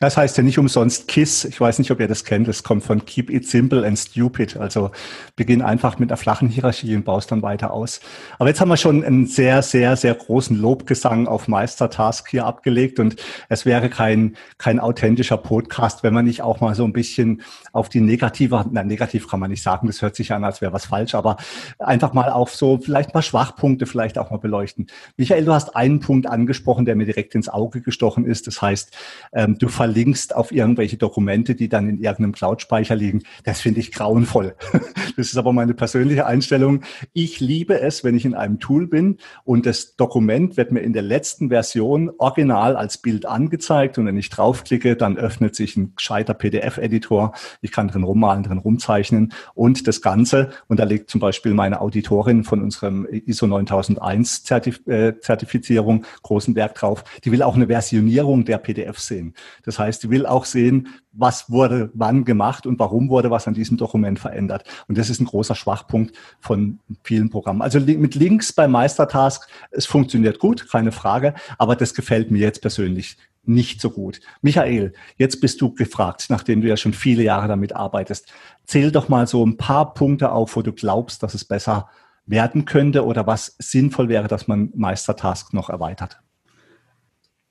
Das 0.02 0.16
heißt 0.16 0.36
ja 0.36 0.42
nicht 0.42 0.58
umsonst 0.58 1.06
KISS. 1.06 1.44
Ich 1.44 1.60
weiß 1.60 1.78
nicht, 1.78 1.92
ob 1.92 2.00
ihr 2.00 2.08
das 2.08 2.24
kennt. 2.24 2.48
Das 2.48 2.64
kommt 2.64 2.82
von 2.82 3.04
Keep 3.04 3.30
It 3.30 3.46
Simple 3.46 3.86
and 3.86 3.96
Stupid. 3.96 4.56
Also 4.56 4.90
beginn 5.36 5.62
einfach 5.62 6.00
mit 6.00 6.10
einer 6.10 6.16
flachen 6.16 6.48
Hierarchie 6.48 6.96
und 6.96 7.04
baust 7.04 7.30
dann 7.30 7.40
weiter 7.42 7.72
aus. 7.72 8.00
Aber 8.40 8.48
jetzt 8.48 8.60
haben 8.60 8.68
wir 8.68 8.76
schon 8.76 9.04
einen 9.04 9.26
sehr, 9.26 9.62
sehr, 9.62 9.94
sehr 9.94 10.12
großen 10.16 10.60
Lobgesang 10.60 11.28
auf 11.28 11.46
Meistertask 11.46 12.28
hier 12.28 12.46
abgelegt 12.46 12.98
und 12.98 13.14
es 13.48 13.64
wäre 13.64 13.88
kein, 13.90 14.36
kein 14.58 14.80
authentischer 14.80 15.36
Podcast, 15.36 16.02
wenn 16.02 16.14
man 16.14 16.24
nicht 16.24 16.42
auch 16.42 16.60
mal 16.60 16.74
so 16.74 16.82
ein 16.82 16.92
bisschen 16.92 17.42
auf 17.72 17.88
die 17.88 18.00
negative, 18.00 18.64
na, 18.72 18.82
negativ 18.82 19.28
kann 19.28 19.38
man 19.38 19.52
nicht 19.52 19.62
sagen, 19.62 19.86
das 19.86 20.02
hört 20.02 20.16
sich 20.16 20.32
an, 20.32 20.42
als 20.42 20.60
wäre 20.60 20.72
was 20.72 20.86
falsch, 20.86 21.14
aber 21.14 21.36
einfach 21.78 22.12
mal 22.12 22.28
auf 22.28 22.56
so 22.56 22.78
vielleicht 22.78 23.14
mal 23.14 23.22
Schwachpunkte 23.22 23.86
vielleicht 23.86 24.18
auch 24.18 24.32
mal 24.32 24.38
beleuchten. 24.38 24.88
Michael, 25.16 25.44
du 25.44 25.52
hast 25.52 25.76
einen 25.76 26.00
Punkt 26.00 26.26
angesprochen, 26.26 26.86
der 26.86 26.96
mir 26.96 27.06
direkt 27.06 27.36
ins 27.36 27.48
Auge 27.48 27.82
gestochen 27.82 28.26
ist. 28.26 28.48
Das 28.48 28.60
heißt, 28.60 28.96
ähm, 29.32 29.58
du 29.58 29.68
verlinkst 29.92 30.34
auf 30.34 30.52
irgendwelche 30.52 30.96
Dokumente, 30.96 31.54
die 31.54 31.68
dann 31.68 31.86
in 31.86 31.98
irgendeinem 31.98 32.32
Cloud-Speicher 32.32 32.96
liegen. 32.96 33.22
Das 33.44 33.60
finde 33.60 33.80
ich 33.80 33.92
grauenvoll. 33.92 34.54
Das 35.14 35.26
ist 35.26 35.36
aber 35.36 35.52
meine 35.52 35.74
persönliche 35.74 36.24
Einstellung. 36.24 36.84
Ich 37.12 37.38
liebe 37.38 37.78
es, 37.78 38.02
wenn 38.02 38.16
ich 38.16 38.24
in 38.24 38.34
einem 38.34 38.58
Tool 38.60 38.86
bin 38.86 39.18
und 39.44 39.66
das 39.66 39.94
Dokument 39.94 40.56
wird 40.56 40.72
mir 40.72 40.80
in 40.80 40.94
der 40.94 41.02
letzten 41.02 41.50
Version 41.50 42.10
original 42.16 42.76
als 42.76 42.96
Bild 42.96 43.26
angezeigt 43.26 43.98
und 43.98 44.06
wenn 44.06 44.16
ich 44.16 44.30
draufklicke, 44.30 44.96
dann 44.96 45.18
öffnet 45.18 45.54
sich 45.54 45.76
ein 45.76 45.92
gescheiter 45.96 46.32
PDF-Editor. 46.32 47.34
Ich 47.60 47.72
kann 47.72 47.88
drin 47.88 48.04
rummalen, 48.04 48.42
drin 48.42 48.56
rumzeichnen 48.56 49.34
und 49.52 49.86
das 49.86 50.00
Ganze, 50.00 50.48
und 50.66 50.80
da 50.80 50.84
liegt 50.84 51.10
zum 51.10 51.20
Beispiel 51.20 51.52
meine 51.52 51.82
Auditorin 51.82 52.42
von 52.42 52.62
unserem 52.62 53.06
ISO 53.06 53.46
9001 53.46 54.44
Zertif 54.44 54.80
äh, 54.86 55.20
Zertifizierung 55.20 56.06
großen 56.22 56.54
Werk 56.54 56.76
drauf, 56.76 57.04
die 57.22 57.32
will 57.32 57.42
auch 57.42 57.54
eine 57.54 57.66
Versionierung 57.66 58.46
der 58.46 58.56
PDF 58.56 58.98
sehen. 58.98 59.34
Das 59.64 59.78
heißt, 59.78 59.81
die 59.90 60.10
will 60.10 60.26
auch 60.26 60.44
sehen, 60.44 60.88
was 61.12 61.50
wurde 61.50 61.90
wann 61.94 62.24
gemacht 62.24 62.66
und 62.66 62.78
warum 62.78 63.08
wurde 63.08 63.30
was 63.30 63.46
an 63.46 63.54
diesem 63.54 63.76
Dokument 63.76 64.18
verändert. 64.18 64.64
Und 64.88 64.98
das 64.98 65.10
ist 65.10 65.20
ein 65.20 65.26
großer 65.26 65.54
Schwachpunkt 65.54 66.16
von 66.40 66.78
vielen 67.04 67.30
Programmen. 67.30 67.62
Also 67.62 67.80
mit 67.80 68.14
Links 68.14 68.52
bei 68.52 68.68
Meistertask, 68.68 69.48
es 69.70 69.86
funktioniert 69.86 70.38
gut, 70.38 70.68
keine 70.70 70.92
Frage, 70.92 71.34
aber 71.58 71.76
das 71.76 71.94
gefällt 71.94 72.30
mir 72.30 72.40
jetzt 72.40 72.62
persönlich 72.62 73.16
nicht 73.44 73.80
so 73.80 73.90
gut. 73.90 74.20
Michael, 74.40 74.92
jetzt 75.16 75.40
bist 75.40 75.60
du 75.60 75.74
gefragt, 75.74 76.26
nachdem 76.28 76.60
du 76.60 76.68
ja 76.68 76.76
schon 76.76 76.92
viele 76.92 77.22
Jahre 77.22 77.48
damit 77.48 77.74
arbeitest. 77.74 78.32
Zähl 78.64 78.92
doch 78.92 79.08
mal 79.08 79.26
so 79.26 79.44
ein 79.44 79.56
paar 79.56 79.94
Punkte 79.94 80.30
auf, 80.30 80.54
wo 80.56 80.62
du 80.62 80.72
glaubst, 80.72 81.22
dass 81.22 81.34
es 81.34 81.44
besser 81.44 81.88
werden 82.24 82.64
könnte 82.64 83.04
oder 83.04 83.26
was 83.26 83.56
sinnvoll 83.58 84.08
wäre, 84.08 84.28
dass 84.28 84.46
man 84.46 84.70
Meistertask 84.74 85.52
noch 85.52 85.70
erweitert. 85.70 86.20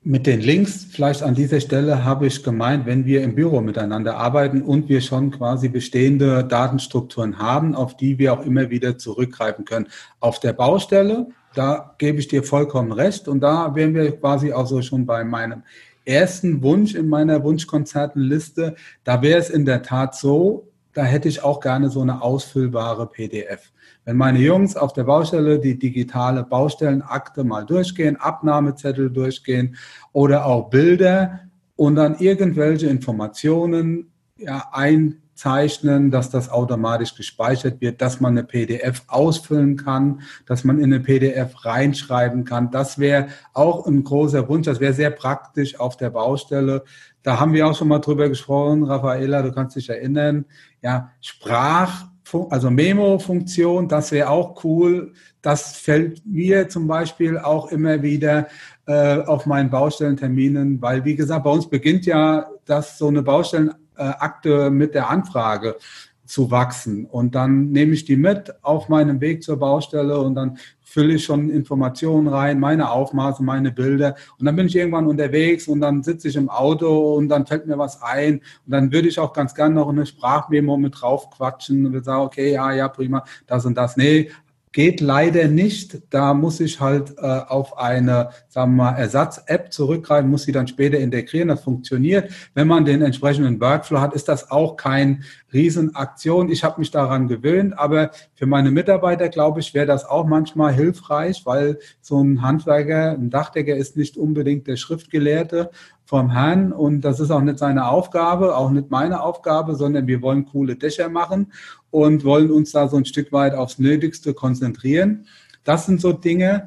Mit 0.04 0.26
den 0.26 0.40
Links 0.40 0.84
vielleicht 0.90 1.22
an 1.22 1.36
dieser 1.36 1.60
Stelle 1.60 2.04
habe 2.04 2.26
ich 2.26 2.42
gemeint, 2.42 2.86
wenn 2.86 3.06
wir 3.06 3.22
im 3.22 3.36
Büro 3.36 3.60
miteinander 3.60 4.16
arbeiten 4.16 4.60
und 4.60 4.88
wir 4.88 5.00
schon 5.00 5.30
quasi 5.30 5.68
bestehende 5.68 6.42
Datenstrukturen 6.42 7.38
haben, 7.38 7.76
auf 7.76 7.96
die 7.96 8.18
wir 8.18 8.32
auch 8.32 8.44
immer 8.44 8.68
wieder 8.68 8.98
zurückgreifen 8.98 9.64
können. 9.64 9.86
Auf 10.18 10.40
der 10.40 10.54
Baustelle, 10.54 11.28
da 11.54 11.94
gebe 11.98 12.18
ich 12.18 12.26
dir 12.26 12.42
vollkommen 12.42 12.90
recht 12.90 13.28
und 13.28 13.42
da 13.42 13.76
wären 13.76 13.94
wir 13.94 14.10
quasi 14.18 14.52
auch 14.52 14.66
so 14.66 14.82
schon 14.82 15.06
bei 15.06 15.22
meinem 15.22 15.62
ersten 16.04 16.64
Wunsch 16.64 16.96
in 16.96 17.08
meiner 17.08 17.44
Wunschkonzertenliste. 17.44 18.74
Da 19.04 19.22
wäre 19.22 19.38
es 19.38 19.50
in 19.50 19.64
der 19.64 19.82
Tat 19.82 20.16
so, 20.16 20.66
da 20.94 21.04
hätte 21.04 21.28
ich 21.28 21.44
auch 21.44 21.60
gerne 21.60 21.90
so 21.90 22.00
eine 22.00 22.22
ausfüllbare 22.22 23.06
PDF. 23.06 23.70
Wenn 24.04 24.16
meine 24.16 24.40
Jungs 24.40 24.76
auf 24.76 24.92
der 24.92 25.04
Baustelle 25.04 25.60
die 25.60 25.78
digitale 25.78 26.42
Baustellenakte 26.42 27.44
mal 27.44 27.64
durchgehen, 27.64 28.16
Abnahmezettel 28.16 29.10
durchgehen 29.10 29.76
oder 30.12 30.46
auch 30.46 30.70
Bilder 30.70 31.40
und 31.76 31.94
dann 31.94 32.16
irgendwelche 32.18 32.88
Informationen 32.88 34.12
ja, 34.36 34.68
einzeichnen, 34.72 36.10
dass 36.10 36.30
das 36.30 36.50
automatisch 36.50 37.14
gespeichert 37.14 37.80
wird, 37.80 38.02
dass 38.02 38.20
man 38.20 38.32
eine 38.32 38.42
PDF 38.42 39.04
ausfüllen 39.06 39.76
kann, 39.76 40.22
dass 40.46 40.64
man 40.64 40.78
in 40.78 40.92
eine 40.92 40.98
PDF 40.98 41.64
reinschreiben 41.64 42.44
kann. 42.44 42.72
Das 42.72 42.98
wäre 42.98 43.28
auch 43.52 43.86
ein 43.86 44.02
großer 44.02 44.48
Wunsch. 44.48 44.66
Das 44.66 44.80
wäre 44.80 44.94
sehr 44.94 45.10
praktisch 45.10 45.78
auf 45.78 45.96
der 45.96 46.10
Baustelle. 46.10 46.82
Da 47.22 47.38
haben 47.38 47.52
wir 47.52 47.68
auch 47.68 47.76
schon 47.76 47.86
mal 47.86 48.00
drüber 48.00 48.28
gesprochen, 48.28 48.82
Raffaella, 48.82 49.42
du 49.42 49.52
kannst 49.52 49.76
dich 49.76 49.88
erinnern. 49.88 50.44
Ja, 50.82 51.12
Sprach 51.20 52.11
also 52.50 52.70
Memo-Funktion, 52.70 53.88
das 53.88 54.12
wäre 54.12 54.30
auch 54.30 54.64
cool. 54.64 55.12
Das 55.40 55.76
fällt 55.76 56.24
mir 56.26 56.68
zum 56.68 56.86
Beispiel 56.86 57.38
auch 57.38 57.70
immer 57.70 58.02
wieder 58.02 58.48
äh, 58.86 59.18
auf 59.18 59.46
meinen 59.46 59.70
Baustellenterminen, 59.70 60.80
weil 60.80 61.04
wie 61.04 61.16
gesagt, 61.16 61.44
bei 61.44 61.50
uns 61.50 61.68
beginnt 61.68 62.06
ja 62.06 62.48
das 62.64 62.98
so 62.98 63.08
eine 63.08 63.22
Baustellenakte 63.22 64.70
mit 64.70 64.94
der 64.94 65.10
Anfrage 65.10 65.76
zu 66.24 66.50
wachsen. 66.50 67.04
Und 67.04 67.34
dann 67.34 67.70
nehme 67.70 67.92
ich 67.92 68.04
die 68.04 68.16
mit 68.16 68.54
auf 68.64 68.88
meinem 68.88 69.20
Weg 69.20 69.42
zur 69.42 69.58
Baustelle 69.58 70.18
und 70.18 70.34
dann 70.34 70.58
fülle 70.92 71.14
ich 71.14 71.24
schon 71.24 71.48
Informationen 71.48 72.28
rein, 72.28 72.60
meine 72.60 72.90
Aufmaße, 72.90 73.42
meine 73.42 73.72
Bilder. 73.72 74.14
Und 74.38 74.44
dann 74.44 74.56
bin 74.56 74.66
ich 74.66 74.76
irgendwann 74.76 75.06
unterwegs 75.06 75.66
und 75.66 75.80
dann 75.80 76.02
sitze 76.02 76.28
ich 76.28 76.36
im 76.36 76.50
Auto 76.50 77.14
und 77.14 77.30
dann 77.30 77.46
fällt 77.46 77.66
mir 77.66 77.78
was 77.78 78.02
ein. 78.02 78.42
Und 78.66 78.72
dann 78.72 78.92
würde 78.92 79.08
ich 79.08 79.18
auch 79.18 79.32
ganz 79.32 79.54
gerne 79.54 79.74
noch 79.74 79.88
eine 79.88 80.04
Sprachmemo 80.04 80.76
mit 80.76 81.00
drauf 81.00 81.30
quatschen 81.30 81.86
und 81.86 81.94
würde 81.94 82.04
sagen, 82.04 82.22
okay, 82.22 82.52
ja, 82.52 82.72
ja, 82.72 82.88
prima, 82.88 83.24
das 83.46 83.64
und 83.64 83.74
das. 83.74 83.96
Nee, 83.96 84.30
Geht 84.72 85.02
leider 85.02 85.48
nicht. 85.48 86.00
Da 86.08 86.32
muss 86.32 86.58
ich 86.58 86.80
halt 86.80 87.14
äh, 87.18 87.20
auf 87.20 87.76
eine, 87.78 88.30
sagen 88.48 88.72
wir 88.76 88.84
mal, 88.84 88.96
Ersatz-App 88.96 89.70
zurückgreifen, 89.70 90.30
muss 90.30 90.44
sie 90.44 90.52
dann 90.52 90.66
später 90.66 90.98
integrieren. 90.98 91.48
Das 91.48 91.62
funktioniert. 91.62 92.30
Wenn 92.54 92.68
man 92.68 92.86
den 92.86 93.02
entsprechenden 93.02 93.60
Workflow 93.60 94.00
hat, 94.00 94.14
ist 94.14 94.28
das 94.28 94.50
auch 94.50 94.76
kein 94.76 95.24
Riesenaktion. 95.52 96.50
Ich 96.50 96.64
habe 96.64 96.80
mich 96.80 96.90
daran 96.90 97.28
gewöhnt, 97.28 97.78
aber 97.78 98.12
für 98.34 98.46
meine 98.46 98.70
Mitarbeiter, 98.70 99.28
glaube 99.28 99.60
ich, 99.60 99.74
wäre 99.74 99.86
das 99.86 100.06
auch 100.06 100.26
manchmal 100.26 100.72
hilfreich, 100.72 101.42
weil 101.44 101.78
so 102.00 102.22
ein 102.22 102.40
Handwerker, 102.40 103.12
ein 103.12 103.28
Dachdecker 103.28 103.76
ist 103.76 103.98
nicht 103.98 104.16
unbedingt 104.16 104.66
der 104.66 104.76
Schriftgelehrte 104.76 105.70
vom 106.12 106.30
Herrn 106.30 106.72
und 106.72 107.00
das 107.00 107.20
ist 107.20 107.30
auch 107.30 107.40
nicht 107.40 107.58
seine 107.58 107.88
Aufgabe, 107.88 108.54
auch 108.54 108.68
nicht 108.68 108.90
meine 108.90 109.22
Aufgabe, 109.22 109.76
sondern 109.76 110.06
wir 110.06 110.20
wollen 110.20 110.44
coole 110.44 110.76
Dächer 110.76 111.08
machen 111.08 111.54
und 111.90 112.22
wollen 112.22 112.50
uns 112.50 112.70
da 112.70 112.86
so 112.86 112.98
ein 112.98 113.06
Stück 113.06 113.32
weit 113.32 113.54
aufs 113.54 113.78
Nötigste 113.78 114.34
konzentrieren. 114.34 115.24
Das 115.64 115.86
sind 115.86 116.02
so 116.02 116.12
Dinge, 116.12 116.66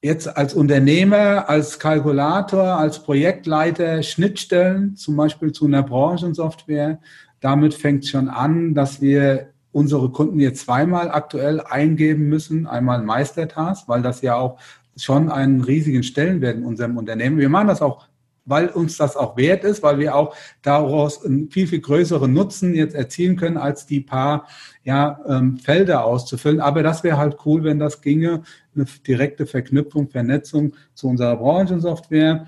jetzt 0.00 0.36
als 0.36 0.54
Unternehmer, 0.54 1.48
als 1.48 1.80
Kalkulator, 1.80 2.78
als 2.78 3.02
Projektleiter 3.02 4.04
Schnittstellen, 4.04 4.94
zum 4.94 5.16
Beispiel 5.16 5.50
zu 5.50 5.66
einer 5.66 5.82
Branchensoftware. 5.82 7.00
Damit 7.40 7.74
fängt 7.74 8.06
schon 8.06 8.28
an, 8.28 8.74
dass 8.74 9.00
wir 9.00 9.48
unsere 9.72 10.10
Kunden 10.10 10.38
jetzt 10.38 10.66
zweimal 10.66 11.10
aktuell 11.10 11.60
eingeben 11.62 12.28
müssen. 12.28 12.68
Einmal 12.68 13.02
Meistertask, 13.02 13.88
weil 13.88 14.02
das 14.02 14.22
ja 14.22 14.36
auch 14.36 14.60
schon 14.96 15.32
einen 15.32 15.62
riesigen 15.62 16.04
Stellenwert 16.04 16.58
in 16.58 16.64
unserem 16.64 16.96
Unternehmen. 16.96 17.38
Wir 17.38 17.48
machen 17.48 17.66
das 17.66 17.82
auch 17.82 18.07
weil 18.48 18.68
uns 18.68 18.96
das 18.96 19.16
auch 19.16 19.36
wert 19.36 19.64
ist, 19.64 19.82
weil 19.82 19.98
wir 19.98 20.14
auch 20.14 20.34
daraus 20.62 21.24
einen 21.24 21.50
viel, 21.50 21.66
viel 21.66 21.80
größeren 21.80 22.32
Nutzen 22.32 22.74
jetzt 22.74 22.94
erzielen 22.94 23.36
können, 23.36 23.56
als 23.56 23.86
die 23.86 24.00
paar 24.00 24.46
ja, 24.84 25.20
ähm, 25.28 25.58
Felder 25.58 26.04
auszufüllen. 26.04 26.60
Aber 26.60 26.82
das 26.82 27.04
wäre 27.04 27.18
halt 27.18 27.36
cool, 27.44 27.64
wenn 27.64 27.78
das 27.78 28.00
ginge, 28.00 28.42
eine 28.74 28.86
direkte 29.06 29.46
Verknüpfung, 29.46 30.08
Vernetzung 30.08 30.74
zu 30.94 31.08
unserer 31.08 31.36
Branchensoftware. 31.36 32.46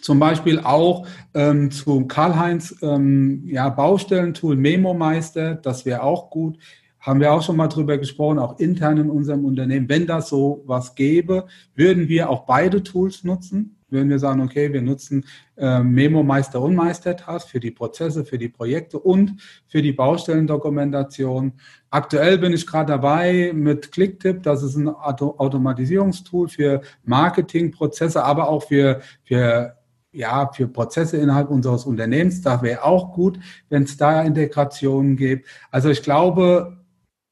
Zum 0.00 0.18
Beispiel 0.18 0.60
auch 0.60 1.06
ähm, 1.32 1.70
zu 1.70 2.06
Karl-Heinz 2.06 2.76
ähm, 2.82 3.44
ja, 3.46 3.70
Baustellentool 3.70 4.56
Memo 4.56 4.92
Meister, 4.92 5.54
das 5.54 5.86
wäre 5.86 6.02
auch 6.02 6.30
gut 6.30 6.58
haben 7.04 7.20
wir 7.20 7.34
auch 7.34 7.42
schon 7.42 7.56
mal 7.56 7.68
drüber 7.68 7.98
gesprochen, 7.98 8.38
auch 8.38 8.58
intern 8.58 8.96
in 8.96 9.10
unserem 9.10 9.44
Unternehmen. 9.44 9.90
Wenn 9.90 10.06
das 10.06 10.30
so 10.30 10.62
was 10.64 10.94
gäbe, 10.94 11.46
würden 11.74 12.08
wir 12.08 12.30
auch 12.30 12.46
beide 12.46 12.82
Tools 12.82 13.24
nutzen 13.24 13.73
würden 13.94 14.10
wir 14.10 14.18
sagen, 14.18 14.42
okay, 14.42 14.70
wir 14.74 14.82
nutzen 14.82 15.24
äh, 15.56 15.80
Memo 15.82 16.22
Meister 16.22 16.60
und 16.60 16.74
Meistertask 16.74 17.48
für 17.48 17.60
die 17.60 17.70
Prozesse, 17.70 18.26
für 18.26 18.36
die 18.36 18.50
Projekte 18.50 18.98
und 18.98 19.40
für 19.66 19.80
die 19.80 19.92
Baustellendokumentation. 19.92 21.54
Aktuell 21.88 22.36
bin 22.36 22.52
ich 22.52 22.66
gerade 22.66 22.92
dabei 22.92 23.52
mit 23.54 23.90
Clicktip, 23.90 24.42
das 24.42 24.62
ist 24.62 24.76
ein 24.76 24.88
Auto 24.88 25.36
Automatisierungstool 25.38 26.48
für 26.48 26.82
Marketingprozesse, 27.04 28.22
aber 28.22 28.50
auch 28.50 28.64
für, 28.64 29.00
für 29.22 29.78
ja, 30.14 30.50
für 30.52 30.68
Prozesse 30.68 31.16
innerhalb 31.16 31.50
unseres 31.50 31.84
Unternehmens. 31.84 32.40
Da 32.40 32.62
wäre 32.62 32.84
auch 32.84 33.12
gut, 33.12 33.38
wenn 33.68 33.82
es 33.82 33.96
da 33.96 34.22
Integrationen 34.22 35.16
gibt. 35.16 35.48
Also 35.70 35.90
ich 35.90 36.02
glaube, 36.02 36.78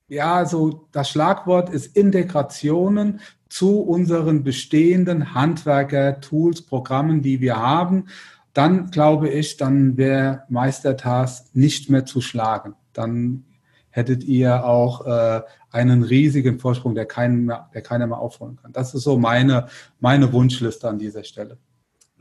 ja, 0.09 0.45
so 0.45 0.89
das 0.93 1.09
Schlagwort 1.09 1.71
ist 1.71 1.97
Integrationen 1.97 3.21
zu 3.53 3.81
unseren 3.81 4.45
bestehenden 4.45 5.35
Handwerker, 5.35 6.23
Tools, 6.23 6.63
Programmen, 6.63 7.21
die 7.21 7.43
wir 7.43 7.57
haben, 7.57 8.07
dann 8.55 8.91
glaube 8.91 9.29
ich, 9.29 9.59
dann 9.59 9.99
wäre 9.99 10.45
Meistertask 10.49 11.55
nicht 11.55 11.91
mehr 11.91 12.07
zu 12.07 12.23
schlagen. 12.23 12.75
Dann 12.95 13.45
hättet 13.91 14.25
ihr 14.25 14.65
auch 14.65 15.05
äh, 15.07 15.43
einen 15.71 16.03
riesigen 16.03 16.61
Vorsprung, 16.61 16.95
der, 16.95 17.05
keinen 17.05 17.45
mehr, 17.45 17.69
der 17.75 17.83
keiner 17.83 18.07
mehr 18.07 18.19
aufholen 18.19 18.57
kann. 18.57 18.73
Das 18.73 18.95
ist 18.95 19.03
so 19.03 19.19
meine, 19.19 19.67
meine 20.01 20.33
Wunschliste 20.33 20.89
an 20.89 20.99
dieser 20.99 21.23
Stelle. 21.23 21.59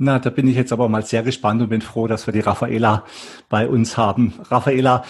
Na, 0.04 0.18
da 0.18 0.32
bin 0.32 0.48
ich 0.48 0.56
jetzt 0.56 0.74
aber 0.74 0.90
mal 0.90 1.06
sehr 1.06 1.22
gespannt 1.22 1.62
und 1.62 1.70
bin 1.70 1.82
froh, 1.82 2.08
dass 2.08 2.26
wir 2.26 2.34
die 2.34 2.40
Raffaela 2.40 3.06
bei 3.50 3.70
uns 3.70 3.98
haben. 3.98 4.34
Raffaela, 4.50 5.04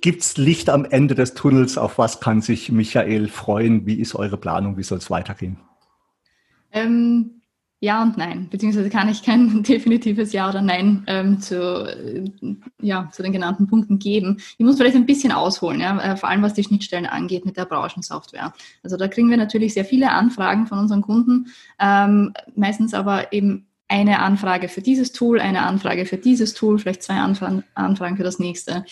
gibt 0.00 0.22
es 0.22 0.38
Licht 0.38 0.70
am 0.70 0.86
Ende 0.86 1.14
des 1.14 1.34
Tunnels? 1.34 1.76
Auf 1.76 1.98
was 1.98 2.18
kann 2.18 2.40
sich 2.40 2.72
Michael 2.72 3.28
freuen? 3.28 3.84
Wie 3.84 4.00
ist 4.00 4.14
eure 4.14 4.38
Planung? 4.38 4.78
Wie 4.78 4.82
soll 4.82 4.96
es 4.96 5.10
weitergehen? 5.10 5.58
Ähm, 6.70 7.42
ja 7.80 8.02
und 8.02 8.16
nein, 8.16 8.48
beziehungsweise 8.48 8.88
kann 8.88 9.10
ich 9.10 9.22
kein 9.22 9.62
definitives 9.68 10.32
Ja 10.32 10.48
oder 10.48 10.62
Nein 10.62 11.04
ähm, 11.06 11.38
zu, 11.40 11.84
äh, 11.84 12.24
ja, 12.80 13.10
zu 13.12 13.22
den 13.22 13.32
genannten 13.32 13.66
Punkten 13.66 13.98
geben. 13.98 14.38
Ich 14.56 14.64
muss 14.64 14.78
vielleicht 14.78 14.96
ein 14.96 15.04
bisschen 15.04 15.32
ausholen, 15.32 15.80
ja, 15.80 16.00
äh, 16.00 16.16
vor 16.16 16.30
allem 16.30 16.40
was 16.40 16.54
die 16.54 16.64
Schnittstellen 16.64 17.04
angeht 17.04 17.44
mit 17.44 17.58
der 17.58 17.66
Branchensoftware. 17.66 18.54
Also 18.82 18.96
da 18.96 19.06
kriegen 19.06 19.28
wir 19.28 19.36
natürlich 19.36 19.74
sehr 19.74 19.84
viele 19.84 20.12
Anfragen 20.12 20.66
von 20.66 20.78
unseren 20.78 21.02
Kunden, 21.02 21.48
ähm, 21.78 22.32
meistens 22.56 22.94
aber 22.94 23.34
eben 23.34 23.66
eine 23.92 24.20
Anfrage 24.20 24.68
für 24.68 24.80
dieses 24.80 25.12
Tool, 25.12 25.38
eine 25.38 25.66
Anfrage 25.66 26.06
für 26.06 26.16
dieses 26.16 26.54
Tool, 26.54 26.78
vielleicht 26.78 27.02
zwei 27.02 27.16
Anfragen 27.16 28.16
für 28.16 28.22
das 28.22 28.38
nächste. 28.38 28.86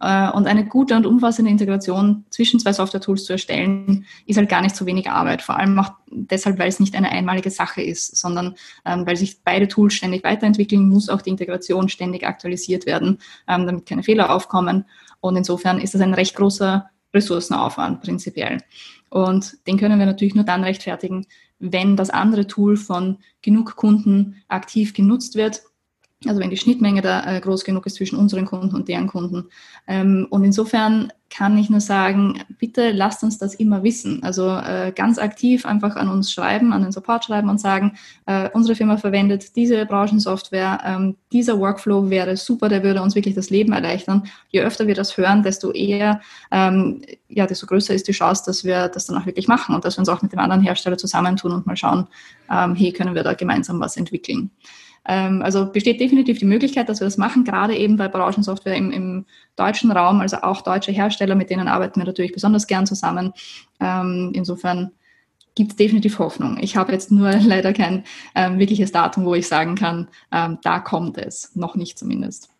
Äh, 0.00 0.28
und 0.32 0.48
eine 0.48 0.66
gute 0.66 0.96
und 0.96 1.06
umfassende 1.06 1.52
Integration 1.52 2.24
zwischen 2.30 2.58
zwei 2.58 2.72
Software-Tools 2.72 3.26
zu 3.26 3.34
erstellen, 3.34 4.06
ist 4.26 4.38
halt 4.38 4.48
gar 4.48 4.60
nicht 4.60 4.74
so 4.74 4.86
wenig 4.86 5.08
Arbeit. 5.08 5.40
Vor 5.42 5.56
allem 5.56 5.78
auch 5.78 5.92
deshalb, 6.10 6.58
weil 6.58 6.68
es 6.68 6.80
nicht 6.80 6.96
eine 6.96 7.12
einmalige 7.12 7.50
Sache 7.50 7.80
ist, 7.80 8.16
sondern 8.16 8.56
ähm, 8.84 9.06
weil 9.06 9.16
sich 9.16 9.40
beide 9.44 9.68
Tools 9.68 9.94
ständig 9.94 10.24
weiterentwickeln, 10.24 10.88
muss 10.88 11.08
auch 11.08 11.22
die 11.22 11.30
Integration 11.30 11.88
ständig 11.88 12.26
aktualisiert 12.26 12.86
werden, 12.86 13.18
ähm, 13.46 13.66
damit 13.66 13.86
keine 13.86 14.02
Fehler 14.02 14.34
aufkommen. 14.34 14.84
Und 15.20 15.36
insofern 15.36 15.80
ist 15.80 15.94
das 15.94 16.00
ein 16.00 16.14
recht 16.14 16.34
großer 16.34 16.90
Ressourcenaufwand 17.14 18.00
prinzipiell. 18.00 18.58
Und 19.10 19.64
den 19.68 19.78
können 19.78 20.00
wir 20.00 20.06
natürlich 20.06 20.34
nur 20.34 20.44
dann 20.44 20.64
rechtfertigen, 20.64 21.26
wenn 21.60 21.96
das 21.96 22.10
andere 22.10 22.46
Tool 22.46 22.76
von 22.76 23.18
genug 23.42 23.76
Kunden 23.76 24.42
aktiv 24.48 24.94
genutzt 24.94 25.36
wird 25.36 25.62
Also 26.26 26.38
wenn 26.38 26.50
die 26.50 26.58
Schnittmenge 26.58 27.00
da 27.00 27.24
äh, 27.24 27.40
groß 27.40 27.64
genug 27.64 27.86
ist 27.86 27.94
zwischen 27.94 28.18
unseren 28.18 28.44
Kunden 28.44 28.74
und 28.74 28.88
deren 28.88 29.06
Kunden. 29.06 29.48
Ähm, 29.86 30.26
und 30.28 30.44
insofern 30.44 31.10
kann 31.30 31.56
ich 31.56 31.70
nur 31.70 31.80
sagen, 31.80 32.42
bitte 32.58 32.90
lasst 32.90 33.22
uns 33.22 33.38
das 33.38 33.54
immer 33.54 33.82
wissen. 33.84 34.22
Also 34.22 34.50
äh, 34.50 34.92
ganz 34.94 35.18
aktiv 35.18 35.64
einfach 35.64 35.96
an 35.96 36.10
uns 36.10 36.30
schreiben, 36.30 36.74
an 36.74 36.82
den 36.82 36.92
Support 36.92 37.24
schreiben 37.24 37.48
und 37.48 37.58
sagen, 37.58 37.96
äh, 38.26 38.50
unsere 38.52 38.76
Firma 38.76 38.98
verwendet 38.98 39.56
diese 39.56 39.86
Branchensoftware, 39.86 40.80
ähm, 40.84 41.16
dieser 41.32 41.58
Workflow 41.58 42.10
wäre 42.10 42.36
super, 42.36 42.68
der 42.68 42.82
würde 42.82 43.00
uns 43.00 43.14
wirklich 43.14 43.34
das 43.34 43.48
Leben 43.48 43.72
erleichtern. 43.72 44.24
Je 44.50 44.60
öfter 44.60 44.86
wir 44.88 44.94
das 44.94 45.16
hören, 45.16 45.42
desto 45.42 45.72
eher, 45.72 46.20
ähm, 46.50 47.00
ja, 47.28 47.46
desto 47.46 47.66
größer 47.66 47.94
ist 47.94 48.08
die 48.08 48.12
Chance, 48.12 48.42
dass 48.44 48.64
wir 48.64 48.88
das 48.88 49.06
dann 49.06 49.16
auch 49.16 49.24
wirklich 49.24 49.48
machen 49.48 49.74
und 49.74 49.86
dass 49.86 49.96
wir 49.96 50.00
uns 50.00 50.08
auch 50.10 50.20
mit 50.20 50.32
dem 50.32 50.40
anderen 50.40 50.62
Hersteller 50.62 50.98
zusammentun 50.98 51.52
und 51.52 51.66
mal 51.66 51.76
schauen, 51.76 52.08
hey, 52.74 52.92
können 52.92 53.14
wir 53.14 53.22
da 53.22 53.34
gemeinsam 53.34 53.78
was 53.78 53.96
entwickeln. 53.96 54.50
Ähm, 55.06 55.42
also 55.42 55.66
besteht 55.66 56.00
definitiv 56.00 56.38
die 56.38 56.44
Möglichkeit, 56.44 56.88
dass 56.88 57.00
wir 57.00 57.06
das 57.06 57.16
machen, 57.16 57.44
gerade 57.44 57.76
eben 57.76 57.96
bei 57.96 58.08
Branchensoftware 58.08 58.76
im, 58.76 58.90
im 58.92 59.26
deutschen 59.56 59.90
Raum, 59.90 60.20
also 60.20 60.38
auch 60.38 60.62
deutsche 60.62 60.92
Hersteller, 60.92 61.34
mit 61.34 61.50
denen 61.50 61.68
arbeiten 61.68 62.00
wir 62.00 62.06
natürlich 62.06 62.32
besonders 62.32 62.66
gern 62.66 62.86
zusammen. 62.86 63.32
Ähm, 63.80 64.32
insofern 64.34 64.92
gibt 65.54 65.72
es 65.72 65.76
definitiv 65.76 66.18
Hoffnung. 66.18 66.58
Ich 66.60 66.76
habe 66.76 66.92
jetzt 66.92 67.10
nur 67.10 67.32
leider 67.40 67.72
kein 67.72 68.04
ähm, 68.34 68.58
wirkliches 68.58 68.92
Datum, 68.92 69.24
wo 69.24 69.34
ich 69.34 69.48
sagen 69.48 69.74
kann, 69.74 70.08
da 70.30 70.78
kommt 70.78 71.18
es, 71.18 71.56
noch 71.56 71.74
nicht 71.74 71.98
zumindest. 71.98 72.50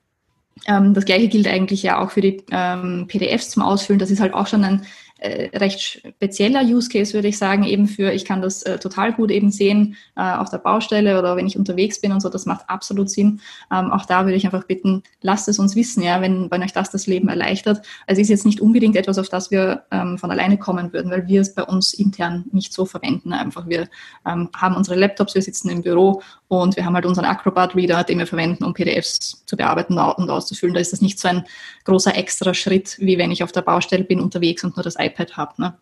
Das 0.66 1.04
gleiche 1.06 1.28
gilt 1.28 1.46
eigentlich 1.46 1.82
ja 1.82 2.02
auch 2.02 2.10
für 2.10 2.20
die 2.20 2.32
PDFs 2.32 3.50
zum 3.50 3.62
Ausfüllen. 3.62 3.98
Das 3.98 4.10
ist 4.10 4.20
halt 4.20 4.34
auch 4.34 4.46
schon 4.46 4.64
ein 4.64 4.82
äh, 5.20 5.56
recht 5.56 5.80
spezieller 5.80 6.62
Use 6.62 6.88
Case, 6.88 7.14
würde 7.14 7.28
ich 7.28 7.38
sagen, 7.38 7.64
eben 7.64 7.86
für, 7.86 8.12
ich 8.12 8.24
kann 8.24 8.42
das 8.42 8.62
äh, 8.62 8.78
total 8.78 9.12
gut 9.12 9.30
eben 9.30 9.50
sehen 9.50 9.96
äh, 10.16 10.22
auf 10.22 10.50
der 10.50 10.58
Baustelle 10.58 11.18
oder 11.18 11.36
wenn 11.36 11.46
ich 11.46 11.58
unterwegs 11.58 12.00
bin 12.00 12.12
und 12.12 12.20
so, 12.20 12.28
das 12.28 12.46
macht 12.46 12.68
absolut 12.68 13.10
Sinn. 13.10 13.40
Ähm, 13.70 13.90
auch 13.90 14.06
da 14.06 14.24
würde 14.24 14.36
ich 14.36 14.44
einfach 14.44 14.64
bitten, 14.64 15.02
lasst 15.20 15.48
es 15.48 15.58
uns 15.58 15.76
wissen, 15.76 16.02
ja, 16.02 16.20
wenn, 16.20 16.50
wenn 16.50 16.62
euch 16.62 16.72
das 16.72 16.90
das 16.90 17.06
Leben 17.06 17.28
erleichtert. 17.28 17.84
Es 18.06 18.18
ist 18.18 18.28
jetzt 18.28 18.46
nicht 18.46 18.60
unbedingt 18.60 18.96
etwas, 18.96 19.18
auf 19.18 19.28
das 19.28 19.50
wir 19.50 19.84
ähm, 19.90 20.18
von 20.18 20.30
alleine 20.30 20.58
kommen 20.58 20.92
würden, 20.92 21.10
weil 21.10 21.26
wir 21.26 21.40
es 21.40 21.54
bei 21.54 21.64
uns 21.64 21.92
intern 21.92 22.44
nicht 22.52 22.72
so 22.72 22.84
verwenden. 22.84 23.32
Einfach 23.32 23.68
wir 23.68 23.88
ähm, 24.26 24.48
haben 24.56 24.76
unsere 24.76 24.98
Laptops, 24.98 25.34
wir 25.34 25.42
sitzen 25.42 25.68
im 25.68 25.82
Büro 25.82 26.22
und 26.50 26.74
wir 26.74 26.84
haben 26.84 26.96
halt 26.96 27.06
unseren 27.06 27.26
Acrobat 27.26 27.76
Reader, 27.76 28.02
den 28.02 28.18
wir 28.18 28.26
verwenden, 28.26 28.64
um 28.64 28.74
PDFs 28.74 29.44
zu 29.46 29.56
bearbeiten 29.56 29.96
und 29.96 30.30
auszufüllen. 30.30 30.74
Da 30.74 30.80
ist 30.80 30.92
das 30.92 31.00
nicht 31.00 31.20
so 31.20 31.28
ein 31.28 31.44
großer 31.84 32.16
extra 32.16 32.54
Schritt, 32.54 32.96
wie 32.98 33.18
wenn 33.18 33.30
ich 33.30 33.44
auf 33.44 33.52
der 33.52 33.62
Baustelle 33.62 34.02
bin 34.02 34.18
unterwegs 34.18 34.64
und 34.64 34.76
nur 34.76 34.82
das 34.82 34.96
iPad 34.98 35.36
habe. 35.36 35.62
Ne? 35.62 35.78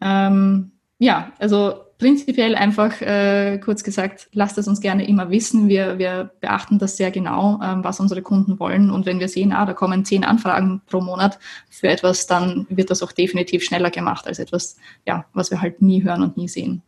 Ähm, 0.00 0.72
ja, 0.98 1.30
also 1.38 1.74
prinzipiell 1.98 2.54
einfach 2.54 3.02
äh, 3.02 3.58
kurz 3.58 3.84
gesagt, 3.84 4.30
lasst 4.32 4.56
es 4.56 4.66
uns 4.66 4.80
gerne 4.80 5.06
immer 5.06 5.28
wissen. 5.28 5.68
Wir, 5.68 5.98
wir 5.98 6.30
beachten 6.40 6.78
das 6.78 6.96
sehr 6.96 7.10
genau, 7.10 7.60
ähm, 7.62 7.84
was 7.84 8.00
unsere 8.00 8.22
Kunden 8.22 8.58
wollen. 8.58 8.90
Und 8.90 9.04
wenn 9.04 9.20
wir 9.20 9.28
sehen, 9.28 9.52
ah, 9.52 9.66
da 9.66 9.74
kommen 9.74 10.06
zehn 10.06 10.24
Anfragen 10.24 10.80
pro 10.86 11.02
Monat 11.02 11.38
für 11.68 11.88
etwas, 11.88 12.26
dann 12.26 12.66
wird 12.70 12.90
das 12.90 13.02
auch 13.02 13.12
definitiv 13.12 13.62
schneller 13.62 13.90
gemacht 13.90 14.26
als 14.26 14.38
etwas, 14.38 14.78
ja, 15.06 15.26
was 15.34 15.50
wir 15.50 15.60
halt 15.60 15.82
nie 15.82 16.02
hören 16.02 16.22
und 16.22 16.38
nie 16.38 16.48
sehen. 16.48 16.80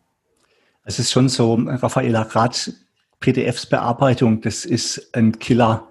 Es 0.89 0.99
ist 0.99 1.13
schon 1.13 1.29
so, 1.29 1.53
Raffaela, 1.67 2.25
gerade 2.25 2.57
PDFs-Bearbeitung, 3.21 4.41
das 4.41 4.65
ist 4.65 5.15
ein 5.15 5.39
Killer, 5.39 5.87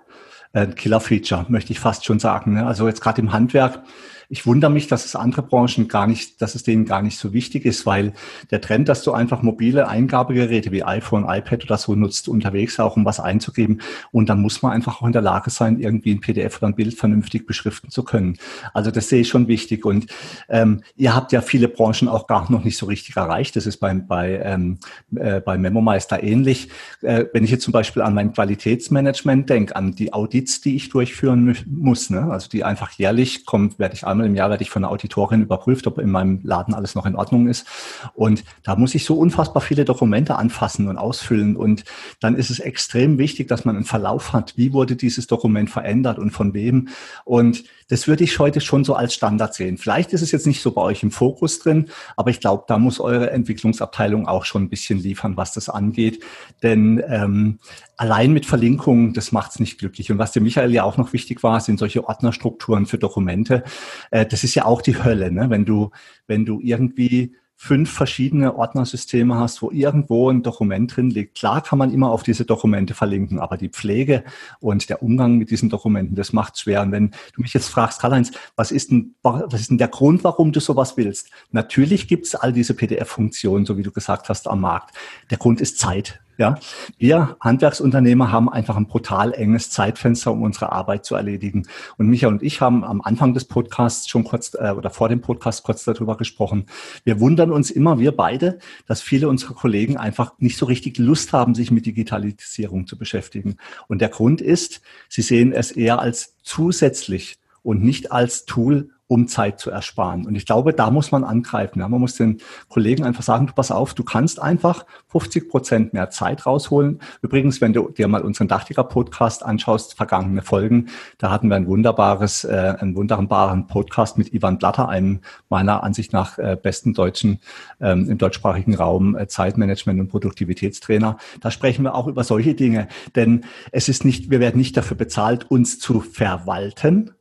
ein 0.53 0.73
Killer-Feature, 0.73 1.45
möchte 1.49 1.71
ich 1.71 1.79
fast 1.79 2.03
schon 2.03 2.17
sagen. 2.17 2.55
Ne? 2.55 2.65
Also 2.65 2.87
jetzt 2.87 3.01
gerade 3.01 3.21
im 3.21 3.31
Handwerk 3.31 3.83
ich 4.29 4.45
wundere 4.45 4.71
mich, 4.71 4.87
dass 4.87 5.05
es 5.05 5.15
andere 5.15 5.41
Branchen 5.41 5.87
gar 5.87 6.05
nicht, 6.05 6.41
dass 6.41 6.55
es 6.55 6.63
denen 6.63 6.85
gar 6.85 7.01
nicht 7.01 7.17
so 7.17 7.31
wichtig 7.31 7.65
ist, 7.65 7.85
weil 7.85 8.13
der 8.51 8.59
Trend, 8.59 8.89
dass 8.89 9.03
du 9.03 9.13
einfach 9.13 9.41
mobile 9.41 9.87
Eingabegeräte 9.87 10.71
wie 10.71 10.83
iPhone, 10.83 11.25
iPad 11.27 11.63
oder 11.63 11.77
so 11.77 11.95
nutzt, 11.95 12.27
unterwegs 12.27 12.79
auch, 12.79 12.97
um 12.97 13.05
was 13.05 13.19
einzugeben. 13.19 13.81
Und 14.11 14.27
dann 14.27 14.41
muss 14.41 14.61
man 14.61 14.73
einfach 14.73 15.01
auch 15.01 15.05
in 15.05 15.13
der 15.13 15.21
Lage 15.21 15.49
sein, 15.49 15.79
irgendwie 15.79 16.11
ein 16.11 16.19
PDF 16.19 16.57
oder 16.57 16.67
ein 16.67 16.75
Bild 16.75 16.95
vernünftig 16.95 17.45
beschriften 17.45 17.89
zu 17.89 18.03
können. 18.03 18.37
Also 18.73 18.91
das 18.91 19.07
sehe 19.07 19.21
ich 19.21 19.29
schon 19.29 19.47
wichtig. 19.47 19.85
Und 19.85 20.07
ähm, 20.49 20.83
ihr 20.97 21.15
habt 21.15 21.31
ja 21.31 21.41
viele 21.41 21.69
Branchen 21.69 22.09
auch 22.09 22.27
gar 22.27 22.51
noch 22.51 22.63
nicht 22.65 22.77
so 22.77 22.85
richtig 22.85 23.15
erreicht. 23.15 23.55
Das 23.55 23.65
ist 23.65 23.77
beim, 23.77 24.07
bei, 24.07 24.41
ähm, 24.43 24.79
äh, 25.15 25.39
bei 25.39 25.57
MemoMeister 25.57 26.21
ähnlich. 26.21 26.69
Äh, 27.01 27.25
wenn 27.31 27.45
ich 27.45 27.51
jetzt 27.51 27.63
zum 27.63 27.71
Beispiel 27.71 28.01
an 28.01 28.13
mein 28.13 28.33
Qualitätsmanagement 28.33 29.49
denke, 29.49 29.75
an 29.75 29.95
die 29.95 30.11
Audits, 30.13 30.59
die 30.59 30.75
ich 30.75 30.89
durchführen 30.89 31.57
muss, 31.65 32.09
ne? 32.09 32.29
also 32.29 32.49
die 32.49 32.65
einfach 32.65 32.91
jährlich 32.91 33.45
kommt, 33.45 33.79
werde 33.79 33.95
ich 33.95 34.05
einmal 34.05 34.16
im 34.25 34.35
Jahr 34.35 34.49
werde 34.49 34.63
ich 34.63 34.69
von 34.69 34.83
einer 34.83 34.91
Auditorin 34.91 35.41
überprüft, 35.41 35.87
ob 35.87 35.99
in 35.99 36.09
meinem 36.09 36.39
Laden 36.43 36.73
alles 36.73 36.95
noch 36.95 37.05
in 37.05 37.15
Ordnung 37.15 37.47
ist. 37.47 37.67
Und 38.15 38.43
da 38.63 38.75
muss 38.75 38.95
ich 38.95 39.05
so 39.05 39.15
unfassbar 39.15 39.61
viele 39.61 39.85
Dokumente 39.85 40.35
anfassen 40.35 40.87
und 40.87 40.97
ausfüllen. 40.97 41.55
Und 41.55 41.83
dann 42.19 42.35
ist 42.35 42.49
es 42.49 42.59
extrem 42.59 43.17
wichtig, 43.17 43.47
dass 43.47 43.65
man 43.65 43.75
einen 43.75 43.85
Verlauf 43.85 44.33
hat. 44.33 44.57
Wie 44.57 44.73
wurde 44.73 44.95
dieses 44.95 45.27
Dokument 45.27 45.69
verändert 45.69 46.19
und 46.19 46.31
von 46.31 46.53
wem? 46.53 46.89
Und 47.25 47.63
das 47.89 48.07
würde 48.07 48.23
ich 48.23 48.37
heute 48.39 48.59
schon 48.59 48.83
so 48.83 48.95
als 48.95 49.13
Standard 49.13 49.53
sehen. 49.53 49.77
Vielleicht 49.77 50.11
ist 50.11 50.21
es 50.21 50.31
jetzt 50.31 50.45
nicht 50.45 50.61
so 50.61 50.71
bei 50.71 50.81
euch 50.81 51.03
im 51.03 51.11
Fokus 51.11 51.59
drin, 51.59 51.87
aber 52.17 52.29
ich 52.29 52.39
glaube, 52.39 52.65
da 52.67 52.77
muss 52.77 52.99
eure 52.99 53.31
Entwicklungsabteilung 53.31 54.27
auch 54.27 54.45
schon 54.45 54.63
ein 54.63 54.69
bisschen 54.69 54.99
liefern, 54.99 55.37
was 55.37 55.53
das 55.53 55.69
angeht. 55.69 56.23
Denn 56.63 57.01
ähm, 57.07 57.59
allein 57.95 58.33
mit 58.33 58.45
Verlinkungen, 58.45 59.13
das 59.13 59.31
macht 59.31 59.51
es 59.51 59.59
nicht 59.59 59.79
glücklich. 59.79 60.11
Und 60.11 60.17
was 60.17 60.31
dem 60.31 60.43
Michael 60.43 60.73
ja 60.73 60.83
auch 60.83 60.97
noch 60.97 61.13
wichtig 61.13 61.43
war, 61.43 61.59
sind 61.61 61.79
solche 61.79 62.07
Ordnerstrukturen 62.07 62.85
für 62.85 62.97
Dokumente. 62.97 63.63
Äh, 64.11 64.25
das 64.25 64.43
ist 64.43 64.55
ja 64.55 64.65
auch 64.65 64.81
die 64.81 65.03
Hölle, 65.03 65.31
ne? 65.31 65.49
wenn 65.49 65.65
du, 65.65 65.91
wenn 66.27 66.45
du 66.45 66.59
irgendwie 66.61 67.35
fünf 67.59 67.91
verschiedene 67.91 68.55
Ordnersysteme 68.55 69.35
hast, 69.35 69.63
wo 69.63 69.71
irgendwo 69.71 70.29
ein 70.29 70.43
Dokument 70.43 70.95
drin 70.95 71.09
liegt. 71.09 71.39
Klar 71.39 71.63
kann 71.63 71.79
man 71.79 71.91
immer 71.91 72.11
auf 72.11 72.21
diese 72.21 72.45
Dokumente 72.45 72.93
verlinken, 72.93 73.39
aber 73.39 73.57
die 73.57 73.69
Pflege 73.69 74.23
und 74.59 74.87
der 74.89 75.01
Umgang 75.01 75.39
mit 75.39 75.49
diesen 75.49 75.67
Dokumenten, 75.67 76.15
das 76.15 76.33
macht 76.33 76.59
schwer. 76.59 76.83
Und 76.83 76.91
wenn 76.91 77.09
du 77.33 77.41
mich 77.41 77.55
jetzt 77.55 77.69
fragst, 77.69 77.99
Karl-Heinz, 77.99 78.31
was 78.55 78.71
ist 78.71 78.91
denn, 78.91 79.15
was 79.23 79.59
ist 79.59 79.71
denn 79.71 79.79
der 79.79 79.87
Grund, 79.87 80.23
warum 80.23 80.51
du 80.51 80.59
sowas 80.59 80.97
willst? 80.97 81.31
Natürlich 81.51 82.07
gibt 82.07 82.27
es 82.27 82.35
all 82.35 82.53
diese 82.53 82.75
PDF-Funktionen, 82.75 83.65
so 83.65 83.75
wie 83.75 83.83
du 83.83 83.91
gesagt 83.91 84.29
hast, 84.29 84.47
am 84.47 84.61
Markt. 84.61 84.95
Der 85.31 85.39
Grund 85.39 85.59
ist 85.59 85.79
Zeit. 85.79 86.19
Ja, 86.37 86.59
wir 86.99 87.35
Handwerksunternehmer 87.39 88.31
haben 88.31 88.47
einfach 88.47 88.77
ein 88.77 88.85
brutal 88.85 89.33
enges 89.33 89.71
Zeitfenster, 89.71 90.31
um 90.31 90.43
unsere 90.43 90.71
Arbeit 90.71 91.03
zu 91.03 91.15
erledigen. 91.15 91.67
Und 91.97 92.09
Michael 92.09 92.33
und 92.33 92.43
ich 92.43 92.61
haben 92.61 92.83
am 92.83 93.01
Anfang 93.01 93.33
des 93.33 93.45
Podcasts 93.45 94.07
schon 94.07 94.23
kurz 94.23 94.53
äh, 94.53 94.69
oder 94.71 94.91
vor 94.91 95.09
dem 95.09 95.21
Podcast 95.21 95.63
kurz 95.63 95.83
darüber 95.83 96.15
gesprochen. 96.15 96.67
Wir 97.03 97.19
wundern 97.19 97.51
uns 97.51 97.71
immer, 97.71 97.97
wir 97.97 98.11
beide, 98.11 98.59
dass 98.85 99.01
viele 99.01 99.29
unserer 99.29 99.55
Kollegen 99.55 99.97
einfach 99.97 100.33
nicht 100.37 100.57
so 100.57 100.67
richtig 100.67 100.99
Lust 100.99 101.33
haben, 101.33 101.55
sich 101.55 101.71
mit 101.71 101.87
Digitalisierung 101.87 102.85
zu 102.85 102.99
beschäftigen. 102.99 103.57
Und 103.87 104.01
der 104.01 104.09
Grund 104.09 104.39
ist, 104.39 104.81
sie 105.09 105.23
sehen 105.23 105.53
es 105.53 105.71
eher 105.71 105.99
als 105.99 106.35
zusätzlich 106.43 107.39
und 107.63 107.83
nicht 107.83 108.11
als 108.11 108.45
Tool, 108.45 108.91
um 109.07 109.27
Zeit 109.27 109.59
zu 109.59 109.71
ersparen. 109.71 110.25
Und 110.25 110.35
ich 110.35 110.45
glaube, 110.45 110.73
da 110.73 110.91
muss 110.91 111.11
man 111.11 111.23
angreifen. 111.23 111.79
Ja, 111.79 111.87
man 111.87 112.01
muss 112.01 112.15
den 112.15 112.39
Kollegen 112.67 113.03
einfach 113.05 113.23
sagen, 113.23 113.47
du 113.47 113.53
pass 113.53 113.71
auf, 113.71 113.93
du 113.93 114.03
kannst 114.03 114.41
einfach 114.41 114.85
50 115.09 115.49
Prozent 115.49 115.93
mehr 115.93 116.09
Zeit 116.09 116.45
rausholen. 116.45 116.99
Übrigens, 117.21 117.61
wenn 117.61 117.71
du 117.71 117.89
dir 117.89 118.07
mal 118.09 118.21
unseren 118.21 118.49
Dachtiger-Podcast 118.49 119.45
anschaust, 119.45 119.95
vergangene 119.95 120.41
Folgen, 120.41 120.87
da 121.17 121.31
hatten 121.31 121.47
wir 121.47 121.55
ein 121.55 121.67
wunderbares, 121.67 122.43
äh, 122.43 122.75
einen 122.79 122.95
wunderbaren 122.95 123.67
Podcast 123.67 124.17
mit 124.17 124.33
Ivan 124.33 124.57
Blatter, 124.57 124.89
einem 124.89 125.21
meiner 125.49 125.83
Ansicht 125.83 126.11
nach 126.11 126.37
äh, 126.37 126.57
besten 126.61 126.93
Deutschen 126.93 127.39
ähm, 127.79 128.09
im 128.09 128.17
deutschsprachigen 128.17 128.75
Raum 128.75 129.17
äh, 129.17 129.27
Zeitmanagement 129.27 130.01
und 130.01 130.09
Produktivitätstrainer. 130.09 131.17
Da 131.39 131.51
sprechen 131.51 131.83
wir 131.83 131.95
auch 131.95 132.07
über 132.07 132.25
solche 132.25 132.55
Dinge. 132.55 132.89
Denn 133.15 133.45
es 133.71 133.87
ist 133.87 134.03
nicht, 134.03 134.29
wir 134.29 134.41
werden 134.41 134.57
nicht 134.57 134.75
dafür 134.75 134.97
bezahlt, 134.97 135.49
uns 135.49 135.79
zu 135.79 136.01
verwalten, 136.01 137.11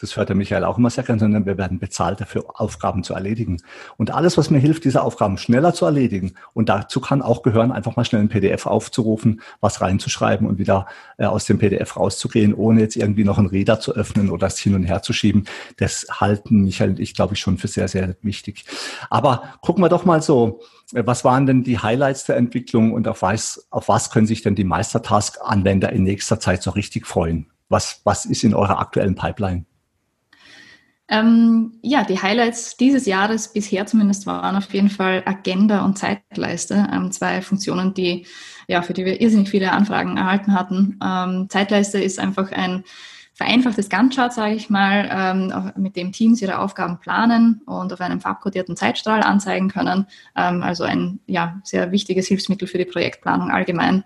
das 0.00 0.16
hört 0.16 0.28
der 0.28 0.36
Michael 0.36 0.64
auch 0.64 0.78
immer 0.78 0.90
sehr 0.90 1.04
gerne, 1.04 1.20
sondern 1.20 1.46
wir 1.46 1.56
werden 1.56 1.78
bezahlt 1.78 2.20
dafür, 2.20 2.44
Aufgaben 2.54 3.02
zu 3.02 3.14
erledigen. 3.14 3.58
Und 3.96 4.12
alles, 4.12 4.36
was 4.36 4.50
mir 4.50 4.58
hilft, 4.58 4.84
diese 4.84 5.02
Aufgaben 5.02 5.38
schneller 5.38 5.74
zu 5.74 5.84
erledigen, 5.84 6.34
und 6.54 6.68
dazu 6.68 7.00
kann 7.00 7.22
auch 7.22 7.42
gehören, 7.42 7.72
einfach 7.72 7.96
mal 7.96 8.04
schnell 8.04 8.22
ein 8.22 8.28
PDF 8.28 8.66
aufzurufen, 8.66 9.40
was 9.60 9.80
reinzuschreiben 9.80 10.46
und 10.46 10.58
wieder 10.58 10.86
äh, 11.18 11.26
aus 11.26 11.44
dem 11.44 11.58
PDF 11.58 11.96
rauszugehen, 11.96 12.54
ohne 12.54 12.80
jetzt 12.80 12.96
irgendwie 12.96 13.24
noch 13.24 13.38
einen 13.38 13.48
Reader 13.48 13.80
zu 13.80 13.94
öffnen 13.94 14.30
oder 14.30 14.48
es 14.48 14.58
hin 14.58 14.74
und 14.74 14.84
her 14.84 15.02
zu 15.02 15.12
schieben. 15.12 15.44
Das 15.76 16.06
halten 16.10 16.62
Michael 16.62 16.96
und 16.96 17.00
ich, 17.00 17.14
glaube 17.14 17.34
ich, 17.34 17.40
schon 17.40 17.58
für 17.58 17.68
sehr, 17.68 17.88
sehr 17.88 18.16
wichtig. 18.22 18.64
Aber 19.10 19.42
gucken 19.60 19.84
wir 19.84 19.88
doch 19.88 20.04
mal 20.04 20.22
so, 20.22 20.60
äh, 20.94 21.02
was 21.04 21.24
waren 21.24 21.46
denn 21.46 21.62
die 21.62 21.78
Highlights 21.78 22.24
der 22.24 22.36
Entwicklung 22.36 22.92
und 22.92 23.08
auf 23.08 23.22
was, 23.22 23.66
auf 23.70 23.88
was 23.88 24.10
können 24.10 24.26
sich 24.26 24.42
denn 24.42 24.54
die 24.54 24.64
Meistertask-Anwender 24.64 25.92
in 25.92 26.04
nächster 26.04 26.40
Zeit 26.40 26.62
so 26.62 26.70
richtig 26.70 27.06
freuen? 27.06 27.50
Was, 27.68 28.00
was 28.04 28.24
ist 28.24 28.44
in 28.44 28.54
eurer 28.54 28.78
aktuellen 28.78 29.14
Pipeline? 29.14 29.64
Ähm, 31.08 31.78
ja, 31.82 32.02
die 32.02 32.20
Highlights 32.20 32.76
dieses 32.76 33.06
Jahres 33.06 33.52
bisher 33.52 33.86
zumindest 33.86 34.26
waren 34.26 34.56
auf 34.56 34.72
jeden 34.74 34.90
Fall 34.90 35.22
Agenda 35.24 35.84
und 35.84 35.96
Zeitleiste, 35.96 36.88
ähm, 36.92 37.12
zwei 37.12 37.42
Funktionen, 37.42 37.94
die 37.94 38.26
ja 38.66 38.82
für 38.82 38.92
die 38.92 39.04
wir 39.04 39.20
irrsinnig 39.20 39.48
viele 39.48 39.70
Anfragen 39.70 40.16
erhalten 40.16 40.52
hatten. 40.52 40.98
Ähm, 41.04 41.46
Zeitleiste 41.48 42.02
ist 42.02 42.18
einfach 42.18 42.50
ein 42.50 42.82
vereinfachtes 43.34 43.90
Gantt-Chart, 43.90 44.32
sage 44.32 44.54
ich 44.54 44.70
mal, 44.70 45.08
ähm, 45.12 45.72
mit 45.76 45.94
dem 45.94 46.10
Teams 46.10 46.40
ihre 46.40 46.58
Aufgaben 46.58 46.98
planen 46.98 47.60
und 47.66 47.92
auf 47.92 48.00
einem 48.00 48.20
farbkodierten 48.20 48.76
Zeitstrahl 48.76 49.22
anzeigen 49.22 49.68
können. 49.68 50.06
Ähm, 50.34 50.62
also 50.62 50.84
ein 50.84 51.20
ja 51.26 51.60
sehr 51.62 51.92
wichtiges 51.92 52.26
Hilfsmittel 52.26 52.66
für 52.66 52.78
die 52.78 52.86
Projektplanung 52.86 53.50
allgemein. 53.50 54.04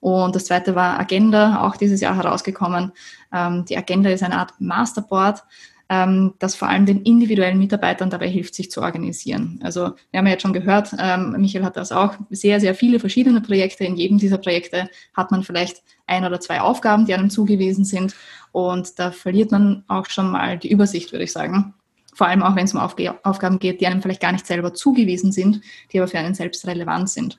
Und 0.00 0.34
das 0.34 0.46
zweite 0.46 0.74
war 0.74 0.98
Agenda, 0.98 1.62
auch 1.62 1.76
dieses 1.76 2.00
Jahr 2.00 2.16
herausgekommen. 2.16 2.90
Ähm, 3.32 3.64
die 3.66 3.76
Agenda 3.76 4.10
ist 4.10 4.24
eine 4.24 4.36
Art 4.36 4.60
Masterboard, 4.60 5.44
ähm, 5.92 6.32
das 6.38 6.54
vor 6.54 6.68
allem 6.68 6.86
den 6.86 7.02
individuellen 7.02 7.58
Mitarbeitern 7.58 8.08
dabei 8.08 8.26
hilft, 8.26 8.54
sich 8.54 8.70
zu 8.70 8.80
organisieren. 8.80 9.60
Also 9.62 9.92
wir 10.10 10.18
haben 10.18 10.26
ja 10.26 10.32
jetzt 10.32 10.40
schon 10.40 10.54
gehört, 10.54 10.88
ähm, 10.98 11.32
Michael 11.38 11.66
hat 11.66 11.76
das 11.76 11.92
auch, 11.92 12.14
sehr, 12.30 12.60
sehr 12.60 12.74
viele 12.74 12.98
verschiedene 12.98 13.42
Projekte. 13.42 13.84
In 13.84 13.96
jedem 13.96 14.16
dieser 14.16 14.38
Projekte 14.38 14.88
hat 15.14 15.30
man 15.30 15.42
vielleicht 15.42 15.82
ein 16.06 16.24
oder 16.24 16.40
zwei 16.40 16.62
Aufgaben, 16.62 17.04
die 17.04 17.12
einem 17.12 17.28
zugewiesen 17.28 17.84
sind. 17.84 18.14
Und 18.52 18.98
da 18.98 19.10
verliert 19.10 19.52
man 19.52 19.84
auch 19.86 20.06
schon 20.06 20.30
mal 20.30 20.56
die 20.56 20.70
Übersicht, 20.72 21.12
würde 21.12 21.24
ich 21.24 21.32
sagen. 21.32 21.74
Vor 22.14 22.26
allem 22.26 22.42
auch, 22.42 22.56
wenn 22.56 22.64
es 22.64 22.72
um 22.72 22.80
Aufgaben 22.80 23.58
geht, 23.58 23.82
die 23.82 23.86
einem 23.86 24.00
vielleicht 24.00 24.22
gar 24.22 24.32
nicht 24.32 24.46
selber 24.46 24.72
zugewiesen 24.72 25.30
sind, 25.30 25.60
die 25.92 25.98
aber 25.98 26.08
für 26.08 26.18
einen 26.18 26.34
selbst 26.34 26.66
relevant 26.66 27.10
sind. 27.10 27.38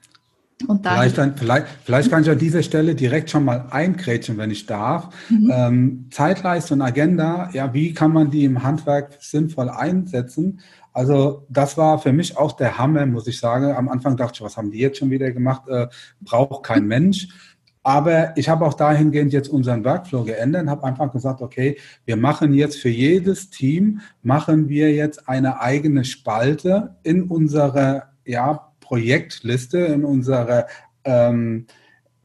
Und 0.67 0.87
vielleicht, 0.87 1.17
dann, 1.17 1.35
vielleicht, 1.35 1.67
vielleicht 1.83 2.09
kann 2.09 2.23
ich 2.23 2.29
an 2.29 2.37
dieser 2.37 2.63
Stelle 2.63 2.95
direkt 2.95 3.29
schon 3.29 3.45
mal 3.45 3.65
eingrätschen, 3.69 4.37
wenn 4.37 4.51
ich 4.51 4.65
darf. 4.65 5.09
Mhm. 5.29 5.51
Ähm, 5.53 6.07
Zeitleiste 6.11 6.73
und 6.73 6.81
Agenda, 6.81 7.49
ja, 7.53 7.73
wie 7.73 7.93
kann 7.93 8.13
man 8.13 8.31
die 8.31 8.45
im 8.45 8.63
Handwerk 8.63 9.17
sinnvoll 9.19 9.69
einsetzen? 9.69 10.61
Also 10.93 11.45
das 11.49 11.77
war 11.77 11.99
für 11.99 12.13
mich 12.13 12.37
auch 12.37 12.53
der 12.53 12.77
Hammer, 12.77 13.05
muss 13.05 13.27
ich 13.27 13.39
sagen. 13.39 13.73
Am 13.75 13.89
Anfang 13.89 14.15
dachte 14.15 14.35
ich, 14.35 14.41
was 14.41 14.57
haben 14.57 14.71
die 14.71 14.79
jetzt 14.79 14.99
schon 14.99 15.09
wieder 15.09 15.31
gemacht? 15.31 15.67
Äh, 15.67 15.87
braucht 16.21 16.63
kein 16.63 16.85
Mensch. 16.85 17.27
Aber 17.81 18.37
ich 18.37 18.47
habe 18.47 18.65
auch 18.65 18.75
dahingehend 18.75 19.33
jetzt 19.33 19.49
unseren 19.49 19.83
Workflow 19.83 20.23
geändert 20.23 20.63
und 20.63 20.69
habe 20.69 20.85
einfach 20.85 21.11
gesagt, 21.11 21.41
okay, 21.41 21.77
wir 22.05 22.15
machen 22.15 22.53
jetzt 22.53 22.77
für 22.77 22.89
jedes 22.89 23.49
Team, 23.49 23.99
machen 24.21 24.69
wir 24.69 24.93
jetzt 24.93 25.27
eine 25.27 25.59
eigene 25.59 26.05
Spalte 26.05 26.95
in 27.03 27.23
unserer 27.23 28.13
ja, 28.25 28.72
Projektliste, 28.83 29.79
in 29.79 30.03
unserer 30.03 30.67
ähm, 31.05 31.65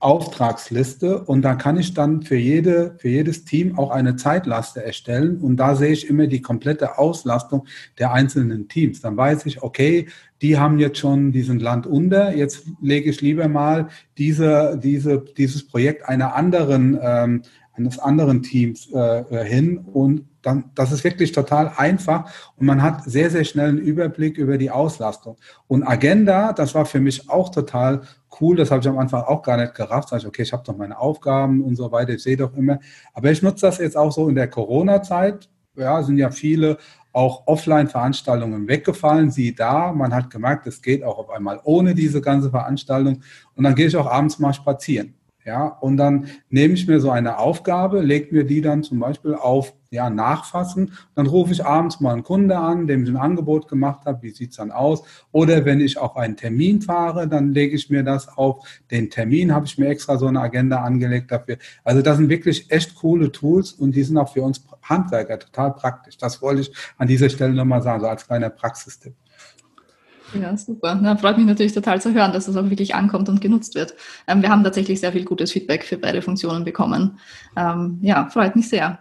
Auftragsliste. 0.01 1.25
Und 1.25 1.43
da 1.43 1.55
kann 1.55 1.77
ich 1.77 1.95
dann 1.95 2.23
für, 2.23 2.37
jede, 2.37 2.95
für 2.99 3.09
jedes 3.09 3.45
Team 3.45 3.79
auch 3.79 3.91
eine 3.91 4.17
Zeitlaste 4.17 4.85
erstellen. 4.85 5.39
Und 5.39 5.57
da 5.57 5.75
sehe 5.75 5.93
ich 5.93 6.09
immer 6.09 6.27
die 6.27 6.43
komplette 6.43 6.99
Auslastung 6.99 7.67
der 7.99 8.13
einzelnen 8.13 8.69
Teams. 8.69 9.01
Dann 9.01 9.17
weiß 9.17 9.47
ich, 9.47 9.63
okay, 9.63 10.07
die 10.41 10.59
haben 10.59 10.79
jetzt 10.79 10.99
schon 10.99 11.33
diesen 11.33 11.59
Land 11.59 11.87
unter, 11.87 12.35
jetzt 12.37 12.65
lege 12.81 13.11
ich 13.11 13.21
lieber 13.21 13.49
mal 13.49 13.89
diese, 14.19 14.79
diese, 14.81 15.25
dieses 15.37 15.67
Projekt 15.67 16.09
einer 16.09 16.37
anderen, 16.37 16.99
ähm, 17.03 17.43
eines 17.79 17.99
anderen 17.99 18.43
Teams 18.43 18.91
äh, 18.93 19.45
hin 19.45 19.79
und 19.79 20.27
dann, 20.43 20.71
das 20.75 20.93
ist 20.93 21.05
wirklich 21.05 21.33
total 21.33 21.73
einfach 21.77 22.31
und 22.57 22.67
man 22.67 22.83
hat 22.83 23.05
sehr, 23.05 23.31
sehr 23.31 23.45
schnell 23.45 23.69
einen 23.69 23.79
Überblick 23.79 24.39
über 24.39 24.57
die 24.57 24.71
Auslastung. 24.71 25.37
Und 25.67 25.83
Agenda, 25.83 26.53
das 26.53 26.75
war 26.75 26.87
für 26.87 27.01
mich 27.01 27.29
auch 27.29 27.51
total 27.51 28.03
cool, 28.41 28.57
das 28.57 28.71
habe 28.71 28.81
ich 28.81 28.89
am 28.89 28.99
Anfang 28.99 29.23
auch 29.23 29.43
gar 29.43 29.57
nicht 29.57 29.75
gerafft. 29.75 30.11
Sag 30.11 30.21
ich, 30.21 30.27
okay, 30.27 30.43
ich 30.43 30.53
habe 30.53 30.63
doch 30.65 30.77
meine 30.77 30.99
Aufgaben 30.99 31.63
und 31.63 31.77
so 31.77 31.91
weiter, 31.91 32.13
ich 32.13 32.23
sehe 32.23 32.37
doch 32.37 32.55
immer. 32.55 32.79
Aber 33.15 33.31
ich 33.31 33.43
nutze 33.43 33.67
das 33.67 33.79
jetzt 33.79 33.97
auch 33.97 34.13
so 34.13 34.29
in 34.29 34.35
der 34.35 34.49
Corona-Zeit. 34.49 35.49
Ja, 35.77 36.03
sind 36.03 36.19
ja 36.19 36.31
viele 36.31 36.79
auch 37.13 37.47
Offline-Veranstaltungen 37.47 38.69
weggefallen. 38.69 39.31
Sie 39.31 39.55
da, 39.55 39.93
man 39.93 40.15
hat 40.15 40.31
gemerkt, 40.31 40.67
es 40.67 40.83
geht 40.83 41.03
auch 41.03 41.19
auf 41.19 41.31
einmal 41.31 41.61
ohne 41.65 41.95
diese 41.95 42.21
ganze 42.21 42.51
Veranstaltung. 42.51 43.23
Und 43.55 43.65
dann 43.65 43.75
gehe 43.75 43.87
ich 43.87 43.97
auch 43.97 44.07
abends 44.07 44.39
mal 44.39 44.53
spazieren. 44.53 45.15
Ja, 45.49 45.65
und 45.67 45.97
dann 45.97 46.29
nehme 46.51 46.75
ich 46.75 46.87
mir 46.87 47.01
so 47.01 47.11
eine 47.11 47.39
Aufgabe, 47.39 48.03
lege 48.03 48.35
mir 48.35 48.45
die 48.45 48.61
dann 48.61 48.83
zum 48.83 49.01
Beispiel 49.01 49.35
auf 49.35 49.73
ja, 49.89 50.11
nachfassen. 50.11 50.93
Dann 51.15 51.27
rufe 51.27 51.55
ich 51.55 51.65
abends 51.65 52.01
mal 52.01 52.13
einen 52.13 52.23
Kunde 52.23 52.59
an, 52.59 52.87
dem 52.87 53.05
ich 53.05 53.09
ein 53.09 53.17
Angebot 53.17 53.67
gemacht 53.67 54.05
habe, 54.05 54.21
wie 54.21 54.29
sieht's 54.29 54.57
dann 54.57 54.71
aus? 54.71 55.05
Oder 55.33 55.65
wenn 55.65 55.81
ich 55.81 55.97
auf 55.97 56.19
einen 56.19 56.37
Termin 56.37 56.83
fahre, 56.83 57.27
dann 57.29 57.55
lege 57.55 57.77
ich 57.77 57.89
mir 57.89 58.03
das 58.03 58.29
auf 58.29 58.63
den 58.91 59.09
Termin, 59.09 59.55
habe 59.55 59.65
ich 59.65 59.79
mir 59.79 59.89
extra 59.89 60.19
so 60.19 60.27
eine 60.27 60.43
Agenda 60.43 60.83
angelegt 60.83 61.31
dafür. 61.31 61.57
Also 61.83 62.03
das 62.03 62.19
sind 62.19 62.29
wirklich 62.29 62.71
echt 62.71 62.97
coole 62.97 63.33
Tools 63.33 63.73
und 63.73 63.97
die 63.97 64.03
sind 64.03 64.19
auch 64.19 64.31
für 64.31 64.43
uns 64.43 64.63
Handwerker 64.83 65.39
total 65.39 65.73
praktisch. 65.73 66.19
Das 66.19 66.43
wollte 66.43 66.61
ich 66.61 66.73
an 66.99 67.09
dieser 67.09 67.31
Stelle 67.31 67.55
nochmal 67.55 67.81
sagen, 67.81 68.03
so 68.03 68.07
als 68.07 68.27
kleiner 68.27 68.51
Praxistipp. 68.51 69.15
Ja, 70.35 70.57
super. 70.57 70.99
Na, 71.01 71.17
freut 71.17 71.39
mich 71.39 71.47
natürlich 71.47 71.73
total 71.73 72.01
zu 72.01 72.13
hören, 72.13 72.33
dass 72.33 72.47
das 72.47 72.57
auch 72.57 72.69
wirklich 72.69 72.95
ankommt 72.95 73.29
und 73.29 73.41
genutzt 73.41 73.75
wird. 73.75 73.95
Ähm, 74.27 74.43
wir 74.43 74.51
haben 74.51 74.65
tatsächlich 74.65 75.01
sehr 75.01 75.13
viel 75.13 75.25
gutes 75.25 75.53
Feedback 75.53 75.85
für 75.85 75.97
beide 75.97 76.23
Funktionen 76.23 76.65
bekommen. 76.65 77.19
Ähm, 77.57 77.99
ja, 78.03 78.29
freut 78.29 78.57
mich 78.57 78.69
sehr. 78.69 78.99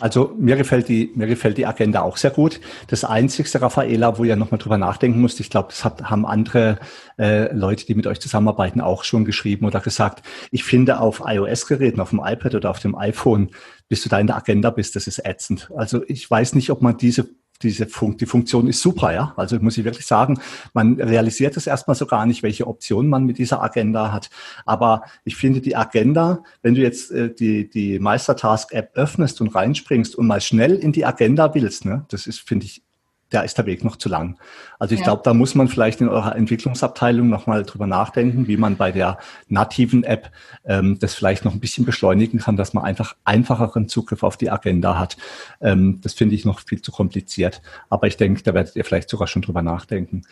Also 0.00 0.34
mir 0.36 0.56
gefällt 0.56 0.88
die 0.88 1.12
mir 1.14 1.28
gefällt 1.28 1.56
die 1.56 1.66
Agenda 1.66 2.02
auch 2.02 2.16
sehr 2.16 2.32
gut. 2.32 2.60
Das 2.88 3.04
Einzigste, 3.04 3.62
Raffaela, 3.62 4.18
wo 4.18 4.24
ihr 4.24 4.34
nochmal 4.34 4.58
drüber 4.58 4.76
nachdenken 4.76 5.20
musst, 5.20 5.38
ich 5.38 5.50
glaube, 5.50 5.68
das 5.68 5.84
hat, 5.84 6.02
haben 6.10 6.26
andere 6.26 6.78
äh, 7.18 7.54
Leute, 7.54 7.86
die 7.86 7.94
mit 7.94 8.08
euch 8.08 8.20
zusammenarbeiten, 8.20 8.80
auch 8.80 9.04
schon 9.04 9.24
geschrieben 9.24 9.64
oder 9.64 9.80
gesagt. 9.80 10.26
Ich 10.50 10.64
finde 10.64 10.98
auf 10.98 11.22
iOS-Geräten, 11.24 12.00
auf 12.00 12.10
dem 12.10 12.20
iPad 12.24 12.56
oder 12.56 12.70
auf 12.70 12.80
dem 12.80 12.96
iPhone, 12.96 13.50
bis 13.88 14.02
du 14.02 14.08
da 14.08 14.18
in 14.18 14.26
der 14.26 14.36
Agenda 14.36 14.70
bist, 14.70 14.96
das 14.96 15.06
ist 15.06 15.24
ätzend. 15.24 15.70
Also 15.76 16.02
ich 16.08 16.28
weiß 16.28 16.56
nicht, 16.56 16.70
ob 16.70 16.82
man 16.82 16.96
diese 16.96 17.28
diese 17.62 17.86
Fun 17.86 18.16
die 18.16 18.26
Funktion 18.26 18.68
ist 18.68 18.82
super, 18.82 19.12
ja. 19.12 19.32
Also 19.36 19.58
muss 19.60 19.78
ich 19.78 19.84
wirklich 19.84 20.06
sagen, 20.06 20.40
man 20.74 21.00
realisiert 21.00 21.56
es 21.56 21.66
erstmal 21.66 21.94
so 21.94 22.06
gar 22.06 22.26
nicht, 22.26 22.42
welche 22.42 22.66
Optionen 22.66 23.10
man 23.10 23.24
mit 23.24 23.38
dieser 23.38 23.62
Agenda 23.62 24.12
hat. 24.12 24.30
Aber 24.66 25.02
ich 25.24 25.36
finde 25.36 25.60
die 25.60 25.76
Agenda, 25.76 26.42
wenn 26.62 26.74
du 26.74 26.80
jetzt 26.80 27.10
äh, 27.10 27.32
die, 27.32 27.68
die 27.68 27.98
Meistertask-App 27.98 28.90
öffnest 28.94 29.40
und 29.40 29.54
reinspringst 29.54 30.16
und 30.16 30.26
mal 30.26 30.40
schnell 30.40 30.74
in 30.74 30.92
die 30.92 31.04
Agenda 31.04 31.54
willst, 31.54 31.84
ne, 31.84 32.04
das 32.08 32.26
ist, 32.26 32.40
finde 32.40 32.66
ich, 32.66 32.82
da 33.32 33.42
ist 33.42 33.58
der 33.58 33.66
Weg 33.66 33.84
noch 33.84 33.96
zu 33.96 34.08
lang. 34.08 34.36
Also 34.78 34.94
ich 34.94 35.00
ja. 35.00 35.04
glaube, 35.06 35.22
da 35.24 35.32
muss 35.32 35.54
man 35.54 35.68
vielleicht 35.68 36.00
in 36.00 36.08
eurer 36.08 36.34
Entwicklungsabteilung 36.36 37.28
nochmal 37.28 37.62
drüber 37.62 37.86
nachdenken, 37.86 38.48
wie 38.48 38.56
man 38.56 38.76
bei 38.76 38.92
der 38.92 39.18
nativen 39.48 40.04
App 40.04 40.30
ähm, 40.64 40.98
das 40.98 41.14
vielleicht 41.14 41.44
noch 41.44 41.52
ein 41.52 41.60
bisschen 41.60 41.84
beschleunigen 41.84 42.40
kann, 42.40 42.56
dass 42.56 42.74
man 42.74 42.84
einfach 42.84 43.14
einfacheren 43.24 43.88
Zugriff 43.88 44.22
auf 44.22 44.36
die 44.36 44.50
Agenda 44.50 44.98
hat. 44.98 45.16
Ähm, 45.60 46.00
das 46.02 46.14
finde 46.14 46.34
ich 46.34 46.44
noch 46.44 46.60
viel 46.60 46.82
zu 46.82 46.92
kompliziert. 46.92 47.62
Aber 47.90 48.06
ich 48.06 48.16
denke, 48.16 48.42
da 48.42 48.54
werdet 48.54 48.76
ihr 48.76 48.84
vielleicht 48.84 49.08
sogar 49.08 49.28
schon 49.28 49.42
drüber 49.42 49.62
nachdenken. 49.62 50.22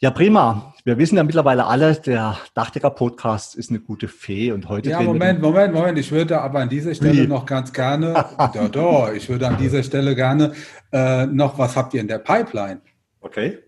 Ja, 0.00 0.10
prima. 0.10 0.74
Wir 0.84 0.98
wissen 0.98 1.16
ja 1.16 1.24
mittlerweile 1.24 1.66
alle, 1.66 1.94
der 1.94 2.38
Dachdecker-Podcast 2.54 3.56
ist 3.56 3.70
eine 3.70 3.80
gute 3.80 4.08
Fee 4.08 4.52
und 4.52 4.68
heute. 4.68 4.90
Ja, 4.90 5.00
Moment, 5.00 5.40
Moment, 5.40 5.74
Moment. 5.74 5.98
Ich 5.98 6.12
würde 6.12 6.40
aber 6.40 6.60
an 6.60 6.68
dieser 6.68 6.94
Stelle 6.94 7.24
wie? 7.24 7.26
noch 7.26 7.46
ganz 7.46 7.72
gerne, 7.72 8.12
ja, 8.54 8.68
doch, 8.68 9.10
ich 9.12 9.28
würde 9.28 9.48
an 9.48 9.56
dieser 9.56 9.82
Stelle 9.82 10.14
gerne 10.14 10.52
äh, 10.92 11.26
noch, 11.26 11.58
was 11.58 11.76
habt 11.76 11.94
ihr 11.94 12.00
in 12.00 12.08
der 12.08 12.18
Pipeline? 12.18 12.80
Okay. 13.20 13.58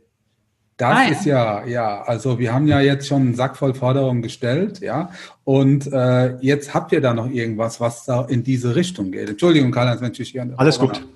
Das 0.76 0.96
ah, 0.96 1.02
ist 1.10 1.26
ja, 1.26 1.66
ja, 1.66 2.02
also 2.04 2.38
wir 2.38 2.54
haben 2.54 2.66
ja 2.66 2.80
jetzt 2.80 3.06
schon 3.06 3.20
einen 3.20 3.34
Sack 3.34 3.58
voll 3.58 3.74
Forderungen 3.74 4.22
gestellt, 4.22 4.80
ja, 4.80 5.10
und 5.44 5.86
äh, 5.92 6.36
jetzt 6.38 6.72
habt 6.72 6.92
ihr 6.92 7.02
da 7.02 7.12
noch 7.12 7.28
irgendwas, 7.28 7.80
was 7.80 8.06
da 8.06 8.24
in 8.24 8.44
diese 8.44 8.74
Richtung 8.76 9.12
geht. 9.12 9.28
Entschuldigung, 9.28 9.72
Karl-Heinz, 9.72 10.00
wenn 10.00 10.12
ich 10.16 10.30
hier. 10.30 10.50
Alles 10.56 10.78
gut. 10.78 11.06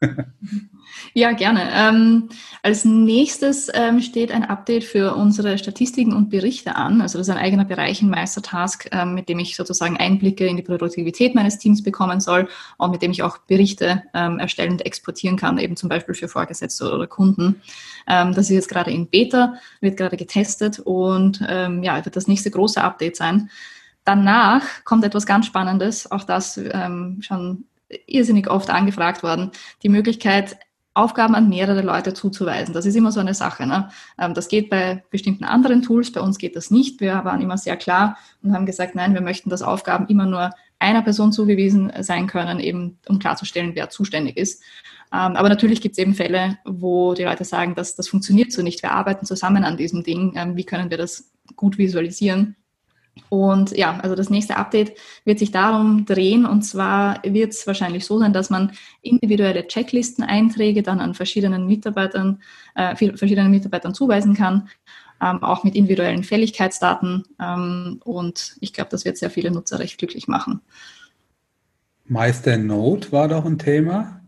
Ja, 1.16 1.30
gerne. 1.30 1.70
Ähm, 1.72 2.28
als 2.64 2.84
nächstes 2.84 3.70
ähm, 3.72 4.00
steht 4.00 4.32
ein 4.32 4.42
Update 4.42 4.82
für 4.82 5.14
unsere 5.14 5.58
Statistiken 5.58 6.12
und 6.12 6.28
Berichte 6.28 6.74
an. 6.74 7.00
Also 7.00 7.18
das 7.18 7.28
ist 7.28 7.32
ein 7.32 7.40
eigener 7.40 7.64
Bereich 7.64 8.02
in 8.02 8.10
Meistertask, 8.10 8.88
ähm, 8.90 9.14
mit 9.14 9.28
dem 9.28 9.38
ich 9.38 9.54
sozusagen 9.54 9.96
Einblicke 9.96 10.44
in 10.44 10.56
die 10.56 10.64
Produktivität 10.64 11.36
meines 11.36 11.58
Teams 11.58 11.84
bekommen 11.84 12.18
soll 12.18 12.48
und 12.78 12.90
mit 12.90 13.00
dem 13.00 13.12
ich 13.12 13.22
auch 13.22 13.38
Berichte 13.38 14.02
ähm, 14.12 14.40
erstellen 14.40 14.72
und 14.72 14.84
exportieren 14.84 15.36
kann, 15.36 15.58
eben 15.58 15.76
zum 15.76 15.88
Beispiel 15.88 16.16
für 16.16 16.26
Vorgesetzte 16.26 16.92
oder 16.92 17.06
Kunden. 17.06 17.62
Ähm, 18.08 18.34
das 18.34 18.46
ist 18.46 18.56
jetzt 18.56 18.68
gerade 18.68 18.90
in 18.90 19.06
Beta, 19.06 19.54
wird 19.80 19.96
gerade 19.96 20.16
getestet 20.16 20.80
und 20.80 21.44
ähm, 21.48 21.84
ja, 21.84 22.04
wird 22.04 22.16
das 22.16 22.26
nächste 22.26 22.50
große 22.50 22.82
Update 22.82 23.14
sein. 23.14 23.50
Danach 24.02 24.64
kommt 24.82 25.04
etwas 25.04 25.26
ganz 25.26 25.46
Spannendes, 25.46 26.10
auch 26.10 26.24
das 26.24 26.60
schon 27.20 27.64
irrsinnig 28.06 28.50
oft 28.50 28.68
angefragt 28.68 29.22
worden, 29.22 29.50
die 29.82 29.88
Möglichkeit, 29.88 30.58
Aufgaben 30.94 31.34
an 31.34 31.48
mehrere 31.48 31.82
Leute 31.82 32.14
zuzuweisen. 32.14 32.72
Das 32.72 32.86
ist 32.86 32.94
immer 32.94 33.10
so 33.10 33.18
eine 33.18 33.34
Sache. 33.34 33.66
Ne? 33.66 33.88
Ähm, 34.18 34.32
das 34.32 34.48
geht 34.48 34.70
bei 34.70 35.04
bestimmten 35.10 35.44
anderen 35.44 35.82
Tools, 35.82 36.12
bei 36.12 36.20
uns 36.20 36.38
geht 36.38 36.54
das 36.54 36.70
nicht. 36.70 37.00
Wir 37.00 37.24
waren 37.24 37.40
immer 37.40 37.58
sehr 37.58 37.76
klar 37.76 38.16
und 38.42 38.54
haben 38.54 38.64
gesagt, 38.64 38.94
nein, 38.94 39.12
wir 39.12 39.20
möchten, 39.20 39.50
dass 39.50 39.62
Aufgaben 39.62 40.06
immer 40.06 40.26
nur 40.26 40.50
einer 40.78 41.02
Person 41.02 41.32
zugewiesen 41.32 41.92
sein 42.00 42.26
können, 42.26 42.60
eben 42.60 42.98
um 43.08 43.18
klarzustellen, 43.18 43.74
wer 43.74 43.90
zuständig 43.90 44.36
ist. 44.36 44.62
Ähm, 45.12 45.36
aber 45.36 45.48
natürlich 45.48 45.80
gibt 45.80 45.94
es 45.94 45.98
eben 45.98 46.14
Fälle, 46.14 46.58
wo 46.64 47.14
die 47.14 47.24
Leute 47.24 47.44
sagen, 47.44 47.74
dass 47.74 47.96
das 47.96 48.08
funktioniert 48.08 48.52
so 48.52 48.62
nicht. 48.62 48.82
Wir 48.82 48.92
arbeiten 48.92 49.26
zusammen 49.26 49.64
an 49.64 49.76
diesem 49.76 50.02
Ding. 50.02 50.34
Ähm, 50.36 50.56
wie 50.56 50.64
können 50.64 50.90
wir 50.90 50.98
das 50.98 51.32
gut 51.56 51.78
visualisieren? 51.78 52.56
Und 53.28 53.76
ja, 53.76 53.98
also 54.00 54.14
das 54.14 54.30
nächste 54.30 54.56
Update 54.56 54.96
wird 55.24 55.38
sich 55.38 55.50
darum 55.52 56.04
drehen. 56.04 56.46
Und 56.46 56.62
zwar 56.62 57.20
wird 57.24 57.52
es 57.52 57.66
wahrscheinlich 57.66 58.04
so 58.04 58.18
sein, 58.18 58.32
dass 58.32 58.50
man 58.50 58.72
individuelle 59.02 59.66
Checklisteneinträge 59.66 60.82
dann 60.82 61.00
an 61.00 61.14
verschiedenen 61.14 61.66
Mitarbeitern, 61.66 62.42
äh, 62.74 62.94
verschiedenen 62.94 63.50
Mitarbeitern 63.50 63.94
zuweisen 63.94 64.34
kann, 64.34 64.68
ähm, 65.22 65.42
auch 65.42 65.64
mit 65.64 65.74
individuellen 65.74 66.24
Fälligkeitsdaten. 66.24 67.24
Ähm, 67.40 68.00
und 68.04 68.56
ich 68.60 68.72
glaube, 68.72 68.90
das 68.90 69.04
wird 69.04 69.16
sehr 69.16 69.30
viele 69.30 69.50
Nutzer 69.50 69.78
recht 69.78 69.98
glücklich 69.98 70.28
machen. 70.28 70.60
Meister 72.06 72.58
Note 72.58 73.12
war 73.12 73.28
doch 73.28 73.44
ein 73.44 73.58
Thema. 73.58 74.20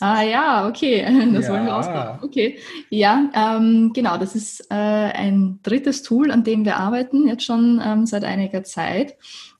Ah 0.00 0.22
ja, 0.22 0.68
okay, 0.68 1.02
das 1.32 1.46
ja. 1.46 1.52
wollen 1.52 1.66
wir 1.66 1.76
ausbauen. 1.76 2.18
Okay, 2.22 2.58
ja, 2.90 3.30
ähm, 3.34 3.92
genau, 3.92 4.16
das 4.18 4.34
ist 4.34 4.70
äh, 4.70 4.74
ein 4.74 5.58
drittes 5.62 6.02
Tool, 6.02 6.30
an 6.30 6.44
dem 6.44 6.64
wir 6.64 6.76
arbeiten, 6.76 7.26
jetzt 7.28 7.44
schon 7.44 7.80
ähm, 7.84 8.06
seit 8.06 8.24
einiger 8.24 8.64
Zeit. 8.64 9.16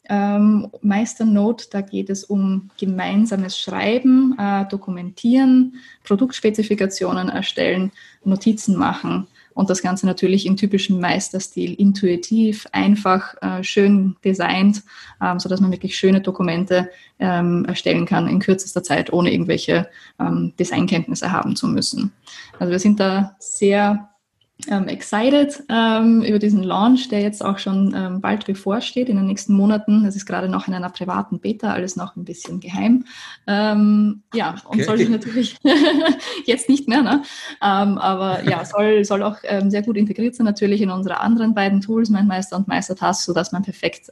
Ähm, 0.08 0.70
Meister 0.82 1.24
da 1.24 1.80
geht 1.80 2.10
es 2.10 2.24
um 2.24 2.70
gemeinsames 2.78 3.58
Schreiben, 3.58 4.36
äh, 4.38 4.64
Dokumentieren, 4.68 5.80
Produktspezifikationen 6.04 7.28
erstellen, 7.28 7.90
Notizen 8.24 8.76
machen 8.76 9.26
und 9.56 9.70
das 9.70 9.80
Ganze 9.80 10.04
natürlich 10.04 10.44
im 10.44 10.56
typischen 10.56 11.00
Meisterstil, 11.00 11.72
intuitiv, 11.74 12.66
einfach, 12.72 13.34
äh, 13.40 13.64
schön 13.64 14.14
designt, 14.22 14.82
ähm, 15.20 15.40
sodass 15.40 15.62
man 15.62 15.72
wirklich 15.72 15.96
schöne 15.96 16.20
Dokumente 16.20 16.90
ähm, 17.18 17.64
erstellen 17.64 18.04
kann 18.04 18.28
in 18.28 18.38
kürzester 18.38 18.82
Zeit, 18.82 19.14
ohne 19.14 19.32
irgendwelche 19.32 19.88
ähm, 20.20 20.52
Designkenntnisse 20.58 21.32
haben 21.32 21.56
zu 21.56 21.68
müssen. 21.68 22.12
Also 22.58 22.70
wir 22.70 22.78
sind 22.78 23.00
da 23.00 23.34
sehr 23.38 24.10
ähm, 24.68 24.88
excited 24.88 25.62
ähm, 25.68 26.22
über 26.22 26.38
diesen 26.38 26.62
Launch, 26.62 27.08
der 27.08 27.20
jetzt 27.20 27.44
auch 27.44 27.58
schon 27.58 27.94
ähm, 27.94 28.20
bald 28.20 28.46
bevorsteht 28.46 29.08
in 29.08 29.16
den 29.16 29.26
nächsten 29.26 29.52
Monaten. 29.52 30.04
Es 30.06 30.16
ist 30.16 30.26
gerade 30.26 30.48
noch 30.48 30.66
in 30.66 30.74
einer 30.74 30.88
privaten 30.88 31.38
Beta, 31.40 31.72
alles 31.72 31.94
noch 31.94 32.16
ein 32.16 32.24
bisschen 32.24 32.58
geheim. 32.58 33.04
Ähm, 33.46 34.22
ja, 34.34 34.56
und 34.64 34.76
okay. 34.76 34.84
soll 34.84 34.98
sich 34.98 35.08
natürlich 35.08 35.56
jetzt 36.46 36.68
nicht 36.68 36.88
mehr, 36.88 37.02
ne? 37.02 37.22
Ähm, 37.62 37.98
aber 37.98 38.44
ja, 38.44 38.64
soll, 38.64 39.04
soll 39.04 39.22
auch 39.22 39.36
ähm, 39.44 39.70
sehr 39.70 39.82
gut 39.82 39.96
integriert 39.96 40.34
sein 40.34 40.46
natürlich 40.46 40.80
in 40.80 40.90
unsere 40.90 41.20
anderen 41.20 41.54
beiden 41.54 41.80
Tools, 41.80 42.08
MindMeister 42.08 42.56
und 42.56 42.66
MeisterTask, 42.66 43.22
sodass 43.22 43.52
man 43.52 43.62
perfekt 43.62 44.10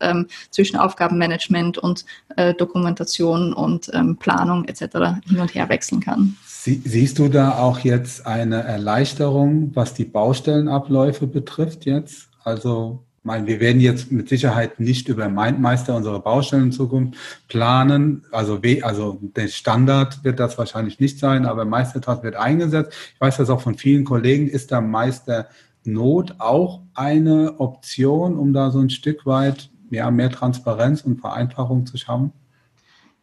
zwischen 0.51 0.77
Aufgabenmanagement 0.77 1.79
und 1.79 2.05
äh, 2.37 2.55
Dokumentation 2.55 3.53
und 3.53 3.91
Planung 4.19 4.65
etc. 4.65 4.81
hin 5.27 5.41
und 5.41 5.55
her 5.55 5.69
wechseln 5.69 6.01
kann. 6.01 6.37
Sie, 6.65 6.81
siehst 6.83 7.19
du 7.19 7.29
da 7.29 7.59
auch 7.59 7.81
jetzt 7.81 8.27
eine 8.27 8.63
Erleichterung, 8.63 9.73
was 9.75 9.93
die 9.93 10.07
Baustellenabläufe 10.07 11.27
betrifft 11.27 11.85
jetzt? 11.85 12.31
Also, 12.43 13.05
mein, 13.23 13.47
wir 13.47 13.61
werden 13.61 13.83
jetzt 13.83 14.11
mit 14.11 14.31
Sicherheit 14.31 14.81
nicht 14.81 15.11
über 15.11 15.29
MindMeister 15.29 15.95
unsere 15.95 16.21
Baustellen 16.21 16.63
in 16.63 16.73
Zukunft 16.73 17.19
planen. 17.49 18.25
Also, 18.33 18.63
also 18.81 19.19
der 19.21 19.49
Standard 19.49 20.25
wird 20.25 20.41
das 20.41 20.57
wahrscheinlich 20.57 21.01
nicht 21.01 21.19
sein, 21.19 21.45
aber 21.45 21.67
Meistertat 21.67 22.23
wird 22.23 22.37
eingesetzt. 22.37 22.95
Ich 23.13 23.21
weiß 23.21 23.37
das 23.37 23.51
auch 23.51 23.61
von 23.61 23.75
vielen 23.75 24.07
Kollegen. 24.07 24.49
Ist 24.49 24.73
da 24.73 24.81
Meister 24.81 25.49
Not 25.85 26.37
auch 26.39 26.81
eine 26.95 27.61
Option, 27.61 28.39
um 28.39 28.55
da 28.55 28.71
so 28.71 28.79
ein 28.79 28.89
Stück 28.89 29.27
weit 29.27 29.69
ja, 29.91 30.11
mehr 30.11 30.31
Transparenz 30.31 31.03
und 31.03 31.21
Vereinfachung 31.21 31.85
zu 31.85 31.99
schaffen? 31.99 32.33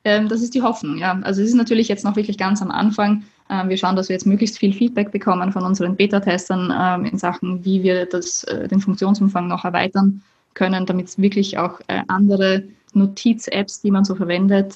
Ähm, 0.03 0.29
das 0.29 0.41
ist 0.41 0.53
die 0.53 0.61
Hoffnung, 0.61 0.97
ja. 0.97 1.19
Also 1.23 1.41
es 1.41 1.49
ist 1.49 1.55
natürlich 1.55 1.87
jetzt 1.87 2.03
noch 2.03 2.15
wirklich 2.15 2.37
ganz 2.37 2.61
am 2.61 2.71
Anfang. 2.71 3.23
Ähm, 3.51 3.67
wir 3.67 3.77
schauen, 3.77 3.97
dass 3.97 4.07
wir 4.07 4.15
jetzt 4.15 4.25
möglichst 4.25 4.57
viel 4.57 4.73
Feedback 4.73 5.11
bekommen 5.11 5.51
von 5.51 5.63
unseren 5.63 5.97
Beta-Testern 5.97 6.73
ähm, 6.75 7.05
in 7.05 7.17
Sachen, 7.17 7.63
wie 7.65 7.83
wir 7.83 8.05
das, 8.05 8.45
äh, 8.45 8.67
den 8.69 8.79
Funktionsumfang 8.79 9.47
noch 9.47 9.65
erweitern 9.65 10.23
können, 10.53 10.85
damit 10.85 11.09
es 11.09 11.21
wirklich 11.21 11.57
auch 11.57 11.81
äh, 11.87 12.01
andere 12.07 12.63
Notiz-Apps, 12.93 13.81
die 13.81 13.91
man 13.91 14.03
so 14.03 14.15
verwendet, 14.15 14.75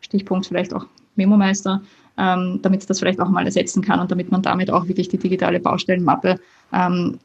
Stichpunkt 0.00 0.46
vielleicht 0.46 0.74
auch 0.74 0.86
Memo-Meister, 1.14 1.82
damit 2.16 2.90
das 2.90 2.98
vielleicht 2.98 3.20
auch 3.20 3.28
mal 3.28 3.44
ersetzen 3.44 3.80
kann 3.80 4.00
und 4.00 4.10
damit 4.10 4.32
man 4.32 4.42
damit 4.42 4.72
auch 4.72 4.88
wirklich 4.88 5.08
die 5.08 5.18
digitale 5.18 5.60
Baustellenmappe 5.60 6.40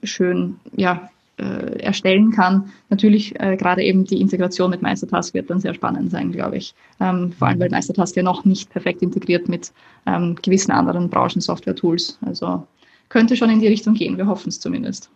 schön 0.04 0.60
ja, 0.76 1.10
äh, 1.38 1.80
erstellen 1.80 2.32
kann. 2.32 2.72
Natürlich 2.90 3.40
äh, 3.40 3.58
gerade 3.58 3.84
eben 3.84 4.06
die 4.06 4.22
Integration 4.22 4.70
mit 4.70 4.82
Meistertask 4.82 5.34
wird 5.34 5.50
dann 5.50 5.60
sehr 5.60 5.74
spannend 5.74 6.12
sein, 6.12 6.32
glaube 6.32 6.58
ich. 6.58 6.76
Ähm, 7.00 7.32
vor 7.32 7.48
allem, 7.48 7.60
weil 7.60 7.70
Meistertask 7.70 8.16
ja 8.16 8.24
noch 8.24 8.46
nicht 8.46 8.70
perfekt 8.70 9.02
integriert 9.02 9.50
mit 9.50 9.74
ähm, 10.06 10.36
gewissen 10.42 10.72
anderen 10.72 11.10
Branchen-Software-Tools. 11.10 12.20
Also 12.26 12.68
könnte 13.10 13.36
schon 13.36 13.50
in 13.50 13.60
die 13.60 13.68
Richtung 13.68 13.94
gehen. 13.94 14.18
Wir 14.18 14.28
hoffen 14.28 14.50
es 14.50 14.60
zumindest. 14.60 15.10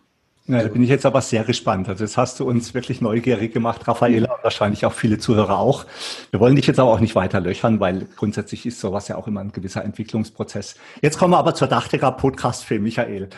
Ja, 0.48 0.62
da 0.62 0.68
bin 0.68 0.82
ich 0.82 0.88
jetzt 0.88 1.04
aber 1.04 1.20
sehr 1.20 1.44
gespannt. 1.44 1.90
Also 1.90 2.04
jetzt 2.04 2.16
hast 2.16 2.40
du 2.40 2.48
uns 2.48 2.72
wirklich 2.72 3.02
neugierig 3.02 3.52
gemacht, 3.52 3.86
Raffaela, 3.86 4.32
und 4.32 4.42
wahrscheinlich 4.42 4.86
auch 4.86 4.94
viele 4.94 5.18
Zuhörer 5.18 5.58
auch. 5.58 5.84
Wir 6.30 6.40
wollen 6.40 6.56
dich 6.56 6.66
jetzt 6.66 6.80
aber 6.80 6.90
auch 6.90 7.00
nicht 7.00 7.14
weiter 7.14 7.38
löchern, 7.38 7.80
weil 7.80 8.06
grundsätzlich 8.16 8.64
ist 8.64 8.80
sowas 8.80 9.08
ja 9.08 9.16
auch 9.16 9.26
immer 9.26 9.40
ein 9.40 9.52
gewisser 9.52 9.84
Entwicklungsprozess. 9.84 10.76
Jetzt 11.02 11.18
kommen 11.18 11.34
wir 11.34 11.38
aber 11.38 11.54
zur 11.54 11.68
Dachdecker 11.68 12.12
Podcast 12.12 12.64
für 12.64 12.80
Michael. 12.80 13.28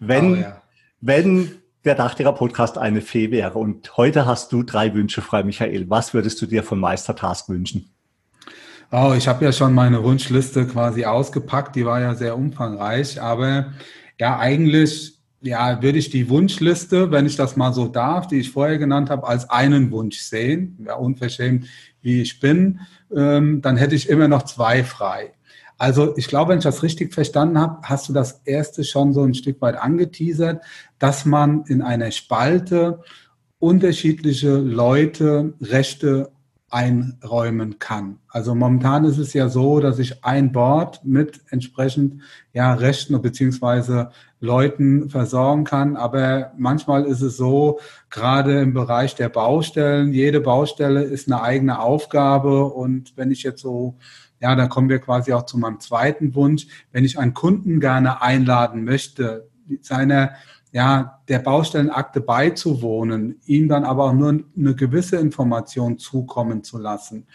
Wenn, 0.00 0.32
oh, 0.32 0.36
ja. 0.36 0.62
wenn 1.00 1.62
der 1.88 1.94
Dachdecker-Podcast 1.94 2.76
eine 2.76 3.00
Fee 3.00 3.30
wäre. 3.30 3.58
Und 3.58 3.96
heute 3.96 4.26
hast 4.26 4.52
du 4.52 4.62
drei 4.62 4.92
Wünsche 4.92 5.22
frei, 5.22 5.42
Michael. 5.42 5.88
Was 5.88 6.12
würdest 6.12 6.40
du 6.42 6.46
dir 6.46 6.62
von 6.62 6.78
Meistertask 6.78 7.48
wünschen? 7.48 7.90
Oh, 8.92 9.14
ich 9.16 9.26
habe 9.26 9.44
ja 9.44 9.52
schon 9.52 9.72
meine 9.72 10.02
Wunschliste 10.04 10.66
quasi 10.66 11.06
ausgepackt. 11.06 11.76
Die 11.76 11.86
war 11.86 12.00
ja 12.00 12.14
sehr 12.14 12.36
umfangreich. 12.36 13.22
Aber 13.22 13.72
ja, 14.20 14.38
eigentlich 14.38 15.18
ja, 15.40 15.82
würde 15.82 15.98
ich 15.98 16.10
die 16.10 16.28
Wunschliste, 16.28 17.10
wenn 17.10 17.24
ich 17.24 17.36
das 17.36 17.56
mal 17.56 17.72
so 17.72 17.88
darf, 17.88 18.26
die 18.26 18.40
ich 18.40 18.50
vorher 18.50 18.76
genannt 18.76 19.08
habe, 19.08 19.26
als 19.26 19.48
einen 19.48 19.90
Wunsch 19.90 20.18
sehen. 20.18 20.76
Ja, 20.86 20.96
unverschämt 20.96 21.66
wie 22.02 22.20
ich 22.20 22.38
bin, 22.38 22.80
ähm, 23.16 23.62
dann 23.62 23.78
hätte 23.78 23.94
ich 23.94 24.10
immer 24.10 24.28
noch 24.28 24.42
zwei 24.42 24.84
frei. 24.84 25.32
Also 25.78 26.16
ich 26.16 26.26
glaube, 26.26 26.50
wenn 26.50 26.58
ich 26.58 26.64
das 26.64 26.82
richtig 26.82 27.14
verstanden 27.14 27.58
habe, 27.58 27.78
hast 27.82 28.08
du 28.08 28.12
das 28.12 28.42
erste 28.44 28.82
schon 28.82 29.14
so 29.14 29.22
ein 29.22 29.34
Stück 29.34 29.60
weit 29.62 29.76
angeteasert, 29.76 30.62
dass 30.98 31.24
man 31.24 31.64
in 31.66 31.82
einer 31.82 32.10
Spalte 32.10 33.00
unterschiedliche 33.60 34.56
Leute 34.56 35.54
Rechte 35.60 36.32
einräumen 36.70 37.78
kann. 37.78 38.18
Also 38.28 38.54
momentan 38.54 39.04
ist 39.04 39.16
es 39.18 39.32
ja 39.32 39.48
so, 39.48 39.80
dass 39.80 39.98
ich 39.98 40.22
ein 40.24 40.52
Board 40.52 41.02
mit 41.02 41.40
entsprechend 41.48 42.20
ja 42.52 42.74
Rechten 42.74 43.20
beziehungsweise 43.22 44.10
Leuten 44.40 45.08
versorgen 45.08 45.64
kann. 45.64 45.96
Aber 45.96 46.52
manchmal 46.58 47.04
ist 47.06 47.22
es 47.22 47.36
so, 47.36 47.78
gerade 48.10 48.60
im 48.60 48.74
Bereich 48.74 49.14
der 49.14 49.30
Baustellen, 49.30 50.12
jede 50.12 50.40
Baustelle 50.40 51.02
ist 51.02 51.30
eine 51.32 51.40
eigene 51.40 51.80
Aufgabe. 51.80 52.64
Und 52.64 53.16
wenn 53.16 53.30
ich 53.30 53.44
jetzt 53.44 53.62
so 53.62 53.96
ja, 54.40 54.54
da 54.54 54.66
kommen 54.66 54.88
wir 54.88 54.98
quasi 54.98 55.32
auch 55.32 55.46
zu 55.46 55.58
meinem 55.58 55.80
zweiten 55.80 56.34
Wunsch. 56.34 56.66
Wenn 56.92 57.04
ich 57.04 57.18
einen 57.18 57.34
Kunden 57.34 57.80
gerne 57.80 58.22
einladen 58.22 58.84
möchte, 58.84 59.48
seiner, 59.80 60.32
ja, 60.72 61.20
der 61.28 61.40
Baustellenakte 61.40 62.20
beizuwohnen, 62.20 63.40
ihm 63.46 63.68
dann 63.68 63.84
aber 63.84 64.04
auch 64.04 64.12
nur 64.12 64.40
eine 64.56 64.74
gewisse 64.74 65.16
Information 65.16 65.98
zukommen 65.98 66.62
zu 66.62 66.78
lassen. 66.78 67.26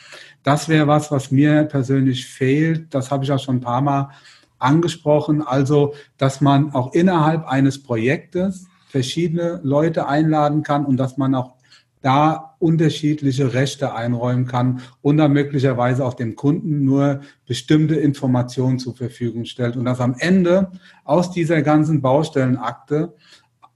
Das 0.44 0.70
wäre 0.70 0.88
was, 0.88 1.12
was 1.12 1.32
mir 1.32 1.64
persönlich 1.66 2.26
fehlt. 2.26 2.94
Das 2.94 3.12
habe 3.12 3.24
ich 3.24 3.32
auch 3.32 3.40
schon 3.40 3.58
ein 3.58 3.62
paar 3.62 3.82
Mal 3.82 4.10
angesprochen. 4.60 5.42
Also, 5.42 5.94
dass 6.18 6.42
man 6.42 6.74
auch 6.74 6.94
innerhalb 6.94 7.46
eines 7.46 7.84
Projektes 7.84 8.68
verschiedene 8.88 9.60
Leute 9.64 10.08
einladen 10.08 10.64
kann 10.64 10.86
und 10.86 10.98
dass 10.98 11.18
man 11.18 11.36
auch 11.36 11.53
da 12.04 12.56
unterschiedliche 12.60 13.54
Rechte 13.54 13.96
einräumen 13.96 14.46
kann 14.46 14.82
und 15.02 15.18
dann 15.18 15.32
möglicherweise 15.32 16.06
auch 16.06 16.14
dem 16.14 16.36
Kunden 16.36 16.84
nur 16.84 17.22
bestimmte 17.48 17.96
Informationen 17.96 18.78
zur 18.78 18.96
Verfügung 18.96 19.46
stellt 19.46 19.78
und 19.78 19.86
dass 19.86 20.02
am 20.02 20.16
Ende 20.20 20.72
aus 21.06 21.32
dieser 21.32 21.62
ganzen 21.62 22.02
Baustellenakte 22.02 23.16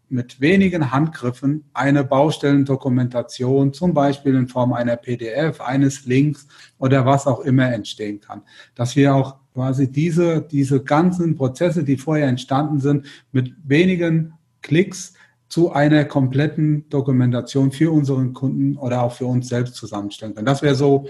mit 0.09 0.39
wenigen 0.41 0.91
Handgriffen 0.91 1.65
eine 1.73 2.03
Baustellendokumentation, 2.03 3.73
zum 3.73 3.93
Beispiel 3.93 4.35
in 4.35 4.47
Form 4.47 4.73
einer 4.73 4.97
PDF, 4.97 5.61
eines 5.61 6.05
Links 6.05 6.47
oder 6.79 7.05
was 7.05 7.27
auch 7.27 7.41
immer 7.41 7.71
entstehen 7.71 8.19
kann. 8.19 8.41
Dass 8.75 8.95
wir 8.95 9.15
auch 9.15 9.37
quasi 9.53 9.91
diese, 9.91 10.41
diese 10.41 10.83
ganzen 10.83 11.35
Prozesse, 11.35 11.83
die 11.83 11.97
vorher 11.97 12.27
entstanden 12.27 12.79
sind, 12.79 13.05
mit 13.31 13.53
wenigen 13.63 14.33
Klicks 14.61 15.13
zu 15.49 15.71
einer 15.71 16.05
kompletten 16.05 16.89
Dokumentation 16.89 17.71
für 17.71 17.91
unseren 17.91 18.33
Kunden 18.33 18.77
oder 18.77 19.01
auch 19.01 19.13
für 19.13 19.25
uns 19.25 19.47
selbst 19.47 19.75
zusammenstellen 19.75 20.35
können. 20.35 20.45
Das 20.45 20.61
wäre 20.61 20.75
so 20.75 21.07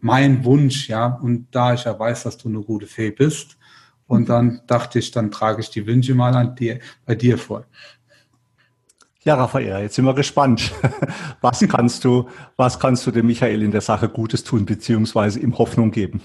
mein 0.00 0.44
Wunsch, 0.44 0.88
ja. 0.88 1.18
Und 1.22 1.48
da 1.50 1.74
ich 1.74 1.84
ja 1.84 1.98
weiß, 1.98 2.24
dass 2.24 2.36
du 2.36 2.48
eine 2.48 2.60
gute 2.60 2.86
Fee 2.86 3.10
bist, 3.10 3.58
und 4.08 4.30
dann 4.30 4.62
dachte 4.66 4.98
ich, 4.98 5.10
dann 5.10 5.30
trage 5.30 5.60
ich 5.60 5.70
die 5.70 5.86
Wünsche 5.86 6.14
mal 6.14 6.34
an 6.34 6.56
dir, 6.56 6.80
bei 7.04 7.14
dir 7.14 7.38
vor. 7.38 7.64
Ja, 9.22 9.34
Raphael, 9.34 9.82
jetzt 9.82 9.96
sind 9.96 10.06
wir 10.06 10.14
gespannt. 10.14 10.72
Was 11.42 11.60
kannst 11.68 12.04
du, 12.04 12.28
was 12.56 12.80
kannst 12.80 13.06
du 13.06 13.10
dem 13.10 13.26
Michael 13.26 13.62
in 13.62 13.70
der 13.70 13.82
Sache 13.82 14.08
Gutes 14.08 14.42
tun, 14.42 14.64
beziehungsweise 14.64 15.38
ihm 15.38 15.58
Hoffnung 15.58 15.90
geben? 15.90 16.22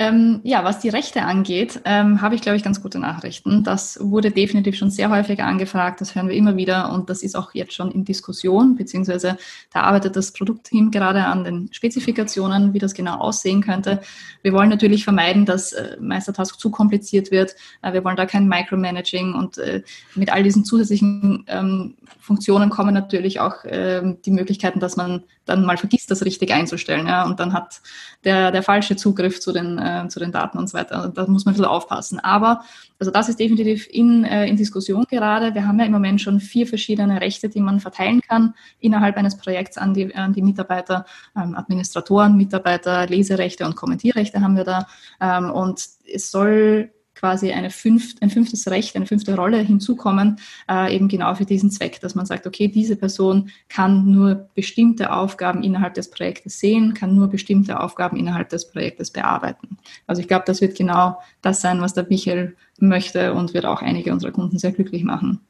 Ähm, 0.00 0.38
ja, 0.44 0.62
was 0.62 0.78
die 0.78 0.90
Rechte 0.90 1.22
angeht, 1.22 1.80
ähm, 1.84 2.22
habe 2.22 2.36
ich, 2.36 2.40
glaube 2.40 2.56
ich, 2.56 2.62
ganz 2.62 2.80
gute 2.80 3.00
Nachrichten. 3.00 3.64
Das 3.64 3.98
wurde 4.00 4.30
definitiv 4.30 4.76
schon 4.76 4.92
sehr 4.92 5.10
häufig 5.10 5.42
angefragt, 5.42 6.00
das 6.00 6.14
hören 6.14 6.28
wir 6.28 6.36
immer 6.36 6.56
wieder 6.56 6.92
und 6.92 7.10
das 7.10 7.24
ist 7.24 7.34
auch 7.34 7.52
jetzt 7.52 7.72
schon 7.72 7.90
in 7.90 8.04
Diskussion, 8.04 8.76
beziehungsweise 8.76 9.36
da 9.72 9.80
arbeitet 9.80 10.14
das 10.14 10.32
Produktteam 10.32 10.92
gerade 10.92 11.24
an 11.24 11.42
den 11.42 11.68
Spezifikationen, 11.72 12.74
wie 12.74 12.78
das 12.78 12.94
genau 12.94 13.16
aussehen 13.16 13.60
könnte. 13.60 14.00
Wir 14.42 14.52
wollen 14.52 14.68
natürlich 14.68 15.02
vermeiden, 15.02 15.44
dass 15.46 15.72
äh, 15.72 15.96
Meistertask 15.98 16.60
zu 16.60 16.70
kompliziert 16.70 17.32
wird. 17.32 17.56
Äh, 17.82 17.92
wir 17.92 18.04
wollen 18.04 18.16
da 18.16 18.26
kein 18.26 18.46
Micromanaging 18.46 19.34
und 19.34 19.58
äh, 19.58 19.82
mit 20.14 20.32
all 20.32 20.44
diesen 20.44 20.64
zusätzlichen 20.64 21.42
ähm, 21.48 21.96
Funktionen 22.20 22.70
kommen 22.70 22.94
natürlich 22.94 23.40
auch 23.40 23.64
ähm, 23.64 24.18
die 24.24 24.30
Möglichkeiten, 24.30 24.78
dass 24.78 24.96
man 24.96 25.24
dann 25.48 25.64
mal 25.64 25.76
vergisst, 25.76 26.10
das 26.10 26.24
richtig 26.24 26.52
einzustellen. 26.52 27.06
Ja? 27.06 27.24
Und 27.24 27.40
dann 27.40 27.52
hat 27.52 27.80
der, 28.24 28.50
der 28.50 28.62
falsche 28.62 28.96
Zugriff 28.96 29.40
zu 29.40 29.52
den 29.52 29.78
äh, 29.78 30.06
zu 30.08 30.18
den 30.18 30.32
Daten 30.32 30.58
und 30.58 30.68
so 30.68 30.76
weiter. 30.76 31.12
Da 31.14 31.26
muss 31.26 31.44
man 31.44 31.52
ein 31.52 31.56
bisschen 31.56 31.70
aufpassen. 31.70 32.20
Aber 32.20 32.62
also 32.98 33.10
das 33.10 33.28
ist 33.28 33.38
definitiv 33.38 33.88
in, 33.90 34.24
äh, 34.24 34.46
in 34.46 34.56
Diskussion 34.56 35.04
gerade. 35.08 35.54
Wir 35.54 35.66
haben 35.66 35.78
ja 35.78 35.86
im 35.86 35.92
Moment 35.92 36.20
schon 36.20 36.40
vier 36.40 36.66
verschiedene 36.66 37.20
Rechte, 37.20 37.48
die 37.48 37.60
man 37.60 37.80
verteilen 37.80 38.20
kann 38.20 38.54
innerhalb 38.80 39.16
eines 39.16 39.36
Projekts 39.36 39.78
an 39.78 39.94
die, 39.94 40.14
an 40.14 40.32
die 40.32 40.42
Mitarbeiter, 40.42 41.06
ähm, 41.36 41.54
Administratoren, 41.54 42.36
Mitarbeiter, 42.36 43.06
Leserechte 43.06 43.64
und 43.66 43.76
Kommentierrechte 43.76 44.40
haben 44.40 44.56
wir 44.56 44.64
da. 44.64 44.86
Ähm, 45.20 45.50
und 45.50 45.84
es 46.12 46.30
soll 46.30 46.90
quasi 47.18 47.50
eine 47.50 47.70
fünft, 47.70 48.22
ein 48.22 48.30
fünftes 48.30 48.68
Recht, 48.68 48.94
eine 48.94 49.06
fünfte 49.06 49.34
Rolle 49.34 49.58
hinzukommen, 49.58 50.36
äh, 50.70 50.94
eben 50.94 51.08
genau 51.08 51.34
für 51.34 51.44
diesen 51.44 51.70
Zweck, 51.70 52.00
dass 52.00 52.14
man 52.14 52.26
sagt, 52.26 52.46
okay, 52.46 52.68
diese 52.68 52.94
Person 52.94 53.50
kann 53.68 54.10
nur 54.12 54.48
bestimmte 54.54 55.12
Aufgaben 55.12 55.64
innerhalb 55.64 55.94
des 55.94 56.10
Projektes 56.10 56.60
sehen, 56.60 56.94
kann 56.94 57.16
nur 57.16 57.26
bestimmte 57.26 57.80
Aufgaben 57.80 58.16
innerhalb 58.16 58.50
des 58.50 58.70
Projektes 58.70 59.10
bearbeiten. 59.10 59.78
Also 60.06 60.22
ich 60.22 60.28
glaube, 60.28 60.44
das 60.46 60.60
wird 60.60 60.76
genau 60.76 61.18
das 61.42 61.60
sein, 61.60 61.80
was 61.80 61.92
der 61.92 62.06
Michael 62.08 62.56
möchte 62.78 63.34
und 63.34 63.52
wird 63.52 63.66
auch 63.66 63.82
einige 63.82 64.12
unserer 64.12 64.30
Kunden 64.30 64.58
sehr 64.58 64.70
glücklich 64.70 65.02
machen. 65.02 65.40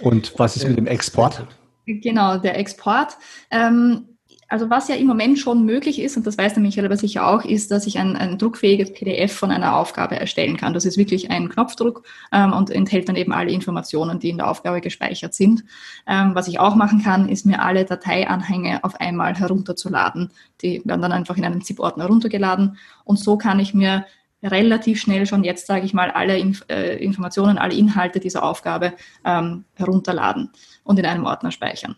Und 0.00 0.36
was 0.38 0.56
ist 0.56 0.66
mit 0.66 0.76
dem 0.76 0.88
Export? 0.88 1.46
Genau, 1.86 2.38
der 2.38 2.58
Export. 2.58 3.16
Ähm, 3.50 4.08
also 4.52 4.68
was 4.68 4.86
ja 4.88 4.96
im 4.96 5.06
Moment 5.06 5.38
schon 5.38 5.64
möglich 5.64 5.98
ist, 5.98 6.18
und 6.18 6.26
das 6.26 6.36
weiß 6.36 6.52
der 6.52 6.62
Michael 6.62 6.84
aber 6.84 6.98
sicher 6.98 7.26
auch, 7.26 7.42
ist, 7.42 7.70
dass 7.70 7.86
ich 7.86 7.98
ein, 7.98 8.16
ein 8.16 8.36
druckfähiges 8.36 8.92
PDF 8.92 9.32
von 9.32 9.50
einer 9.50 9.78
Aufgabe 9.78 10.20
erstellen 10.20 10.58
kann. 10.58 10.74
Das 10.74 10.84
ist 10.84 10.98
wirklich 10.98 11.30
ein 11.30 11.48
Knopfdruck 11.48 12.02
ähm, 12.32 12.52
und 12.52 12.68
enthält 12.68 13.08
dann 13.08 13.16
eben 13.16 13.32
alle 13.32 13.50
Informationen, 13.50 14.18
die 14.18 14.28
in 14.28 14.36
der 14.36 14.50
Aufgabe 14.50 14.82
gespeichert 14.82 15.32
sind. 15.32 15.64
Ähm, 16.06 16.34
was 16.34 16.48
ich 16.48 16.60
auch 16.60 16.74
machen 16.74 17.02
kann, 17.02 17.30
ist 17.30 17.46
mir 17.46 17.62
alle 17.62 17.86
Dateianhänge 17.86 18.84
auf 18.84 19.00
einmal 19.00 19.34
herunterzuladen. 19.34 20.30
Die 20.60 20.82
werden 20.84 21.00
dann 21.00 21.12
einfach 21.12 21.38
in 21.38 21.46
einem 21.46 21.64
ZIP-Ordner 21.64 22.04
runtergeladen 22.04 22.76
und 23.04 23.18
so 23.18 23.38
kann 23.38 23.58
ich 23.58 23.72
mir 23.72 24.04
relativ 24.42 25.00
schnell 25.00 25.24
schon 25.24 25.44
jetzt, 25.44 25.66
sage 25.66 25.86
ich 25.86 25.94
mal, 25.94 26.10
alle 26.10 26.36
Inf 26.36 26.62
äh, 26.68 27.02
Informationen, 27.02 27.56
alle 27.56 27.74
Inhalte 27.74 28.20
dieser 28.20 28.42
Aufgabe 28.42 28.92
ähm, 29.24 29.64
herunterladen 29.76 30.50
und 30.84 30.98
in 30.98 31.06
einem 31.06 31.24
Ordner 31.24 31.52
speichern. 31.52 31.96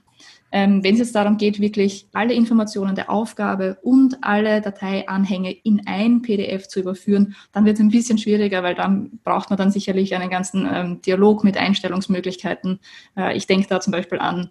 Ähm, 0.57 0.84
wenn 0.84 0.94
es 0.94 1.00
jetzt 1.00 1.16
darum 1.16 1.36
geht, 1.36 1.59
wirklich 1.59 2.07
alle 2.12 2.32
Informationen 2.32 2.94
der 2.94 3.11
Aufgabe 3.11 3.76
und 3.82 4.18
alle 4.22 4.61
Dateianhänge 4.61 5.50
in 5.50 5.82
ein 5.84 6.22
PDF 6.22 6.68
zu 6.68 6.78
überführen, 6.78 7.34
dann 7.50 7.64
wird 7.64 7.74
es 7.74 7.80
ein 7.80 7.90
bisschen 7.90 8.18
schwieriger, 8.18 8.62
weil 8.62 8.76
dann 8.76 9.18
braucht 9.24 9.50
man 9.50 9.57
dann 9.57 9.72
sicherlich 9.72 10.14
einen 10.14 10.30
ganzen 10.30 10.68
ähm, 10.72 11.02
Dialog 11.02 11.42
mit 11.42 11.57
Einstellungsmöglichkeiten. 11.57 12.78
Äh, 13.16 13.36
ich 13.36 13.48
denke 13.48 13.66
da 13.68 13.80
zum 13.80 13.90
Beispiel 13.90 14.20
an 14.20 14.50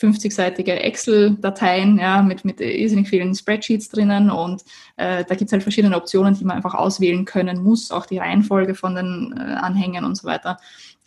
50-seitige 0.00 0.72
Excel-Dateien 0.72 1.98
ja, 1.98 2.22
mit, 2.22 2.44
mit 2.44 2.60
irrsinnig 2.60 3.08
vielen 3.08 3.34
Spreadsheets 3.34 3.88
drinnen 3.88 4.30
und 4.30 4.62
äh, 4.96 5.24
da 5.24 5.34
gibt 5.34 5.48
es 5.48 5.52
halt 5.52 5.64
verschiedene 5.64 5.96
Optionen, 5.96 6.34
die 6.34 6.44
man 6.44 6.56
einfach 6.56 6.74
auswählen 6.74 7.24
können 7.24 7.60
muss, 7.60 7.90
auch 7.90 8.06
die 8.06 8.18
Reihenfolge 8.18 8.76
von 8.76 8.94
den 8.94 9.34
äh, 9.36 9.40
Anhängen 9.40 10.04
und 10.04 10.16
so 10.16 10.28
weiter. 10.28 10.58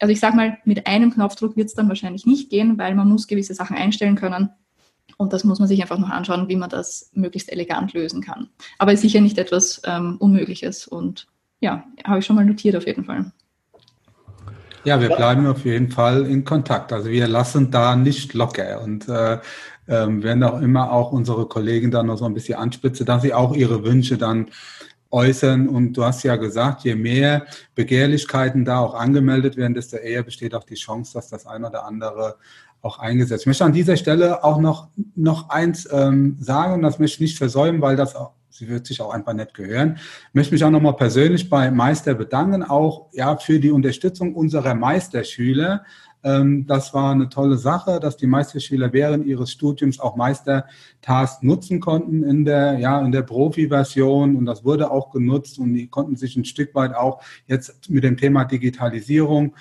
Also 0.03 0.11
ich 0.11 0.19
sage 0.19 0.35
mal, 0.35 0.57
mit 0.65 0.85
einem 0.85 1.13
Knopfdruck 1.13 1.55
wird 1.55 1.69
es 1.69 1.75
dann 1.75 1.87
wahrscheinlich 1.87 2.25
nicht 2.25 2.49
gehen, 2.49 2.77
weil 2.77 2.93
man 2.93 3.07
muss 3.07 3.25
gewisse 3.25 3.53
Sachen 3.53 3.77
einstellen 3.77 4.15
können. 4.15 4.49
Und 5.15 5.31
das 5.31 5.45
muss 5.45 5.59
man 5.59 5.69
sich 5.69 5.81
einfach 5.81 5.97
noch 5.97 6.09
anschauen, 6.09 6.49
wie 6.49 6.57
man 6.57 6.69
das 6.69 7.09
möglichst 7.13 7.49
elegant 7.49 7.93
lösen 7.93 8.21
kann. 8.21 8.49
Aber 8.79 8.91
ist 8.91 8.99
sicher 8.99 9.21
nicht 9.21 9.37
etwas 9.37 9.81
ähm, 9.85 10.17
Unmögliches. 10.19 10.89
Und 10.89 11.27
ja, 11.61 11.85
habe 12.03 12.19
ich 12.19 12.25
schon 12.25 12.35
mal 12.35 12.43
notiert 12.43 12.75
auf 12.75 12.85
jeden 12.85 13.05
Fall. 13.05 13.31
Ja, 14.83 14.99
wir 14.99 15.07
bleiben 15.07 15.47
auf 15.47 15.63
jeden 15.63 15.89
Fall 15.89 16.25
in 16.25 16.43
Kontakt. 16.43 16.91
Also 16.91 17.09
wir 17.09 17.29
lassen 17.29 17.71
da 17.71 17.95
nicht 17.95 18.33
locker 18.33 18.81
und 18.81 19.07
äh, 19.07 19.35
äh, 19.35 19.41
werden 19.87 20.43
auch 20.43 20.59
immer 20.59 20.91
auch 20.91 21.13
unsere 21.13 21.45
Kollegen 21.45 21.91
dann 21.91 22.07
noch 22.07 22.17
so 22.17 22.25
ein 22.25 22.33
bisschen 22.33 22.59
anspitzen, 22.59 23.05
dass 23.05 23.21
sie 23.21 23.33
auch 23.33 23.55
ihre 23.55 23.85
Wünsche 23.85 24.17
dann 24.17 24.47
äußern. 25.13 25.69
Und 25.69 25.93
du 25.93 26.03
hast 26.03 26.23
ja 26.23 26.35
gesagt, 26.35 26.83
je 26.83 26.95
mehr 26.95 27.45
Begehrlichkeiten 27.75 28.65
da 28.65 28.79
auch 28.79 28.95
angemeldet 28.95 29.55
werden, 29.55 29.73
desto 29.73 29.97
eher 29.97 30.23
besteht 30.23 30.55
auch 30.55 30.63
die 30.63 30.75
Chance, 30.75 31.13
dass 31.13 31.29
das 31.29 31.45
eine 31.45 31.69
oder 31.69 31.85
andere 31.85 32.35
auch 32.81 32.99
eingesetzt. 32.99 33.43
Ich 33.43 33.47
möchte 33.47 33.63
an 33.63 33.71
dieser 33.71 33.95
Stelle 33.95 34.43
auch 34.43 34.59
noch, 34.59 34.89
noch 35.15 35.49
eins 35.49 35.87
ähm, 35.91 36.37
sagen, 36.39 36.73
und 36.73 36.81
das 36.81 36.99
möchte 36.99 37.15
ich 37.15 37.21
nicht 37.21 37.37
versäumen, 37.37 37.81
weil 37.81 37.95
das 37.95 38.15
auch, 38.15 38.31
sie 38.49 38.67
wird 38.67 38.85
sich 38.85 38.99
auch 39.01 39.13
einfach 39.13 39.33
nicht 39.33 39.53
gehören. 39.53 39.97
Ich 39.97 40.33
möchte 40.33 40.53
mich 40.53 40.63
auch 40.65 40.69
nochmal 40.69 40.95
persönlich 40.95 41.49
bei 41.49 41.71
Meister 41.71 42.13
bedanken, 42.13 42.61
auch 42.63 43.07
ja, 43.13 43.37
für 43.37 43.59
die 43.59 43.71
Unterstützung 43.71 44.35
unserer 44.35 44.73
Meisterschüler. 44.75 45.85
Ähm, 46.23 46.65
das 46.67 46.93
war 46.93 47.11
eine 47.11 47.29
tolle 47.29 47.57
Sache, 47.57 47.99
dass 47.99 48.17
die 48.17 48.27
Meisterschüler 48.27 48.93
während 48.93 49.25
ihres 49.25 49.51
Studiums 49.51 49.99
auch 49.99 50.15
Meistertask 50.15 51.43
nutzen 51.43 51.79
konnten 51.79 52.23
in 52.23 52.45
der, 52.45 52.79
ja, 52.79 52.99
in 53.01 53.11
der 53.11 53.23
Profi-Version 53.23 54.35
und 54.35 54.45
das 54.45 54.63
wurde 54.63 54.91
auch 54.91 55.11
genutzt 55.11 55.59
und 55.59 55.73
die 55.73 55.87
konnten 55.87 56.15
sich 56.15 56.35
ein 56.35 56.45
Stück 56.45 56.73
weit 56.75 56.95
auch 56.95 57.21
jetzt 57.47 57.89
mit 57.89 58.03
dem 58.03 58.17
Thema 58.17 58.45
Digitalisierung 58.45 59.53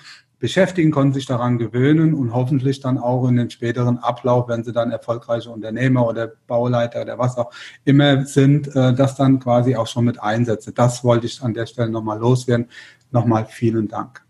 beschäftigen, 0.43 0.91
konnten 0.91 1.13
sich 1.13 1.25
daran 1.25 1.57
gewöhnen 1.57 2.13
und 2.13 2.33
hoffentlich 2.33 2.81
dann 2.81 2.97
auch 2.97 3.29
in 3.29 3.37
den 3.37 3.49
späteren 3.49 3.99
Ablauf, 3.99 4.49
wenn 4.49 4.65
sie 4.65 4.73
dann 4.73 4.91
erfolgreiche 4.91 5.49
Unternehmer 5.49 6.05
oder 6.05 6.33
Bauleiter 6.47 7.01
oder 7.01 7.17
was 7.17 7.37
auch 7.37 7.49
immer 7.85 8.25
sind, 8.25 8.67
äh, 8.75 8.93
das 8.93 9.15
dann 9.15 9.39
quasi 9.39 9.77
auch 9.77 9.87
schon 9.87 10.03
mit 10.03 10.21
einsetzen. 10.21 10.73
Das 10.75 11.01
wollte 11.03 11.27
ich 11.27 11.41
an 11.41 11.53
der 11.53 11.65
Stelle 11.65 11.89
nochmal 11.89 12.19
loswerden. 12.19 12.67
Nochmal 13.11 13.45
vielen 13.45 13.87
Dank. 13.87 14.22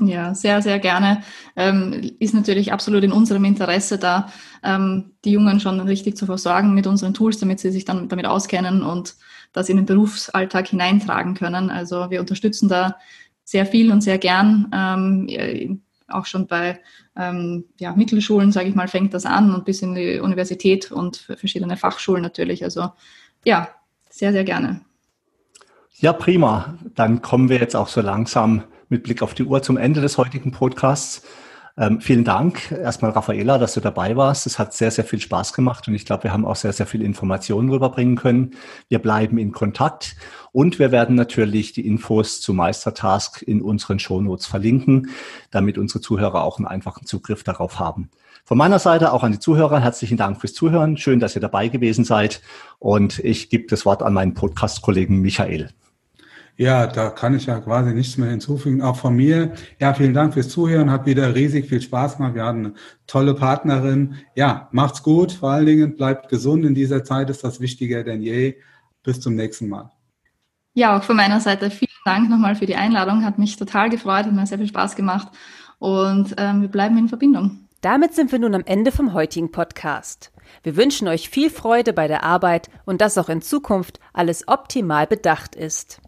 Ja, 0.00 0.32
sehr, 0.34 0.62
sehr 0.62 0.78
gerne. 0.78 1.22
Ähm, 1.56 2.12
ist 2.20 2.32
natürlich 2.32 2.72
absolut 2.72 3.02
in 3.02 3.10
unserem 3.10 3.44
Interesse 3.44 3.98
da, 3.98 4.32
ähm, 4.62 5.12
die 5.24 5.32
Jungen 5.32 5.58
schon 5.58 5.80
richtig 5.80 6.16
zu 6.16 6.26
versorgen 6.26 6.72
mit 6.72 6.86
unseren 6.86 7.14
Tools, 7.14 7.38
damit 7.38 7.58
sie 7.58 7.72
sich 7.72 7.84
dann 7.84 8.08
damit 8.08 8.26
auskennen 8.26 8.82
und 8.82 9.16
das 9.52 9.68
in 9.68 9.76
den 9.76 9.86
Berufsalltag 9.86 10.68
hineintragen 10.68 11.34
können. 11.34 11.70
Also 11.70 12.10
wir 12.10 12.20
unterstützen 12.20 12.68
da 12.68 12.96
sehr 13.42 13.66
viel 13.66 13.90
und 13.90 14.02
sehr 14.02 14.18
gern. 14.18 14.70
Ähm, 14.72 15.82
auch 16.06 16.26
schon 16.26 16.46
bei 16.46 16.80
ähm, 17.16 17.64
ja, 17.78 17.92
Mittelschulen, 17.94 18.52
sage 18.52 18.68
ich 18.68 18.74
mal, 18.74 18.88
fängt 18.88 19.14
das 19.14 19.26
an 19.26 19.52
und 19.52 19.64
bis 19.64 19.82
in 19.82 19.94
die 19.94 20.20
Universität 20.20 20.92
und 20.92 21.16
verschiedene 21.16 21.76
Fachschulen 21.76 22.22
natürlich. 22.22 22.62
Also 22.62 22.90
ja, 23.44 23.68
sehr, 24.08 24.32
sehr 24.32 24.44
gerne. 24.44 24.80
Ja, 25.94 26.12
prima. 26.12 26.78
Dann 26.94 27.20
kommen 27.20 27.48
wir 27.48 27.58
jetzt 27.58 27.74
auch 27.74 27.88
so 27.88 28.00
langsam 28.00 28.62
mit 28.88 29.02
Blick 29.02 29.22
auf 29.22 29.34
die 29.34 29.44
Uhr 29.44 29.62
zum 29.62 29.76
Ende 29.76 30.00
des 30.00 30.18
heutigen 30.18 30.52
Podcasts. 30.52 31.22
Ähm, 31.78 32.00
vielen 32.00 32.24
Dank 32.24 32.72
erstmal, 32.72 33.12
Raffaela, 33.12 33.56
dass 33.56 33.74
du 33.74 33.80
dabei 33.80 34.16
warst. 34.16 34.46
Es 34.46 34.58
hat 34.58 34.74
sehr, 34.74 34.90
sehr 34.90 35.04
viel 35.04 35.20
Spaß 35.20 35.52
gemacht 35.52 35.86
und 35.86 35.94
ich 35.94 36.04
glaube, 36.04 36.24
wir 36.24 36.32
haben 36.32 36.44
auch 36.44 36.56
sehr, 36.56 36.72
sehr 36.72 36.86
viel 36.86 37.02
Informationen 37.02 37.70
rüberbringen 37.70 38.16
können. 38.16 38.50
Wir 38.88 38.98
bleiben 38.98 39.38
in 39.38 39.52
Kontakt 39.52 40.16
und 40.50 40.80
wir 40.80 40.90
werden 40.90 41.14
natürlich 41.14 41.72
die 41.72 41.86
Infos 41.86 42.40
zu 42.40 42.52
Meistertask 42.52 43.42
in 43.42 43.62
unseren 43.62 44.00
Shownotes 44.00 44.46
verlinken, 44.46 45.10
damit 45.52 45.78
unsere 45.78 46.00
Zuhörer 46.00 46.42
auch 46.42 46.58
einen 46.58 46.66
einfachen 46.66 47.06
Zugriff 47.06 47.44
darauf 47.44 47.78
haben. 47.78 48.10
Von 48.44 48.58
meiner 48.58 48.80
Seite 48.80 49.12
auch 49.12 49.22
an 49.22 49.30
die 49.30 49.38
Zuhörer 49.38 49.78
herzlichen 49.78 50.16
Dank 50.16 50.40
fürs 50.40 50.54
Zuhören. 50.54 50.96
Schön, 50.96 51.20
dass 51.20 51.36
ihr 51.36 51.42
dabei 51.42 51.68
gewesen 51.68 52.04
seid 52.04 52.42
und 52.80 53.20
ich 53.20 53.50
gebe 53.50 53.68
das 53.68 53.84
Wort 53.86 54.02
an 54.02 54.14
meinen 54.14 54.34
Podcast-Kollegen 54.34 55.20
Michael. 55.20 55.68
Ja, 56.58 56.88
da 56.88 57.10
kann 57.10 57.36
ich 57.36 57.46
ja 57.46 57.60
quasi 57.60 57.94
nichts 57.94 58.18
mehr 58.18 58.30
hinzufügen. 58.30 58.82
Auch 58.82 58.96
von 58.96 59.14
mir, 59.14 59.52
ja, 59.78 59.94
vielen 59.94 60.12
Dank 60.12 60.34
fürs 60.34 60.48
Zuhören. 60.48 60.90
Hat 60.90 61.06
wieder 61.06 61.32
riesig 61.32 61.68
viel 61.68 61.80
Spaß 61.80 62.16
gemacht. 62.16 62.34
Wir 62.34 62.44
hatten 62.44 62.66
eine 62.66 62.74
tolle 63.06 63.34
Partnerin. 63.34 64.16
Ja, 64.34 64.68
macht's 64.72 65.04
gut. 65.04 65.30
Vor 65.30 65.50
allen 65.50 65.66
Dingen 65.66 65.94
bleibt 65.94 66.28
gesund. 66.28 66.64
In 66.64 66.74
dieser 66.74 67.04
Zeit 67.04 67.30
ist 67.30 67.44
das 67.44 67.60
wichtiger 67.60 68.02
denn 68.02 68.22
je. 68.22 68.56
Bis 69.04 69.20
zum 69.20 69.36
nächsten 69.36 69.68
Mal. 69.68 69.92
Ja, 70.74 70.98
auch 70.98 71.04
von 71.04 71.14
meiner 71.14 71.38
Seite 71.38 71.70
vielen 71.70 71.92
Dank 72.04 72.28
nochmal 72.28 72.56
für 72.56 72.66
die 72.66 72.74
Einladung. 72.74 73.24
Hat 73.24 73.38
mich 73.38 73.56
total 73.56 73.88
gefreut, 73.88 74.26
hat 74.26 74.32
mir 74.32 74.44
sehr 74.44 74.58
viel 74.58 74.66
Spaß 74.66 74.96
gemacht. 74.96 75.28
Und 75.78 76.34
ähm, 76.38 76.62
wir 76.62 76.68
bleiben 76.68 76.98
in 76.98 77.06
Verbindung. 77.06 77.68
Damit 77.82 78.16
sind 78.16 78.32
wir 78.32 78.40
nun 78.40 78.56
am 78.56 78.64
Ende 78.66 78.90
vom 78.90 79.12
heutigen 79.12 79.52
Podcast. 79.52 80.32
Wir 80.64 80.74
wünschen 80.76 81.06
euch 81.06 81.30
viel 81.30 81.50
Freude 81.50 81.92
bei 81.92 82.08
der 82.08 82.24
Arbeit 82.24 82.68
und 82.84 83.00
dass 83.00 83.16
auch 83.16 83.28
in 83.28 83.42
Zukunft 83.42 84.00
alles 84.12 84.48
optimal 84.48 85.06
bedacht 85.06 85.54
ist. 85.54 86.00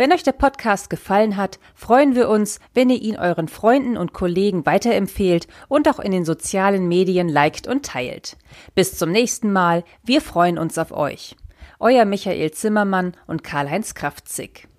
Wenn 0.00 0.14
euch 0.14 0.22
der 0.22 0.32
Podcast 0.32 0.88
gefallen 0.88 1.36
hat, 1.36 1.58
freuen 1.74 2.14
wir 2.14 2.30
uns, 2.30 2.58
wenn 2.72 2.88
ihr 2.88 3.02
ihn 3.02 3.18
euren 3.18 3.48
Freunden 3.48 3.98
und 3.98 4.14
Kollegen 4.14 4.64
weiterempfehlt 4.64 5.46
und 5.68 5.86
auch 5.90 5.98
in 5.98 6.10
den 6.10 6.24
sozialen 6.24 6.88
Medien 6.88 7.28
liked 7.28 7.66
und 7.66 7.84
teilt. 7.84 8.38
Bis 8.74 8.96
zum 8.96 9.10
nächsten 9.12 9.52
Mal, 9.52 9.84
wir 10.02 10.22
freuen 10.22 10.56
uns 10.56 10.78
auf 10.78 10.90
euch. 10.90 11.36
Euer 11.80 12.06
Michael 12.06 12.50
Zimmermann 12.52 13.12
und 13.26 13.44
Karl-Heinz 13.44 13.92
Kraftzig. 13.92 14.69